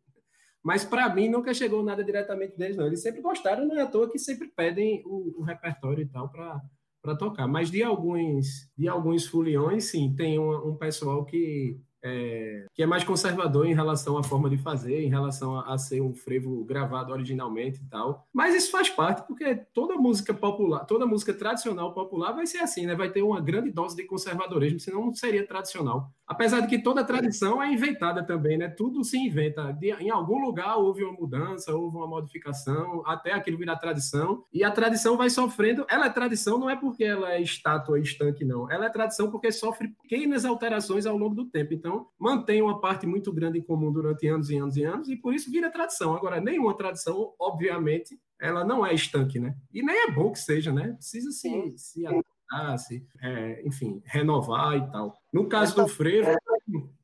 Mas 0.67 0.83
para 0.83 1.07
mim 1.15 1.29
nunca 1.29 1.53
chegou 1.53 1.81
nada 1.81 2.03
diretamente 2.03 2.57
deles, 2.57 2.75
não. 2.75 2.87
Eles 2.87 3.01
sempre 3.01 3.21
gostaram, 3.21 3.65
não 3.65 3.77
é 3.77 3.83
à 3.83 3.87
toa 3.87 4.11
que 4.11 4.19
sempre 4.19 4.49
pedem 4.49 5.01
o, 5.05 5.39
o 5.39 5.41
repertório 5.41 6.01
e 6.01 6.09
tal 6.09 6.29
para 6.29 7.15
tocar. 7.17 7.47
Mas 7.47 7.71
de 7.71 7.81
alguns 7.81 8.69
de 8.77 8.85
alguns 8.85 9.25
foliões, 9.25 9.85
sim, 9.85 10.13
tem 10.13 10.37
um, 10.37 10.71
um 10.71 10.75
pessoal 10.75 11.23
que 11.23 11.79
é, 12.03 12.65
que 12.73 12.83
é 12.83 12.85
mais 12.85 13.03
conservador 13.03 13.65
em 13.65 13.73
relação 13.73 14.17
à 14.17 14.23
forma 14.23 14.49
de 14.49 14.57
fazer, 14.57 15.01
em 15.01 15.09
relação 15.09 15.57
a, 15.57 15.73
a, 15.73 15.77
ser 15.77 16.01
um 16.01 16.13
frevo 16.13 16.63
gravado 16.63 17.11
originalmente 17.11 17.81
e 17.81 17.85
tal. 17.85 18.27
Mas 18.33 18.55
isso 18.55 18.71
faz 18.71 18.89
parte, 18.89 19.25
porque 19.27 19.55
toda 19.73 19.95
música 19.95 20.33
popular, 20.33 20.85
toda 20.85 21.05
música 21.05 21.33
tradicional 21.33 21.93
popular 21.93 22.31
vai 22.33 22.45
ser 22.45 22.59
assim, 22.59 22.85
né? 22.85 22.95
Vai 22.95 23.09
ter 23.09 23.21
uma 23.21 23.41
grande 23.41 23.71
dose 23.71 23.95
de 23.95 24.03
conservadorismo, 24.03 24.79
senão 24.79 25.05
não 25.05 25.13
seria 25.13 25.45
tradicional. 25.45 26.11
Apesar 26.27 26.59
de 26.59 26.67
que 26.67 26.79
toda 26.79 27.05
tradição 27.05 27.63
é 27.63 27.71
inventada 27.71 28.21
também, 28.21 28.57
né? 28.57 28.67
Tudo 28.67 29.03
se 29.03 29.17
inventa. 29.17 29.71
De, 29.71 29.91
em 29.93 30.09
algum 30.09 30.39
lugar 30.39 30.75
houve 30.77 31.03
uma 31.03 31.13
mudança, 31.13 31.73
houve 31.73 31.95
uma 31.95 32.07
modificação, 32.07 33.01
até 33.05 33.31
aquilo 33.31 33.57
virar 33.57 33.77
tradição. 33.77 34.43
E 34.53 34.63
a 34.63 34.69
tradição 34.69 35.15
vai 35.15 35.29
sofrendo. 35.29 35.85
Ela 35.89 36.07
é 36.07 36.09
tradição 36.09 36.57
não 36.57 36.69
é 36.69 36.75
porque 36.75 37.03
ela 37.03 37.31
é 37.33 37.41
estátua 37.41 37.99
estanque, 37.99 38.43
não. 38.43 38.69
Ela 38.69 38.87
é 38.87 38.89
tradição 38.89 39.31
porque 39.31 39.51
sofre 39.51 39.87
pequenas 40.01 40.43
alterações 40.43 41.05
ao 41.05 41.17
longo 41.17 41.33
do 41.33 41.45
tempo. 41.45 41.73
Então, 41.73 41.86
mantém 42.19 42.61
uma 42.61 42.79
parte 42.79 43.05
muito 43.05 43.31
grande 43.31 43.59
em 43.59 43.63
comum 43.63 43.91
durante 43.91 44.27
anos 44.27 44.49
e 44.49 44.57
anos 44.57 44.77
e 44.77 44.83
anos, 44.83 45.09
e 45.09 45.15
por 45.15 45.33
isso 45.33 45.51
vira 45.51 45.71
tradição. 45.71 46.15
Agora, 46.15 46.41
nenhuma 46.41 46.75
tradição, 46.75 47.33
obviamente, 47.39 48.19
ela 48.39 48.63
não 48.63 48.85
é 48.85 48.93
estanque, 48.93 49.39
né? 49.39 49.55
E 49.73 49.83
nem 49.83 50.07
é 50.07 50.11
bom 50.11 50.31
que 50.31 50.39
seja, 50.39 50.71
né? 50.71 50.93
Precisa 50.93 51.31
se, 51.31 51.73
se 51.77 52.05
adaptar, 52.05 52.77
se, 52.77 53.05
é, 53.21 53.61
enfim, 53.65 54.01
renovar 54.05 54.77
e 54.77 54.91
tal. 54.91 55.13
No 55.33 55.47
caso 55.47 55.75
do 55.75 55.87
frevo, 55.87 56.29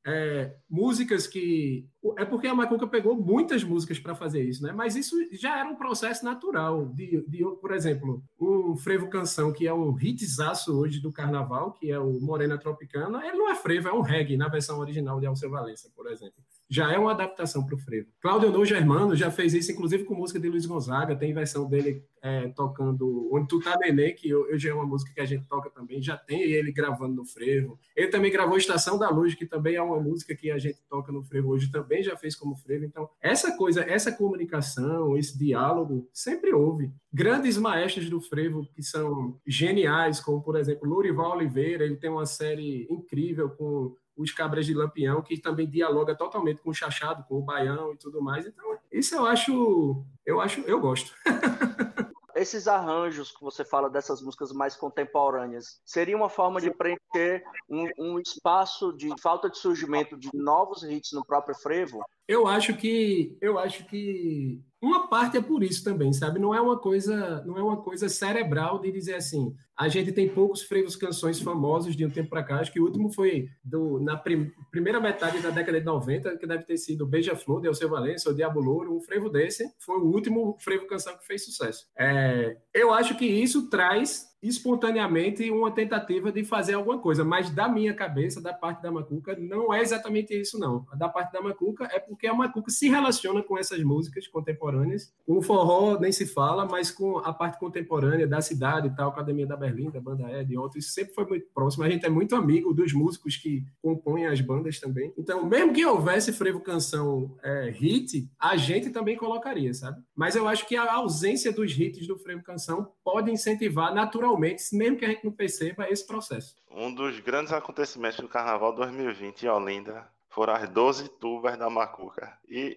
é, 0.05 0.53
músicas 0.69 1.27
que. 1.27 1.87
É 2.17 2.25
porque 2.25 2.47
a 2.47 2.53
Macuca 2.53 2.85
pegou 2.85 3.15
muitas 3.15 3.63
músicas 3.63 3.97
para 3.97 4.13
fazer 4.13 4.43
isso, 4.43 4.61
né? 4.61 4.73
Mas 4.73 4.95
isso 4.95 5.15
já 5.31 5.57
era 5.59 5.69
um 5.69 5.75
processo 5.75 6.25
natural. 6.25 6.87
De, 6.87 7.23
de, 7.27 7.43
por 7.61 7.71
exemplo, 7.73 8.21
um 8.39 8.75
frevo 8.75 9.09
canção, 9.09 9.53
que 9.53 9.65
é 9.65 9.73
um 9.73 9.97
hitzaço 9.97 10.77
hoje 10.77 10.99
do 10.99 11.11
carnaval, 11.11 11.71
que 11.71 11.89
é 11.89 11.97
o 11.97 12.19
Morena 12.19 12.57
Tropicana, 12.57 13.25
ele 13.25 13.37
não 13.37 13.49
é 13.49 13.55
frevo, 13.55 13.87
é 13.87 13.93
um 13.93 14.01
reggae 14.01 14.35
na 14.35 14.49
versão 14.49 14.79
original 14.79 15.19
de 15.19 15.25
Alceu 15.25 15.49
Valença, 15.49 15.89
por 15.95 16.11
exemplo. 16.11 16.43
Já 16.73 16.91
é 16.91 16.97
uma 16.97 17.11
adaptação 17.11 17.63
para 17.63 17.75
o 17.75 17.77
frevo. 17.77 18.07
Cláudio 18.19 18.49
No 18.49 18.65
Germano 18.65 19.15
já 19.15 19.29
fez 19.29 19.53
isso, 19.53 19.71
inclusive 19.71 20.05
com 20.05 20.15
música 20.15 20.39
de 20.39 20.49
Luiz 20.49 20.65
Gonzaga, 20.65 21.15
tem 21.15 21.31
versão 21.31 21.69
dele 21.69 22.03
é, 22.19 22.47
tocando 22.47 23.29
Onde 23.31 23.47
Tu 23.47 23.59
Tá 23.59 23.77
Nenê, 23.77 24.11
que 24.13 24.33
hoje 24.33 24.69
é 24.69 24.73
uma 24.73 24.83
música 24.83 25.13
que 25.13 25.21
a 25.21 25.25
gente 25.25 25.47
toca 25.47 25.69
também, 25.69 26.01
já 26.01 26.17
tem 26.17 26.41
ele 26.41 26.71
gravando 26.71 27.13
no 27.13 27.25
frevo. 27.25 27.77
Ele 27.95 28.07
também 28.07 28.31
gravou 28.31 28.57
Estação 28.57 28.97
da 28.97 29.07
Luz, 29.11 29.35
que 29.35 29.45
também 29.45 29.75
é 29.75 29.81
uma 29.83 29.99
música 29.99 30.35
que 30.35 30.49
a 30.49 30.57
gente 30.57 30.79
toca 30.89 31.11
no 31.11 31.23
frevo 31.23 31.49
hoje, 31.49 31.71
também 31.71 32.01
já 32.01 32.17
fez 32.17 32.35
como 32.35 32.55
frevo. 32.55 32.85
Então, 32.85 33.07
essa 33.21 33.55
coisa, 33.55 33.81
essa 33.81 34.11
comunicação, 34.11 35.15
esse 35.15 35.37
diálogo, 35.37 36.09
sempre 36.11 36.53
houve. 36.53 36.91
Grandes 37.13 37.55
maestros 37.55 38.09
do 38.09 38.19
frevo 38.19 38.65
que 38.73 38.81
são 38.81 39.39
geniais, 39.45 40.19
como, 40.19 40.41
por 40.41 40.55
exemplo, 40.55 40.89
Lourival 40.89 41.37
Oliveira, 41.37 41.85
ele 41.85 41.97
tem 41.97 42.09
uma 42.09 42.25
série 42.25 42.87
incrível 42.89 43.51
com 43.51 43.95
os 44.15 44.31
Cabras 44.31 44.65
de 44.65 44.73
Lampião, 44.73 45.21
que 45.21 45.37
também 45.37 45.69
dialoga 45.69 46.15
totalmente 46.15 46.61
com 46.61 46.69
o 46.69 46.73
Chachado, 46.73 47.23
com 47.27 47.35
o 47.35 47.41
Baião 47.41 47.93
e 47.93 47.97
tudo 47.97 48.21
mais. 48.21 48.45
Então, 48.45 48.77
isso 48.91 49.15
eu 49.15 49.25
acho, 49.25 50.05
eu 50.25 50.39
acho, 50.39 50.61
eu 50.61 50.79
gosto. 50.79 51.13
esses 52.35 52.67
arranjos 52.67 53.31
que 53.31 53.41
você 53.41 53.63
fala 53.63 53.89
dessas 53.89 54.21
músicas 54.21 54.51
mais 54.51 54.75
contemporâneas, 54.75 55.79
seria 55.85 56.15
uma 56.15 56.29
forma 56.29 56.59
de 56.59 56.71
preencher 56.71 57.43
um, 57.69 57.87
um, 57.97 58.19
espaço 58.19 58.91
de 58.93 59.09
falta 59.21 59.49
de 59.49 59.57
surgimento 59.57 60.17
de 60.17 60.29
novos 60.33 60.83
hits 60.83 61.11
no 61.13 61.25
próprio 61.25 61.55
frevo? 61.55 62.03
Eu 62.27 62.47
acho 62.47 62.75
que 62.75 63.37
eu 63.41 63.59
acho 63.59 63.85
que 63.85 64.61
uma 64.81 65.07
parte 65.07 65.37
é 65.37 65.41
por 65.41 65.63
isso 65.63 65.83
também, 65.83 66.11
sabe? 66.11 66.39
Não 66.39 66.53
é 66.53 66.61
uma 66.61 66.77
coisa, 66.77 67.43
não 67.45 67.57
é 67.57 67.63
uma 67.63 67.81
coisa 67.81 68.09
cerebral 68.09 68.79
de 68.79 68.91
dizer 68.91 69.15
assim, 69.15 69.55
a 69.77 69.87
gente 69.87 70.11
tem 70.11 70.29
poucos 70.29 70.61
frevos 70.61 70.95
canções 70.95 71.39
famosos 71.39 71.95
de 71.95 72.05
um 72.05 72.09
tempo 72.09 72.29
para 72.29 72.43
cá. 72.43 72.59
Acho 72.59 72.71
que 72.71 72.79
o 72.79 72.83
último 72.83 73.11
foi 73.11 73.49
do, 73.63 73.99
na 73.99 74.15
prim, 74.15 74.51
primeira 74.71 74.99
metade 74.99 75.39
da 75.39 75.49
década 75.49 75.79
de 75.79 75.85
90, 75.85 76.37
que 76.37 76.47
deve 76.47 76.63
ter 76.63 76.77
sido 76.77 77.07
Beija-Flor, 77.07 77.61
de 77.61 77.67
Alceu 77.67 77.89
Valença, 77.89 78.29
ou 78.29 78.35
Diabo 78.35 78.59
Louro. 78.59 78.95
Um 78.95 79.01
frevo 79.01 79.29
desse 79.29 79.65
foi 79.79 79.97
o 79.97 80.05
último 80.05 80.55
frevo 80.59 80.85
canção 80.85 81.17
que 81.17 81.25
fez 81.25 81.45
sucesso. 81.45 81.87
É, 81.97 82.57
eu 82.73 82.93
acho 82.93 83.17
que 83.17 83.25
isso 83.25 83.69
traz 83.69 84.33
espontaneamente 84.43 85.49
uma 85.49 85.71
tentativa 85.71 86.29
de 86.29 86.43
fazer 86.43 86.73
alguma 86.73 86.99
coisa, 86.99 87.23
mas 87.23 87.49
da 87.49 87.69
minha 87.69 87.93
cabeça, 87.93 88.41
da 88.41 88.53
parte 88.53 88.81
da 88.81 88.91
Macuca, 88.91 89.37
não 89.39 89.73
é 89.73 89.81
exatamente 89.81 90.37
isso, 90.37 90.59
não. 90.59 90.85
Da 90.97 91.07
parte 91.07 91.31
da 91.31 91.41
Macuca 91.41 91.87
é 91.89 91.97
porque 91.97 92.27
a 92.27 92.33
Macuca 92.33 92.69
se 92.69 92.89
relaciona 92.89 93.41
com 93.41 93.57
essas 93.57 93.81
músicas 93.81 94.27
contemporâneas. 94.27 95.13
O 95.25 95.41
forró 95.41 95.97
nem 95.97 96.11
se 96.11 96.25
fala, 96.25 96.65
mas 96.65 96.91
com 96.91 97.19
a 97.19 97.31
parte 97.31 97.57
contemporânea 97.57 98.27
da 98.27 98.41
cidade 98.41 98.89
e 98.89 98.95
tal, 98.95 99.09
Academia 99.09 99.47
da 99.47 99.55
Berlim, 99.55 99.72
da 99.91 100.01
banda 100.01 100.29
Ed 100.31 100.53
e 100.53 100.57
outros, 100.57 100.93
sempre 100.93 101.13
foi 101.13 101.25
muito 101.25 101.47
próximo. 101.53 101.83
A 101.83 101.89
gente 101.89 102.05
é 102.05 102.09
muito 102.09 102.35
amigo 102.35 102.73
dos 102.73 102.93
músicos 102.93 103.35
que 103.35 103.63
compõem 103.81 104.27
as 104.27 104.41
bandas 104.41 104.79
também. 104.79 105.13
Então, 105.17 105.45
mesmo 105.45 105.73
que 105.73 105.85
houvesse 105.85 106.31
frevo 106.33 106.59
canção 106.59 107.37
é, 107.43 107.69
hit, 107.69 108.29
a 108.39 108.55
gente 108.57 108.89
também 108.89 109.15
colocaria, 109.15 109.73
sabe? 109.73 110.01
Mas 110.15 110.35
eu 110.35 110.47
acho 110.47 110.67
que 110.67 110.75
a 110.75 110.93
ausência 110.93 111.51
dos 111.51 111.77
hits 111.77 112.07
do 112.07 112.17
frevo 112.17 112.43
canção 112.43 112.91
pode 113.03 113.31
incentivar 113.31 113.93
naturalmente 113.93 114.63
mesmo 114.73 114.97
que 114.97 115.05
a 115.05 115.09
gente 115.09 115.23
não 115.23 115.31
perceba, 115.31 115.89
esse 115.89 116.05
processo. 116.05 116.55
Um 116.69 116.93
dos 116.93 117.19
grandes 117.19 117.53
acontecimentos 117.53 118.19
do 118.19 118.27
Carnaval 118.27 118.73
2020 118.73 119.43
em 119.43 119.49
Olinda 119.49 120.07
foram 120.29 120.53
as 120.53 120.67
12 120.69 121.09
tubas 121.19 121.57
da 121.57 121.69
Macuca. 121.69 122.37
E 122.49 122.75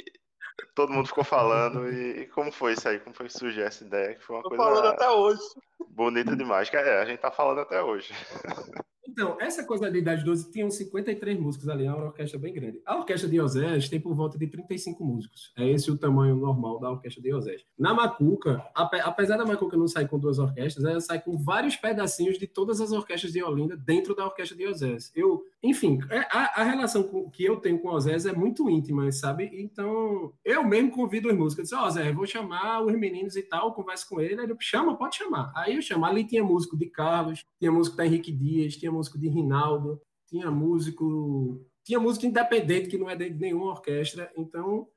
todo 0.74 0.92
mundo 0.92 1.08
ficou 1.08 1.24
falando. 1.24 1.90
E, 1.90 2.26
como 2.28 2.52
foi 2.52 2.74
isso 2.74 2.88
aí? 2.88 3.00
Como 3.00 3.14
foi 3.14 3.26
que 3.26 3.32
surgiu 3.32 3.64
essa 3.64 3.84
ideia? 3.84 4.14
Que 4.14 4.22
foi 4.22 4.36
uma 4.36 4.42
Tô 4.42 4.50
coisa 4.50 4.64
falando 4.64 4.86
até 4.86 5.10
hoje. 5.10 5.40
Bonita 5.96 6.36
demais. 6.36 6.68
Que 6.68 6.76
é, 6.76 7.00
a 7.00 7.06
gente 7.06 7.20
tá 7.20 7.30
falando 7.30 7.60
até 7.62 7.82
hoje. 7.82 8.12
Então, 9.16 9.34
essa 9.40 9.64
coisa 9.64 9.90
da 9.90 9.96
Idade 9.96 10.22
12 10.22 10.52
tinham 10.52 10.70
53 10.70 11.40
músicos 11.40 11.70
ali, 11.70 11.86
é 11.86 11.90
uma 11.90 12.04
orquestra 12.04 12.38
bem 12.38 12.52
grande. 12.52 12.82
A 12.84 12.98
orquestra 12.98 13.26
de 13.26 13.40
Osés 13.40 13.88
tem 13.88 13.98
por 13.98 14.14
volta 14.14 14.36
de 14.36 14.46
35 14.46 15.02
músicos. 15.02 15.54
É 15.56 15.66
esse 15.66 15.90
o 15.90 15.96
tamanho 15.96 16.36
normal 16.36 16.78
da 16.78 16.90
orquestra 16.90 17.22
de 17.22 17.32
Osés. 17.32 17.64
Na 17.78 17.94
Macuca, 17.94 18.62
apesar 18.74 19.38
da 19.38 19.46
Macuca 19.46 19.74
não 19.74 19.88
sair 19.88 20.06
com 20.06 20.18
duas 20.18 20.38
orquestras, 20.38 20.84
ela 20.84 21.00
sai 21.00 21.18
com 21.18 21.34
vários 21.38 21.76
pedacinhos 21.76 22.38
de 22.38 22.46
todas 22.46 22.78
as 22.78 22.92
orquestras 22.92 23.32
de 23.32 23.42
Olinda 23.42 23.74
dentro 23.74 24.14
da 24.14 24.26
orquestra 24.26 24.54
de 24.54 24.66
Osés. 24.66 25.10
Eu, 25.16 25.46
enfim, 25.62 25.98
é, 26.10 26.18
a, 26.30 26.60
a 26.60 26.64
relação 26.64 27.30
que 27.32 27.42
eu 27.42 27.56
tenho 27.56 27.78
com 27.78 27.88
Osés 27.88 28.26
é 28.26 28.34
muito 28.34 28.68
íntima, 28.68 29.10
sabe? 29.12 29.50
Então, 29.54 30.34
eu 30.44 30.62
mesmo 30.62 30.90
convido 30.90 31.30
os 31.30 31.34
músicos. 31.34 31.72
Eu 31.72 31.78
disse, 31.88 32.00
ó, 32.00 32.10
oh, 32.10 32.14
vou 32.14 32.26
chamar 32.26 32.84
os 32.84 32.92
meninos 32.92 33.34
e 33.34 33.42
tal, 33.42 33.72
converso 33.72 34.06
com 34.10 34.20
ele. 34.20 34.42
Ele 34.42 34.54
chama, 34.60 34.94
pode 34.94 35.16
chamar. 35.16 35.50
Aí 35.56 35.74
eu 35.74 35.80
chamo. 35.80 36.04
Ali 36.04 36.22
tinha 36.22 36.44
músico 36.44 36.76
de 36.76 36.84
Carlos, 36.84 37.42
tinha 37.58 37.72
músico 37.72 37.96
da 37.96 38.04
Henrique 38.04 38.30
Dias, 38.30 38.76
tinha 38.76 38.92
músico 38.92 39.05
de 39.14 39.28
Rinaldo, 39.28 40.00
tinha 40.26 40.50
músico, 40.50 41.64
tinha 41.84 42.00
músico 42.00 42.26
independente 42.26 42.88
que 42.88 42.98
não 42.98 43.08
é 43.08 43.14
de 43.14 43.30
nenhuma 43.30 43.70
orquestra, 43.70 44.30
então 44.36 44.88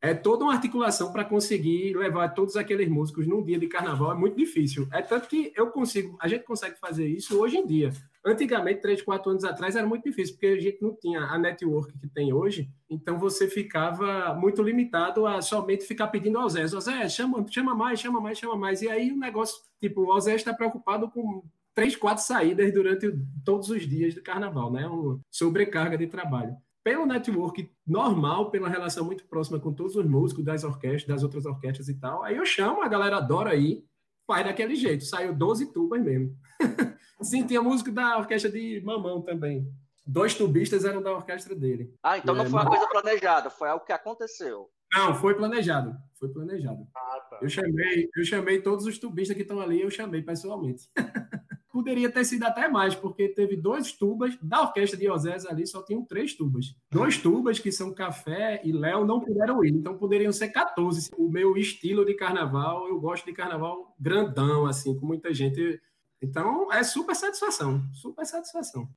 é 0.00 0.14
toda 0.14 0.44
uma 0.44 0.52
articulação 0.52 1.10
para 1.10 1.24
conseguir 1.24 1.96
levar 1.96 2.28
todos 2.28 2.56
aqueles 2.56 2.88
músicos 2.88 3.26
num 3.26 3.42
dia 3.42 3.58
de 3.58 3.66
carnaval 3.66 4.12
é 4.12 4.14
muito 4.14 4.36
difícil. 4.36 4.86
É 4.92 5.00
tanto 5.00 5.28
que 5.28 5.52
eu 5.56 5.70
consigo, 5.70 6.16
a 6.20 6.28
gente 6.28 6.44
consegue 6.44 6.78
fazer 6.78 7.06
isso 7.06 7.38
hoje 7.40 7.56
em 7.56 7.66
dia. 7.66 7.92
Antigamente, 8.24 8.80
três, 8.80 9.00
quatro 9.02 9.30
anos 9.30 9.44
atrás, 9.44 9.74
era 9.74 9.86
muito 9.86 10.04
difícil, 10.04 10.34
porque 10.34 10.46
a 10.46 10.60
gente 10.60 10.82
não 10.82 10.94
tinha 10.94 11.20
a 11.20 11.38
network 11.38 11.96
que 11.98 12.08
tem 12.08 12.32
hoje, 12.32 12.68
então 12.90 13.18
você 13.18 13.48
ficava 13.48 14.34
muito 14.34 14.62
limitado 14.62 15.26
a 15.26 15.40
somente 15.40 15.84
ficar 15.84 16.08
pedindo 16.08 16.38
ao 16.38 16.48
Zé, 16.48 16.66
Zé, 16.66 17.08
chama, 17.08 17.44
chama 17.48 17.74
mais, 17.74 18.00
chama 18.00 18.20
mais, 18.20 18.38
chama 18.38 18.56
mais. 18.56 18.82
E 18.82 18.88
aí 18.88 19.12
o 19.12 19.16
negócio, 19.16 19.62
tipo, 19.80 20.12
o 20.12 20.20
Zé 20.20 20.34
está 20.34 20.52
preocupado 20.52 21.08
com 21.08 21.42
três, 21.76 21.94
quatro 21.94 22.24
saídas 22.24 22.72
durante 22.72 23.12
todos 23.44 23.68
os 23.68 23.86
dias 23.86 24.14
do 24.14 24.22
carnaval, 24.22 24.72
né? 24.72 24.86
Uma 24.86 25.20
sobrecarga 25.30 25.98
de 25.98 26.06
trabalho. 26.06 26.56
Pelo 26.82 27.04
network 27.04 27.70
normal, 27.86 28.50
pela 28.50 28.68
relação 28.68 29.04
muito 29.04 29.26
próxima 29.26 29.60
com 29.60 29.72
todos 29.74 29.94
os 29.94 30.06
músicos 30.06 30.42
das 30.44 30.64
orquestras, 30.64 31.04
das 31.06 31.22
outras 31.22 31.44
orquestras 31.44 31.88
e 31.88 31.94
tal, 31.94 32.22
aí 32.22 32.36
eu 32.36 32.46
chamo, 32.46 32.80
a 32.82 32.88
galera 32.88 33.18
adora 33.18 33.54
ir, 33.54 33.84
faz 34.26 34.44
daquele 34.46 34.74
jeito. 34.74 35.04
Saiu 35.04 35.34
12 35.34 35.72
tubas 35.72 36.02
mesmo. 36.02 36.34
Sim, 37.20 37.46
tinha 37.46 37.60
músico 37.60 37.90
da 37.92 38.16
orquestra 38.18 38.50
de 38.50 38.80
Mamão 38.84 39.20
também. 39.20 39.70
Dois 40.06 40.34
tubistas 40.34 40.84
eram 40.84 41.02
da 41.02 41.12
orquestra 41.12 41.54
dele. 41.54 41.92
Ah, 42.02 42.16
então 42.16 42.34
não 42.34 42.44
É, 42.44 42.48
foi 42.48 42.58
uma 42.60 42.64
mas- 42.70 42.78
coisa 42.78 42.90
planejada, 42.90 43.50
foi 43.50 43.68
algo 43.68 43.84
que 43.84 43.92
aconteceu. 43.92 44.70
Não, 44.94 45.14
foi 45.14 45.34
planejado. 45.34 45.94
Foi 46.18 46.28
planejado. 46.28 46.86
Ah, 46.96 47.20
tá. 47.28 47.38
Eu 47.42 47.48
chamei, 47.50 48.08
eu 48.16 48.24
chamei 48.24 48.62
todos 48.62 48.86
os 48.86 48.96
tubistas 48.98 49.36
que 49.36 49.42
estão 49.42 49.60
ali, 49.60 49.82
eu 49.82 49.90
chamei 49.90 50.22
pessoalmente. 50.22 50.88
Poderia 51.76 52.10
ter 52.10 52.24
sido 52.24 52.42
até 52.44 52.68
mais, 52.68 52.94
porque 52.94 53.28
teve 53.28 53.54
dois 53.54 53.92
tubas, 53.92 54.34
da 54.40 54.62
orquestra 54.62 54.98
de 54.98 55.10
Osés 55.10 55.44
ali 55.44 55.66
só 55.66 55.82
tinham 55.82 56.02
três 56.02 56.32
tubas. 56.32 56.74
Dois 56.90 57.18
tubas, 57.18 57.58
que 57.58 57.70
são 57.70 57.92
Café 57.92 58.62
e 58.64 58.72
Léo, 58.72 59.04
não 59.04 59.20
puderam 59.20 59.62
ir, 59.62 59.74
então 59.74 59.98
poderiam 59.98 60.32
ser 60.32 60.48
14. 60.48 61.10
O 61.18 61.28
meu 61.28 61.54
estilo 61.54 62.06
de 62.06 62.14
carnaval, 62.14 62.88
eu 62.88 62.98
gosto 62.98 63.26
de 63.26 63.34
carnaval 63.34 63.94
grandão, 64.00 64.64
assim, 64.64 64.98
com 64.98 65.04
muita 65.04 65.34
gente. 65.34 65.78
Então, 66.22 66.72
é 66.72 66.82
super 66.82 67.14
satisfação, 67.14 67.82
super 67.92 68.24
satisfação. 68.24 68.88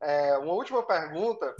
É, 0.00 0.38
uma 0.38 0.52
última 0.52 0.84
pergunta. 0.86 1.52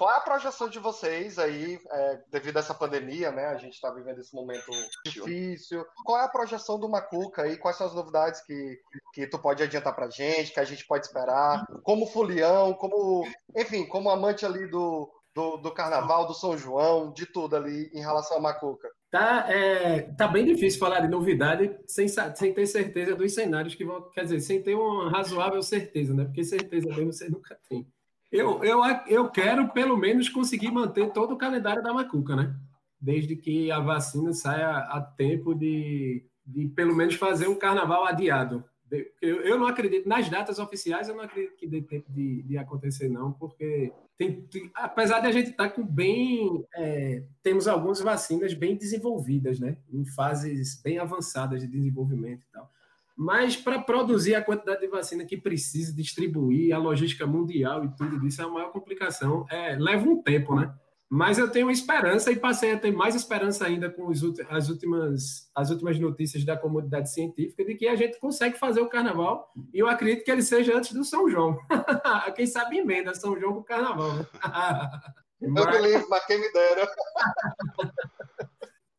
Qual 0.00 0.10
é 0.10 0.16
a 0.16 0.20
projeção 0.22 0.66
de 0.66 0.78
vocês 0.78 1.38
aí, 1.38 1.78
é, 1.92 2.20
devido 2.32 2.56
a 2.56 2.60
essa 2.60 2.72
pandemia, 2.72 3.30
né? 3.30 3.48
A 3.48 3.58
gente 3.58 3.74
está 3.74 3.90
vivendo 3.90 4.18
esse 4.18 4.34
momento 4.34 4.70
difícil. 5.04 5.84
Qual 6.06 6.18
é 6.18 6.24
a 6.24 6.28
projeção 6.28 6.80
do 6.80 6.88
Macuca 6.88 7.42
aí? 7.42 7.58
Quais 7.58 7.76
são 7.76 7.86
as 7.86 7.94
novidades 7.94 8.40
que, 8.46 8.80
que 9.12 9.26
tu 9.26 9.38
pode 9.38 9.62
adiantar 9.62 9.94
pra 9.94 10.08
gente, 10.08 10.54
que 10.54 10.60
a 10.60 10.64
gente 10.64 10.86
pode 10.86 11.04
esperar? 11.04 11.66
Como 11.82 12.06
folião, 12.06 12.72
como, 12.72 13.28
enfim, 13.54 13.84
como 13.84 14.08
amante 14.08 14.46
ali 14.46 14.66
do, 14.68 15.06
do, 15.34 15.58
do 15.58 15.70
carnaval, 15.70 16.26
do 16.26 16.32
São 16.32 16.56
João, 16.56 17.12
de 17.12 17.26
tudo 17.26 17.54
ali 17.54 17.90
em 17.92 18.00
relação 18.00 18.38
a 18.38 18.40
Macuca. 18.40 18.88
Tá, 19.10 19.52
é, 19.52 20.00
tá 20.16 20.26
bem 20.26 20.46
difícil 20.46 20.80
falar 20.80 21.00
de 21.00 21.08
novidade 21.08 21.78
sem, 21.86 22.08
sem 22.08 22.54
ter 22.54 22.66
certeza 22.66 23.14
dos 23.14 23.34
cenários 23.34 23.74
que 23.74 23.84
vão. 23.84 24.10
Quer 24.12 24.22
dizer, 24.22 24.40
sem 24.40 24.62
ter 24.62 24.74
uma 24.74 25.10
razoável 25.10 25.60
certeza, 25.60 26.14
né? 26.14 26.24
Porque 26.24 26.42
certeza 26.42 26.88
mesmo 26.88 27.12
você 27.12 27.28
nunca 27.28 27.54
tem. 27.68 27.86
Eu, 28.30 28.62
eu, 28.64 28.80
eu 29.08 29.28
quero, 29.30 29.68
pelo 29.70 29.96
menos, 29.96 30.28
conseguir 30.28 30.70
manter 30.70 31.12
todo 31.12 31.32
o 31.34 31.38
calendário 31.38 31.82
da 31.82 31.92
Macuca, 31.92 32.36
né? 32.36 32.54
Desde 33.00 33.34
que 33.34 33.70
a 33.70 33.80
vacina 33.80 34.32
saia 34.32 34.68
a 34.78 35.00
tempo 35.00 35.54
de, 35.54 36.24
de 36.46 36.68
pelo 36.68 36.94
menos 36.94 37.14
fazer 37.14 37.48
um 37.48 37.58
carnaval 37.58 38.04
adiado. 38.06 38.64
Eu, 39.22 39.40
eu 39.42 39.58
não 39.58 39.66
acredito, 39.68 40.08
nas 40.08 40.28
datas 40.28 40.58
oficiais, 40.58 41.08
eu 41.08 41.14
não 41.14 41.22
acredito 41.22 41.56
que 41.56 41.66
dê 41.66 41.80
tempo 41.80 42.10
de, 42.12 42.42
de 42.42 42.58
acontecer, 42.58 43.08
não, 43.08 43.32
porque 43.32 43.92
tem, 44.18 44.42
tem- 44.42 44.68
apesar 44.74 45.20
de 45.20 45.28
a 45.28 45.32
gente 45.32 45.50
estar 45.50 45.70
com 45.70 45.84
bem. 45.84 46.64
é, 46.74 47.22
temos 47.42 47.68
algumas 47.68 48.00
vacinas 48.00 48.52
bem 48.52 48.76
desenvolvidas, 48.76 49.60
né? 49.60 49.76
Em 49.92 50.04
fases 50.04 50.80
bem 50.82 50.98
avançadas 50.98 51.60
de 51.60 51.68
desenvolvimento 51.68 52.42
e 52.42 52.52
tal. 52.52 52.70
Mas 53.16 53.56
para 53.56 53.78
produzir 53.78 54.34
a 54.34 54.42
quantidade 54.42 54.80
de 54.80 54.88
vacina 54.88 55.24
que 55.24 55.36
precisa 55.36 55.94
distribuir, 55.94 56.74
a 56.74 56.78
logística 56.78 57.26
mundial 57.26 57.84
e 57.84 57.88
tudo 57.96 58.26
isso 58.26 58.40
é 58.40 58.44
a 58.44 58.48
maior 58.48 58.72
complicação. 58.72 59.44
É, 59.50 59.76
leva 59.78 60.08
um 60.08 60.22
tempo, 60.22 60.54
né? 60.54 60.72
Mas 61.12 61.38
eu 61.38 61.50
tenho 61.50 61.68
esperança 61.72 62.30
e 62.30 62.36
passei 62.36 62.72
a 62.72 62.78
ter 62.78 62.92
mais 62.92 63.16
esperança 63.16 63.66
ainda 63.66 63.90
com 63.90 64.06
os 64.06 64.22
as, 64.48 64.68
últimas, 64.68 65.50
as 65.54 65.68
últimas 65.68 65.98
notícias 65.98 66.44
da 66.44 66.56
comunidade 66.56 67.12
científica 67.12 67.64
de 67.64 67.74
que 67.74 67.88
a 67.88 67.96
gente 67.96 68.18
consegue 68.20 68.56
fazer 68.56 68.80
o 68.80 68.88
carnaval 68.88 69.52
e 69.74 69.80
eu 69.80 69.88
acredito 69.88 70.24
que 70.24 70.30
ele 70.30 70.40
seja 70.40 70.76
antes 70.78 70.92
do 70.92 71.02
São 71.04 71.28
João. 71.28 71.58
Quem 72.36 72.46
sabe 72.46 72.78
emenda 72.78 73.12
São 73.12 73.36
João 73.38 73.54
com 73.54 73.60
o 73.60 73.64
carnaval. 73.64 74.12
né? 74.14 74.26
Eu 75.42 75.50
Mas- 75.50 75.80
me 75.80 75.88
livro, 75.88 76.06
mas 76.10 76.26
quem 76.26 76.38
me 76.38 76.52
dera. 76.52 76.86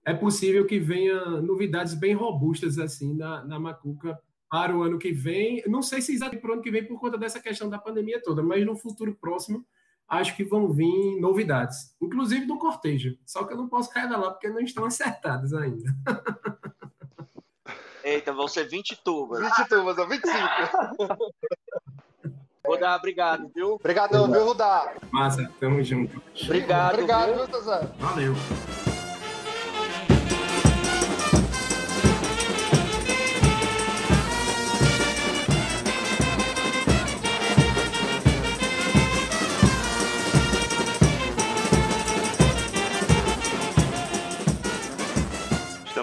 é 0.05 0.13
possível 0.13 0.65
que 0.65 0.79
venha 0.79 1.41
novidades 1.41 1.93
bem 1.93 2.13
robustas 2.13 2.79
assim 2.79 3.13
na, 3.15 3.43
na 3.45 3.59
Macuca 3.59 4.19
para 4.49 4.75
o 4.75 4.83
ano 4.83 4.97
que 4.97 5.11
vem. 5.11 5.63
Não 5.67 5.81
sei 5.81 6.01
se 6.01 6.13
exatamente 6.13 6.41
para 6.41 6.51
o 6.51 6.53
ano 6.53 6.61
que 6.61 6.71
vem 6.71 6.85
por 6.85 6.99
conta 6.99 7.17
dessa 7.17 7.39
questão 7.39 7.69
da 7.69 7.77
pandemia 7.77 8.21
toda, 8.21 8.43
mas 8.43 8.65
no 8.65 8.75
futuro 8.75 9.15
próximo 9.19 9.65
acho 10.07 10.35
que 10.35 10.43
vão 10.43 10.69
vir 10.73 11.19
novidades, 11.21 11.95
inclusive 12.01 12.45
do 12.45 12.57
cortejo. 12.57 13.17
Só 13.25 13.45
que 13.45 13.53
eu 13.53 13.57
não 13.57 13.69
posso 13.69 13.89
revelar 13.93 14.31
porque 14.31 14.49
não 14.49 14.59
estão 14.59 14.83
acertadas 14.83 15.53
ainda. 15.53 15.95
Eita, 18.03 18.33
vão 18.33 18.47
ser 18.47 18.67
20 18.67 19.03
tubas. 19.03 19.39
20 19.39 19.69
turmas, 19.69 19.97
ó, 19.97 20.05
25. 20.05 20.37
Vou 22.65 22.79
dar 22.79 22.97
obrigado, 22.97 23.49
viu? 23.55 23.73
Obrigadão, 23.75 24.29
viu, 24.29 24.45
Rudá? 24.45 24.95
Massa, 25.11 25.51
tamo 25.59 25.81
junto. 25.83 26.21
Obrigado. 26.43 26.93
Obrigado, 26.93 27.33
viu? 27.33 27.47
viu? 27.47 27.87
Valeu. 27.99 28.33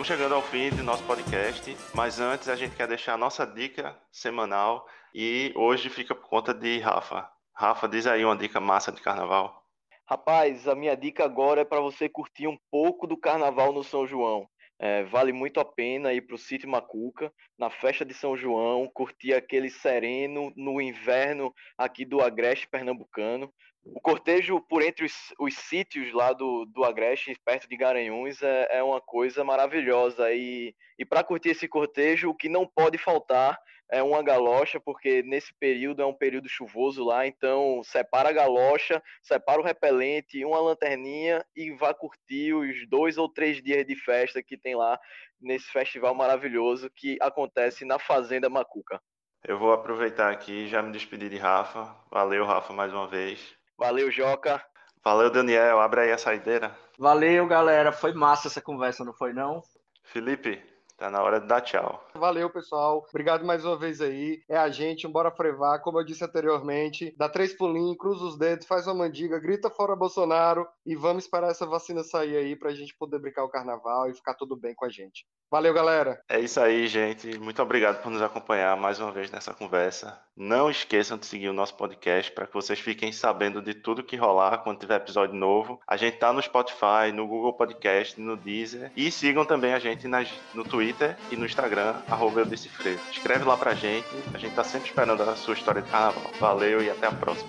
Chegando 0.09 0.37
ao 0.37 0.41
fim 0.41 0.71
do 0.71 0.83
nosso 0.83 1.05
podcast, 1.05 1.77
mas 1.95 2.19
antes 2.19 2.49
a 2.49 2.57
gente 2.57 2.75
quer 2.75 2.89
deixar 2.89 3.13
a 3.13 3.19
nossa 3.19 3.47
dica 3.47 3.95
semanal 4.11 4.87
e 5.15 5.53
hoje 5.55 5.91
fica 5.91 6.15
por 6.15 6.27
conta 6.31 6.55
de 6.55 6.79
Rafa. 6.79 7.31
Rafa, 7.55 7.87
diz 7.87 8.07
aí 8.07 8.25
uma 8.25 8.35
dica 8.35 8.59
massa 8.59 8.91
de 8.91 9.03
carnaval. 9.03 9.63
Rapaz, 10.07 10.67
a 10.67 10.75
minha 10.75 10.97
dica 10.97 11.27
agora 11.27 11.61
é 11.61 11.65
para 11.65 11.83
você 11.83 12.09
curtir 12.09 12.47
um 12.47 12.57
pouco 12.71 13.07
do 13.07 13.19
carnaval 13.19 13.71
no 13.71 13.85
São 13.85 14.07
João. 14.07 14.49
É, 14.79 15.03
vale 15.03 15.31
muito 15.31 15.61
a 15.61 15.65
pena 15.65 16.15
ir 16.15 16.23
para 16.23 16.37
o 16.37 16.39
sítio 16.39 16.71
Macuca, 16.71 17.31
na 17.59 17.69
festa 17.69 18.03
de 18.03 18.15
São 18.15 18.35
João, 18.35 18.89
curtir 18.95 19.35
aquele 19.35 19.69
sereno 19.69 20.51
no 20.57 20.81
inverno 20.81 21.53
aqui 21.77 22.07
do 22.07 22.23
Agreste 22.23 22.67
pernambucano. 22.67 23.53
O 23.95 24.01
cortejo 24.01 24.61
por 24.69 24.83
entre 24.83 25.07
os, 25.07 25.13
os 25.39 25.55
sítios 25.55 26.13
lá 26.13 26.33
do, 26.33 26.65
do 26.67 26.85
Agreste, 26.85 27.35
perto 27.45 27.69
de 27.69 27.77
Garanhuns, 27.77 28.43
é, 28.43 28.79
é 28.79 28.83
uma 28.83 29.01
coisa 29.01 29.43
maravilhosa. 29.43 30.33
E, 30.33 30.75
e 30.99 31.05
para 31.05 31.25
curtir 31.25 31.51
esse 31.51 31.67
cortejo, 31.67 32.31
o 32.31 32.35
que 32.35 32.49
não 32.49 32.67
pode 32.67 32.99
faltar 32.99 33.59
é 33.91 34.03
uma 34.03 34.23
galocha, 34.23 34.79
porque 34.79 35.23
nesse 35.23 35.53
período 35.59 36.03
é 36.03 36.07
um 36.07 36.13
período 36.13 36.49
chuvoso 36.49 37.05
lá, 37.05 37.27
então 37.27 37.81
separa 37.83 38.29
a 38.29 38.33
galocha, 38.33 39.03
separa 39.23 39.61
o 39.61 39.65
repelente, 39.65 40.45
uma 40.45 40.61
lanterninha 40.61 41.45
e 41.57 41.71
vá 41.71 41.95
curtir 41.95 42.53
os 42.53 42.87
dois 42.89 43.17
ou 43.17 43.29
três 43.29 43.63
dias 43.63 43.87
de 43.87 43.97
festa 43.97 44.43
que 44.43 44.59
tem 44.59 44.75
lá 44.75 45.01
nesse 45.41 45.71
festival 45.71 46.15
maravilhoso 46.15 46.91
que 46.95 47.17
acontece 47.21 47.85
na 47.85 47.99
Fazenda 47.99 48.51
Macuca. 48.51 49.01
Eu 49.45 49.59
vou 49.59 49.73
aproveitar 49.73 50.31
aqui 50.31 50.65
e 50.65 50.69
já 50.69 50.83
me 50.83 50.93
despedir 50.93 51.31
de 51.31 51.39
Rafa. 51.39 51.97
Valeu, 52.11 52.45
Rafa, 52.45 52.73
mais 52.73 52.93
uma 52.93 53.07
vez. 53.07 53.58
Valeu, 53.79 54.11
Joca. 54.11 54.61
Valeu, 55.05 55.31
Daniel. 55.31 55.81
Abre 55.81 56.01
aí 56.01 56.13
a 56.13 56.19
saideira. 56.19 56.77
Valeu, 56.99 57.47
galera. 57.47 57.93
Foi 57.93 58.13
massa 58.13 58.49
essa 58.49 58.61
conversa, 58.61 59.05
não 59.05 59.13
foi 59.13 59.33
não? 59.33 59.63
Felipe, 60.03 60.61
tá 60.99 61.09
na 61.11 61.23
hora 61.23 61.41
de 61.41 61.47
dar 61.47 61.61
tchau. 61.63 62.05
Valeu, 62.15 62.51
pessoal. 62.51 63.07
Obrigado 63.09 63.45
mais 63.45 63.65
uma 63.65 63.77
vez 63.77 64.01
aí. 64.01 64.43
É 64.49 64.57
a 64.57 64.69
gente, 64.69 65.07
bora 65.09 65.31
frevar. 65.31 65.81
Como 65.81 65.99
eu 65.99 66.05
disse 66.05 66.25
anteriormente, 66.25 67.15
dá 67.17 67.29
três 67.29 67.53
pulinhos, 67.55 67.97
cruza 67.97 68.25
os 68.25 68.37
dedos, 68.37 68.67
faz 68.67 68.87
uma 68.87 68.95
mandiga, 68.95 69.39
grita 69.39 69.71
fora 69.71 69.95
Bolsonaro 69.97 70.67
e 70.85 70.97
vamos 70.97 71.25
esperar 71.25 71.51
essa 71.51 71.65
vacina 71.67 72.03
sair 72.03 72.37
aí 72.37 72.57
pra 72.57 72.73
gente 72.75 72.95
poder 72.97 73.19
brincar 73.21 73.45
o 73.45 73.49
carnaval 73.49 74.11
e 74.11 74.15
ficar 74.15 74.35
tudo 74.35 74.57
bem 74.57 74.75
com 74.75 74.85
a 74.85 74.89
gente. 74.89 75.25
Valeu, 75.51 75.73
galera. 75.73 76.21
É 76.29 76.39
isso 76.39 76.61
aí, 76.61 76.87
gente. 76.89 77.39
Muito 77.39 77.63
obrigado 77.63 78.03
por 78.03 78.11
nos 78.11 78.21
acompanhar 78.21 78.77
mais 78.77 79.01
uma 79.01 79.11
vez 79.11 79.31
nessa 79.31 79.55
conversa. 79.55 80.21
Não 80.37 80.69
esqueçam 80.71 81.17
de 81.17 81.25
seguir 81.27 81.49
o 81.49 81.53
nosso 81.55 81.75
podcast 81.75 82.31
para 82.33 82.47
que 82.47 82.53
vocês 82.53 82.79
fiquem 82.79 83.11
sabendo 83.13 83.63
de 83.63 83.73
tudo 83.75 84.03
que 84.05 84.15
rolar 84.17 84.59
quando 84.59 84.79
tiver 84.79 84.97
episódio 84.97 85.35
novo. 85.35 85.81
A 85.87 85.97
gente 85.97 86.19
tá 86.19 86.33
no 86.33 86.43
Spotify, 86.43 87.11
no 87.15 87.27
Google 87.27 87.55
Podcast, 87.55 88.21
no 88.21 88.37
Deezer. 88.37 88.93
E 88.95 89.11
sigam 89.11 89.45
também 89.45 89.73
a 89.73 89.79
gente 89.79 90.07
nas- 90.07 90.33
no 90.55 90.65
Twitter 90.65 90.88
e 91.31 91.37
no 91.37 91.45
Instagram, 91.45 91.97
arroba 92.09 92.41
eu. 92.41 92.99
Escreve 93.13 93.45
lá 93.45 93.57
pra 93.57 93.75
gente. 93.75 94.07
A 94.33 94.39
gente 94.39 94.55
tá 94.55 94.65
sempre 94.65 94.89
esperando 94.89 95.23
a 95.23 95.37
sua 95.37 95.55
história 95.55 95.83
de 95.83 95.91
carnaval. 95.91 96.31
Valeu 96.41 96.83
e 96.83 96.91
até 96.91 97.07
a 97.07 97.13
próxima. 97.13 97.49